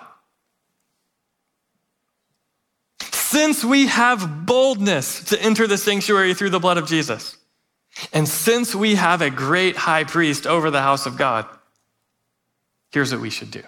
Since 3.12 3.64
we 3.64 3.88
have 3.88 4.46
boldness 4.46 5.24
to 5.26 5.42
enter 5.42 5.66
the 5.66 5.78
sanctuary 5.78 6.34
through 6.34 6.50
the 6.50 6.60
blood 6.60 6.78
of 6.78 6.88
Jesus, 6.88 7.38
and 8.14 8.28
since 8.28 8.76
we 8.76 8.96
have 8.96 9.22
a 9.22 9.30
great 9.30 9.76
high 9.76 10.04
priest 10.04 10.46
over 10.46 10.70
the 10.70 10.82
house 10.82 11.06
of 11.06 11.18
God, 11.18 11.46
here's 12.92 13.12
what 13.12 13.22
we 13.22 13.30
should 13.30 13.52
do. 13.52 13.64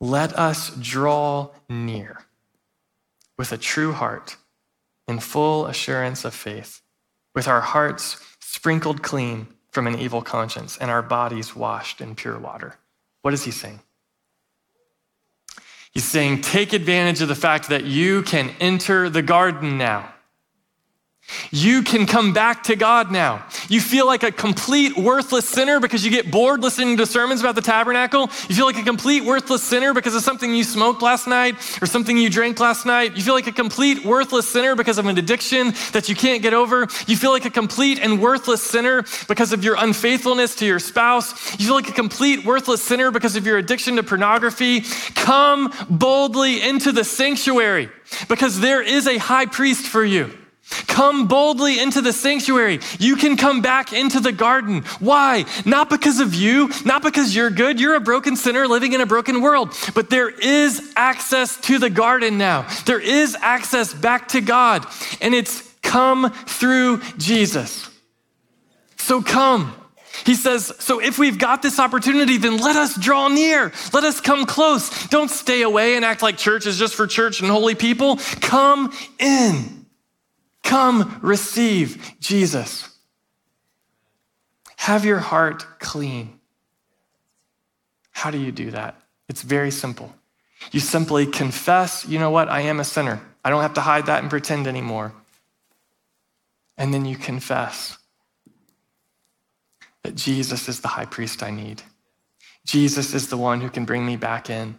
Let 0.00 0.32
us 0.38 0.70
draw 0.76 1.50
near 1.68 2.18
with 3.36 3.52
a 3.52 3.58
true 3.58 3.92
heart 3.92 4.36
in 5.06 5.18
full 5.18 5.66
assurance 5.66 6.24
of 6.24 6.34
faith, 6.34 6.82
with 7.34 7.48
our 7.48 7.60
hearts 7.60 8.24
sprinkled 8.40 9.02
clean 9.02 9.48
from 9.70 9.86
an 9.86 9.98
evil 9.98 10.22
conscience 10.22 10.76
and 10.76 10.90
our 10.90 11.02
bodies 11.02 11.54
washed 11.54 12.00
in 12.00 12.14
pure 12.14 12.38
water. 12.38 12.76
What 13.22 13.34
is 13.34 13.44
he 13.44 13.50
saying? 13.50 13.80
He's 15.92 16.04
saying, 16.04 16.42
take 16.42 16.72
advantage 16.72 17.20
of 17.20 17.28
the 17.28 17.34
fact 17.34 17.68
that 17.70 17.84
you 17.84 18.22
can 18.22 18.50
enter 18.60 19.08
the 19.08 19.22
garden 19.22 19.78
now. 19.78 20.14
You 21.50 21.82
can 21.82 22.06
come 22.06 22.32
back 22.32 22.64
to 22.64 22.76
God 22.76 23.10
now. 23.10 23.44
You 23.68 23.80
feel 23.80 24.06
like 24.06 24.22
a 24.22 24.32
complete 24.32 24.96
worthless 24.96 25.48
sinner 25.48 25.80
because 25.80 26.04
you 26.04 26.10
get 26.10 26.30
bored 26.30 26.60
listening 26.60 26.96
to 26.98 27.06
sermons 27.06 27.40
about 27.40 27.54
the 27.54 27.62
tabernacle. 27.62 28.30
You 28.48 28.54
feel 28.54 28.66
like 28.66 28.78
a 28.78 28.82
complete 28.82 29.24
worthless 29.24 29.62
sinner 29.62 29.94
because 29.94 30.14
of 30.14 30.22
something 30.22 30.54
you 30.54 30.64
smoked 30.64 31.02
last 31.02 31.26
night 31.26 31.56
or 31.82 31.86
something 31.86 32.16
you 32.16 32.30
drank 32.30 32.60
last 32.60 32.86
night. 32.86 33.16
You 33.16 33.22
feel 33.22 33.34
like 33.34 33.46
a 33.46 33.52
complete 33.52 34.04
worthless 34.04 34.48
sinner 34.48 34.74
because 34.76 34.98
of 34.98 35.06
an 35.06 35.18
addiction 35.18 35.74
that 35.92 36.08
you 36.08 36.14
can't 36.14 36.42
get 36.42 36.54
over. 36.54 36.86
You 37.06 37.16
feel 37.16 37.30
like 37.30 37.44
a 37.44 37.50
complete 37.50 37.98
and 37.98 38.20
worthless 38.22 38.62
sinner 38.62 39.04
because 39.26 39.52
of 39.52 39.64
your 39.64 39.76
unfaithfulness 39.78 40.54
to 40.56 40.66
your 40.66 40.78
spouse. 40.78 41.58
You 41.58 41.66
feel 41.66 41.74
like 41.74 41.88
a 41.88 41.92
complete 41.92 42.44
worthless 42.44 42.82
sinner 42.82 43.10
because 43.10 43.36
of 43.36 43.46
your 43.46 43.58
addiction 43.58 43.96
to 43.96 44.02
pornography. 44.02 44.82
Come 45.14 45.72
boldly 45.90 46.62
into 46.62 46.92
the 46.92 47.04
sanctuary 47.04 47.90
because 48.28 48.60
there 48.60 48.82
is 48.82 49.06
a 49.06 49.18
high 49.18 49.46
priest 49.46 49.86
for 49.86 50.04
you. 50.04 50.37
Come 50.86 51.28
boldly 51.28 51.78
into 51.78 52.00
the 52.00 52.12
sanctuary. 52.12 52.80
You 52.98 53.16
can 53.16 53.36
come 53.36 53.62
back 53.62 53.92
into 53.92 54.20
the 54.20 54.32
garden. 54.32 54.82
Why? 55.00 55.44
Not 55.64 55.88
because 55.88 56.20
of 56.20 56.34
you, 56.34 56.70
not 56.84 57.02
because 57.02 57.34
you're 57.34 57.50
good. 57.50 57.80
You're 57.80 57.94
a 57.94 58.00
broken 58.00 58.36
sinner 58.36 58.66
living 58.66 58.92
in 58.92 59.00
a 59.00 59.06
broken 59.06 59.40
world. 59.40 59.74
But 59.94 60.10
there 60.10 60.28
is 60.28 60.92
access 60.96 61.58
to 61.62 61.78
the 61.78 61.90
garden 61.90 62.36
now. 62.36 62.66
There 62.84 63.00
is 63.00 63.36
access 63.40 63.94
back 63.94 64.28
to 64.28 64.40
God. 64.40 64.86
And 65.20 65.34
it's 65.34 65.62
come 65.82 66.30
through 66.30 67.00
Jesus. 67.16 67.88
So 68.96 69.22
come. 69.22 69.74
He 70.26 70.34
says, 70.34 70.74
So 70.80 71.00
if 71.00 71.18
we've 71.18 71.38
got 71.38 71.62
this 71.62 71.78
opportunity, 71.78 72.36
then 72.36 72.58
let 72.58 72.76
us 72.76 72.98
draw 72.98 73.28
near. 73.28 73.72
Let 73.92 74.04
us 74.04 74.20
come 74.20 74.44
close. 74.44 74.90
Don't 75.08 75.30
stay 75.30 75.62
away 75.62 75.96
and 75.96 76.04
act 76.04 76.22
like 76.22 76.36
church 76.36 76.66
is 76.66 76.78
just 76.78 76.94
for 76.94 77.06
church 77.06 77.40
and 77.40 77.48
holy 77.48 77.74
people. 77.74 78.18
Come 78.40 78.92
in. 79.18 79.77
Come 80.68 81.18
receive 81.22 82.16
Jesus. 82.20 82.90
Have 84.76 85.06
your 85.06 85.16
heart 85.16 85.64
clean. 85.78 86.38
How 88.10 88.30
do 88.30 88.36
you 88.36 88.52
do 88.52 88.70
that? 88.72 89.00
It's 89.30 89.40
very 89.40 89.70
simple. 89.70 90.14
You 90.70 90.80
simply 90.80 91.24
confess, 91.24 92.06
you 92.06 92.18
know 92.18 92.28
what, 92.28 92.50
I 92.50 92.60
am 92.60 92.80
a 92.80 92.84
sinner. 92.84 93.18
I 93.42 93.48
don't 93.48 93.62
have 93.62 93.72
to 93.74 93.80
hide 93.80 94.04
that 94.06 94.20
and 94.20 94.28
pretend 94.28 94.66
anymore. 94.66 95.14
And 96.76 96.92
then 96.92 97.06
you 97.06 97.16
confess 97.16 97.96
that 100.02 100.16
Jesus 100.16 100.68
is 100.68 100.80
the 100.80 100.88
high 100.88 101.06
priest 101.06 101.42
I 101.42 101.50
need. 101.50 101.80
Jesus 102.66 103.14
is 103.14 103.28
the 103.28 103.38
one 103.38 103.62
who 103.62 103.70
can 103.70 103.86
bring 103.86 104.04
me 104.04 104.16
back 104.16 104.50
in. 104.50 104.78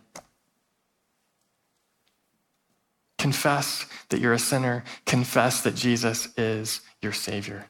Confess 3.29 3.85
that 4.09 4.19
you're 4.19 4.33
a 4.33 4.39
sinner. 4.39 4.83
Confess 5.05 5.61
that 5.61 5.75
Jesus 5.75 6.29
is 6.35 6.81
your 6.99 7.13
Savior. 7.13 7.67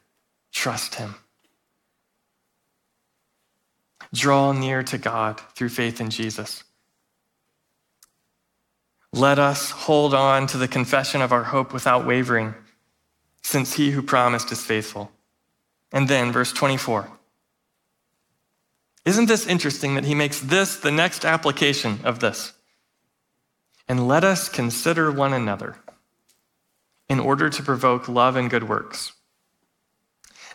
Trust 0.53 0.95
Him. 0.95 1.15
Draw 4.13 4.53
near 4.53 4.83
to 4.83 4.97
God 4.97 5.41
through 5.55 5.67
faith 5.67 5.99
in 5.99 6.11
Jesus. 6.11 6.63
Let 9.11 9.37
us 9.37 9.69
hold 9.71 10.13
on 10.13 10.47
to 10.47 10.57
the 10.57 10.69
confession 10.69 11.21
of 11.21 11.33
our 11.33 11.43
hope 11.43 11.73
without 11.73 12.07
wavering, 12.07 12.55
since 13.43 13.73
He 13.73 13.91
who 13.91 14.01
promised 14.01 14.53
is 14.53 14.63
faithful. 14.63 15.11
And 15.91 16.07
then, 16.07 16.31
verse 16.31 16.53
24. 16.53 17.09
Isn't 19.03 19.25
this 19.25 19.45
interesting 19.45 19.95
that 19.95 20.05
he 20.05 20.15
makes 20.15 20.39
this 20.39 20.77
the 20.77 20.91
next 20.91 21.25
application 21.25 21.99
of 22.05 22.21
this? 22.21 22.53
And 23.89 24.07
let 24.07 24.23
us 24.23 24.47
consider 24.47 25.11
one 25.11 25.33
another 25.33 25.75
in 27.09 27.19
order 27.19 27.49
to 27.49 27.63
provoke 27.63 28.07
love 28.07 28.35
and 28.35 28.47
good 28.47 28.69
works, 28.69 29.13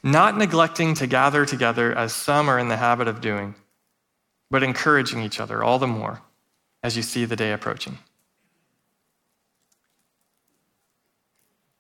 not 0.05 0.39
neglecting 0.39 0.95
to 0.95 1.09
gather 1.09 1.45
together 1.45 1.93
as 1.93 2.12
some 2.12 2.49
are 2.49 2.61
in 2.61 2.68
the 2.68 2.76
habit 2.76 3.09
of 3.09 3.20
doing, 3.20 3.57
but 4.53 4.62
encouraging 4.62 5.20
each 5.20 5.41
other 5.41 5.64
all 5.64 5.80
the 5.80 5.89
more 5.89 6.22
as 6.85 6.97
you 6.97 7.03
see 7.03 7.24
the 7.24 7.35
day 7.35 7.53
approaching. 7.53 7.99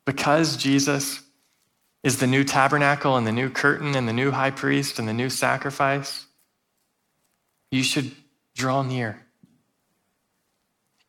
Because 0.04 0.56
Jesus 0.56 1.22
is 2.02 2.18
the 2.18 2.26
new 2.26 2.42
tabernacle 2.42 3.16
and 3.16 3.26
the 3.26 3.32
new 3.32 3.48
curtain 3.48 3.94
and 3.94 4.08
the 4.08 4.12
new 4.12 4.32
high 4.32 4.50
priest 4.50 4.98
and 4.98 5.06
the 5.06 5.14
new 5.14 5.30
sacrifice, 5.30 6.26
you 7.70 7.84
should 7.84 8.10
draw 8.54 8.82
near 8.82 9.23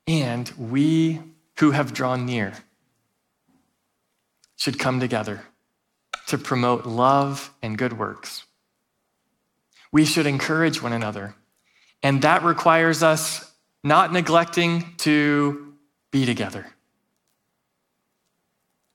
and 0.08 0.50
we 0.58 1.22
who 1.60 1.72
have 1.72 1.94
drawn 1.94 2.26
near 2.26 2.54
should 4.56 4.80
come 4.80 5.00
together 5.00 5.44
to 6.28 6.38
promote 6.38 6.86
love 6.86 7.54
and 7.62 7.78
good 7.78 7.98
works. 7.98 8.46
we 9.92 10.04
should 10.04 10.26
encourage 10.26 10.82
one 10.82 10.92
another. 10.92 11.36
And 12.04 12.22
that 12.24 12.44
requires 12.44 13.02
us 13.02 13.50
not 13.82 14.12
neglecting 14.12 14.94
to 14.98 15.74
be 16.12 16.26
together. 16.26 16.66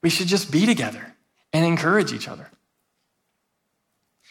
We 0.03 0.11
should 0.11 0.27
just 0.27 0.51
be 0.51 0.67
together 0.67 1.15
and 1.55 1.65
encourage 1.65 2.13
each 2.13 2.29
other. 2.29 2.51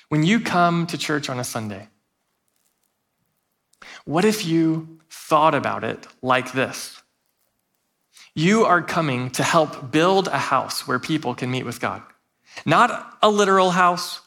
When 0.10 0.24
you 0.24 0.40
come 0.40 0.86
to 0.88 0.98
church 0.98 1.28
on 1.28 1.40
a 1.40 1.44
Sunday, 1.44 1.88
what 4.06 4.24
if 4.24 4.46
you 4.46 4.99
thought 5.10 5.56
about 5.56 5.84
it 5.84 6.08
like 6.22 6.52
this? 6.52 7.02
You 8.36 8.66
are 8.66 8.82
coming 8.82 9.32
to 9.32 9.44
help 9.44 9.92
build 9.92 10.28
a 10.28 10.38
house 10.38 10.88
where 10.88 11.00
people 11.00 11.36
can 11.36 11.52
meet 11.52 11.66
with 11.66 11.80
God. 11.80 12.02
Not 12.66 13.18
a 13.22 13.30
literal 13.30 13.72
house, 13.72 14.22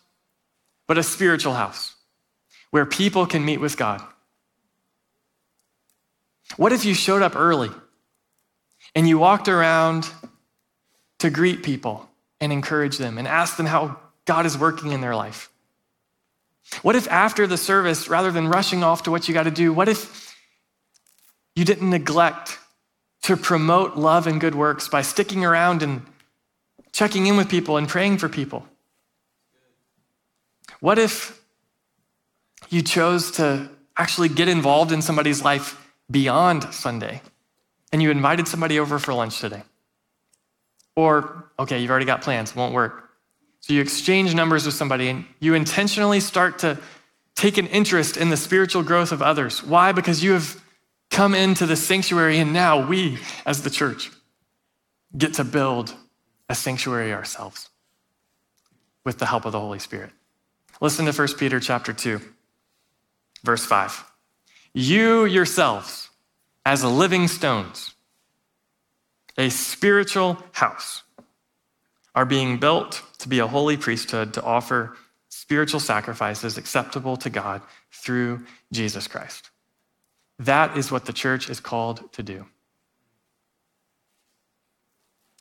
but 0.86 0.98
a 0.98 1.02
spiritual 1.02 1.54
house 1.54 1.94
where 2.70 2.86
people 2.86 3.26
can 3.26 3.44
meet 3.44 3.58
with 3.58 3.76
God. 3.76 4.02
What 6.56 6.72
if 6.72 6.84
you 6.84 6.94
showed 6.94 7.22
up 7.22 7.36
early 7.36 7.70
and 8.94 9.08
you 9.08 9.18
walked 9.18 9.48
around 9.48 10.10
to 11.20 11.30
greet 11.30 11.62
people 11.62 12.08
and 12.40 12.52
encourage 12.52 12.98
them 12.98 13.18
and 13.18 13.28
ask 13.28 13.56
them 13.56 13.66
how 13.66 13.98
God 14.24 14.44
is 14.46 14.58
working 14.58 14.92
in 14.92 15.00
their 15.00 15.16
life? 15.16 15.50
What 16.82 16.96
if 16.96 17.08
after 17.08 17.46
the 17.46 17.56
service, 17.56 18.08
rather 18.08 18.30
than 18.30 18.48
rushing 18.48 18.82
off 18.82 19.04
to 19.04 19.10
what 19.10 19.28
you 19.28 19.34
got 19.34 19.44
to 19.44 19.50
do, 19.50 19.72
what 19.72 19.88
if 19.88 20.31
you 21.54 21.64
didn't 21.64 21.90
neglect 21.90 22.58
to 23.22 23.36
promote 23.36 23.96
love 23.96 24.26
and 24.26 24.40
good 24.40 24.54
works 24.54 24.88
by 24.88 25.02
sticking 25.02 25.44
around 25.44 25.82
and 25.82 26.02
checking 26.92 27.26
in 27.26 27.36
with 27.36 27.48
people 27.48 27.76
and 27.76 27.88
praying 27.88 28.18
for 28.18 28.28
people? 28.28 28.66
What 30.80 30.98
if 30.98 31.40
you 32.68 32.82
chose 32.82 33.32
to 33.32 33.68
actually 33.96 34.28
get 34.28 34.48
involved 34.48 34.92
in 34.92 35.02
somebody's 35.02 35.42
life 35.42 35.78
beyond 36.10 36.74
Sunday 36.74 37.22
and 37.92 38.02
you 38.02 38.10
invited 38.10 38.48
somebody 38.48 38.78
over 38.78 38.98
for 38.98 39.14
lunch 39.14 39.40
today? 39.40 39.62
Or, 40.96 41.50
okay, 41.58 41.78
you've 41.78 41.90
already 41.90 42.06
got 42.06 42.22
plans, 42.22 42.54
won't 42.54 42.74
work. 42.74 43.10
So 43.60 43.72
you 43.72 43.80
exchange 43.80 44.34
numbers 44.34 44.66
with 44.66 44.74
somebody 44.74 45.08
and 45.08 45.24
you 45.38 45.54
intentionally 45.54 46.20
start 46.20 46.58
to 46.60 46.78
take 47.34 47.58
an 47.58 47.66
interest 47.68 48.16
in 48.16 48.28
the 48.28 48.36
spiritual 48.36 48.82
growth 48.82 49.12
of 49.12 49.22
others. 49.22 49.62
Why? 49.62 49.92
Because 49.92 50.22
you 50.22 50.32
have 50.32 50.61
come 51.12 51.34
into 51.34 51.66
the 51.66 51.76
sanctuary 51.76 52.38
and 52.38 52.52
now 52.52 52.84
we, 52.84 53.18
as 53.46 53.62
the 53.62 53.70
church, 53.70 54.10
get 55.16 55.34
to 55.34 55.44
build 55.44 55.94
a 56.48 56.54
sanctuary 56.54 57.12
ourselves 57.12 57.68
with 59.04 59.18
the 59.18 59.26
help 59.26 59.44
of 59.44 59.52
the 59.52 59.60
Holy 59.60 59.78
Spirit. 59.78 60.10
Listen 60.80 61.06
to 61.06 61.12
1 61.12 61.28
Peter 61.38 61.60
chapter 61.60 61.92
2, 61.92 62.20
verse 63.44 63.64
5. 63.64 64.04
You 64.72 65.26
yourselves, 65.26 66.08
as 66.64 66.82
living 66.82 67.28
stones, 67.28 67.94
a 69.36 69.50
spiritual 69.50 70.38
house, 70.52 71.02
are 72.14 72.24
being 72.24 72.58
built 72.58 73.02
to 73.18 73.28
be 73.28 73.38
a 73.38 73.46
holy 73.46 73.76
priesthood 73.76 74.34
to 74.34 74.42
offer 74.42 74.96
spiritual 75.28 75.80
sacrifices 75.80 76.56
acceptable 76.56 77.16
to 77.18 77.30
God 77.30 77.62
through 77.90 78.44
Jesus 78.72 79.06
Christ. 79.06 79.51
That 80.44 80.76
is 80.76 80.90
what 80.90 81.04
the 81.04 81.12
church 81.12 81.48
is 81.48 81.60
called 81.60 82.12
to 82.14 82.22
do. 82.22 82.44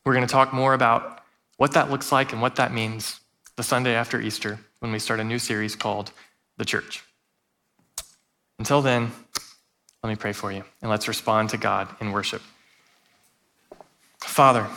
We're 0.06 0.14
going 0.14 0.28
to 0.28 0.32
talk 0.32 0.54
more 0.54 0.74
about 0.74 1.24
what 1.58 1.74
that 1.74 1.90
looks 1.90 2.12
like 2.12 2.34
and 2.34 2.42
what 2.42 2.56
that 2.58 2.74
means 2.74 3.20
the 3.56 3.64
Sunday 3.64 3.96
after 3.96 4.22
Easter 4.22 4.60
when 4.80 4.92
we 4.92 5.00
start 5.00 5.20
a 5.20 5.24
new 5.24 5.40
series 5.40 5.76
called 5.76 6.12
The 6.58 6.66
Church. 6.66 7.04
Until 8.60 8.82
then, 8.82 9.12
let 10.04 10.10
me 10.10 10.16
pray 10.16 10.34
for 10.34 10.52
you 10.52 10.64
and 10.82 10.92
let's 10.92 11.08
respond 11.08 11.50
to 11.50 11.58
God 11.58 11.88
in 12.00 12.12
worship. 12.12 12.42
Father, 14.20 14.68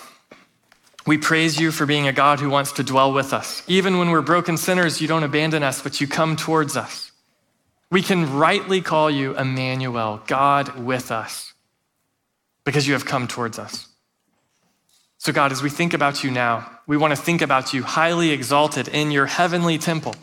we 1.07 1.18
praise 1.18 1.61
you 1.61 1.70
for 1.70 1.85
being 1.85 2.09
a 2.09 2.12
God 2.12 2.41
who 2.41 2.49
wants 2.49 2.72
to 2.72 2.83
dwell 2.83 3.12
with 3.12 3.35
us. 3.35 3.62
Even 3.66 3.99
when 3.99 4.11
we're 4.11 4.22
broken 4.22 4.57
sinners, 4.57 5.03
you 5.03 5.09
don't 5.09 5.22
abandon 5.22 5.62
us, 5.62 5.83
but 5.83 6.01
you 6.01 6.09
come 6.09 6.35
towards 6.35 6.79
us. 6.79 7.12
We 7.95 8.03
can 8.03 8.34
rightly 8.34 8.80
call 8.80 9.09
you 9.09 9.36
Emmanuel, 9.38 10.20
God 10.26 10.76
with 10.76 11.12
us, 11.12 11.55
because 12.64 12.88
you 12.88 12.95
have 12.95 13.05
come 13.05 13.28
towards 13.28 13.57
us. 13.57 13.86
So, 15.18 15.32
God, 15.32 15.53
as 15.53 15.62
we 15.62 15.70
think 15.70 15.95
about 15.95 16.24
you 16.24 16.32
now, 16.32 16.68
we 16.88 16.97
want 16.97 17.12
to 17.12 17.22
think 17.22 17.40
about 17.40 17.72
you 17.72 17.84
highly 17.84 18.30
exalted 18.32 18.88
in 18.88 19.12
your 19.12 19.26
heavenly 19.26 19.78
temple. 19.78 20.16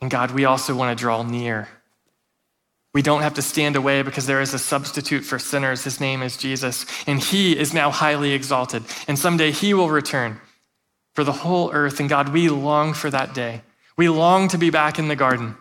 And 0.00 0.10
God, 0.10 0.32
we 0.32 0.44
also 0.46 0.74
want 0.74 0.98
to 0.98 1.00
draw 1.00 1.22
near 1.22 1.68
we 2.92 3.00
don't 3.00 3.22
have 3.22 3.34
to 3.34 3.42
stand 3.42 3.76
away 3.76 4.02
because 4.02 4.26
there 4.26 4.40
is 4.40 4.52
a 4.52 4.58
substitute 4.58 5.24
for 5.24 5.38
sinners. 5.38 5.84
His 5.84 6.00
name 6.00 6.22
is 6.22 6.36
Jesus, 6.36 6.84
and 7.06 7.22
he 7.22 7.56
is 7.56 7.72
now 7.72 7.90
highly 7.92 8.32
exalted. 8.32 8.82
And 9.06 9.16
someday 9.16 9.52
he 9.52 9.72
will 9.74 9.88
return 9.88 10.40
for 11.14 11.22
the 11.22 11.32
whole 11.32 11.72
earth. 11.72 12.00
And 12.00 12.08
God, 12.08 12.30
we 12.30 12.48
long 12.48 12.92
for 12.94 13.10
that 13.10 13.32
day. 13.32 13.62
We 14.02 14.08
long 14.08 14.48
to 14.48 14.58
be 14.58 14.70
back 14.70 14.98
in 14.98 15.06
the 15.06 15.14
garden. 15.14 15.56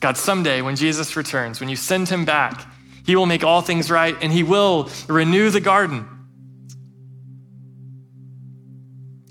God, 0.00 0.16
someday 0.16 0.60
when 0.60 0.74
Jesus 0.74 1.14
returns, 1.14 1.60
when 1.60 1.68
you 1.68 1.76
send 1.76 2.08
him 2.08 2.24
back, 2.24 2.66
he 3.06 3.14
will 3.14 3.26
make 3.26 3.44
all 3.44 3.60
things 3.60 3.90
right 3.90 4.16
and 4.20 4.32
he 4.32 4.42
will 4.42 4.90
renew 5.08 5.50
the 5.50 5.60
garden. 5.60 6.08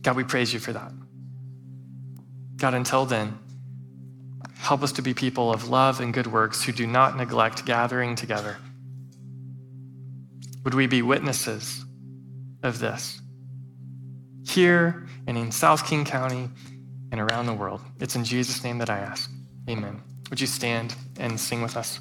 God, 0.01 0.15
we 0.15 0.23
praise 0.23 0.53
you 0.53 0.59
for 0.59 0.73
that. 0.73 0.91
God, 2.57 2.73
until 2.73 3.05
then, 3.05 3.38
Help 4.59 4.84
us 4.84 4.91
to 4.91 5.01
be 5.01 5.13
people 5.13 5.51
of 5.51 5.69
love 5.69 5.99
and 6.01 6.13
good 6.13 6.27
works 6.27 6.63
who 6.63 6.71
do 6.71 6.86
not 6.86 7.17
neglect 7.17 7.65
gathering 7.65 8.15
together. 8.15 8.57
Would 10.63 10.73
we 10.73 10.86
be 10.86 11.01
witnesses 11.01 11.84
of 12.61 12.80
this 12.80 13.21
here 14.45 15.07
and 15.25 15.38
in 15.38 15.51
South 15.51 15.88
King 15.88 16.03
County 16.03 16.49
and 17.12 17.22
around 17.22 17.45
the 17.45 17.53
world? 17.53 17.82
It's 17.99 18.16
in 18.16 18.24
Jesus' 18.24 18.64
name 18.64 18.78
that 18.80 18.89
I 18.89 18.99
ask. 18.99 19.30
Amen. 19.70 20.01
Would 20.30 20.41
you 20.41 20.47
stand 20.47 20.95
and 21.18 21.39
sing 21.39 21.62
with 21.62 21.76
us? 21.78 21.99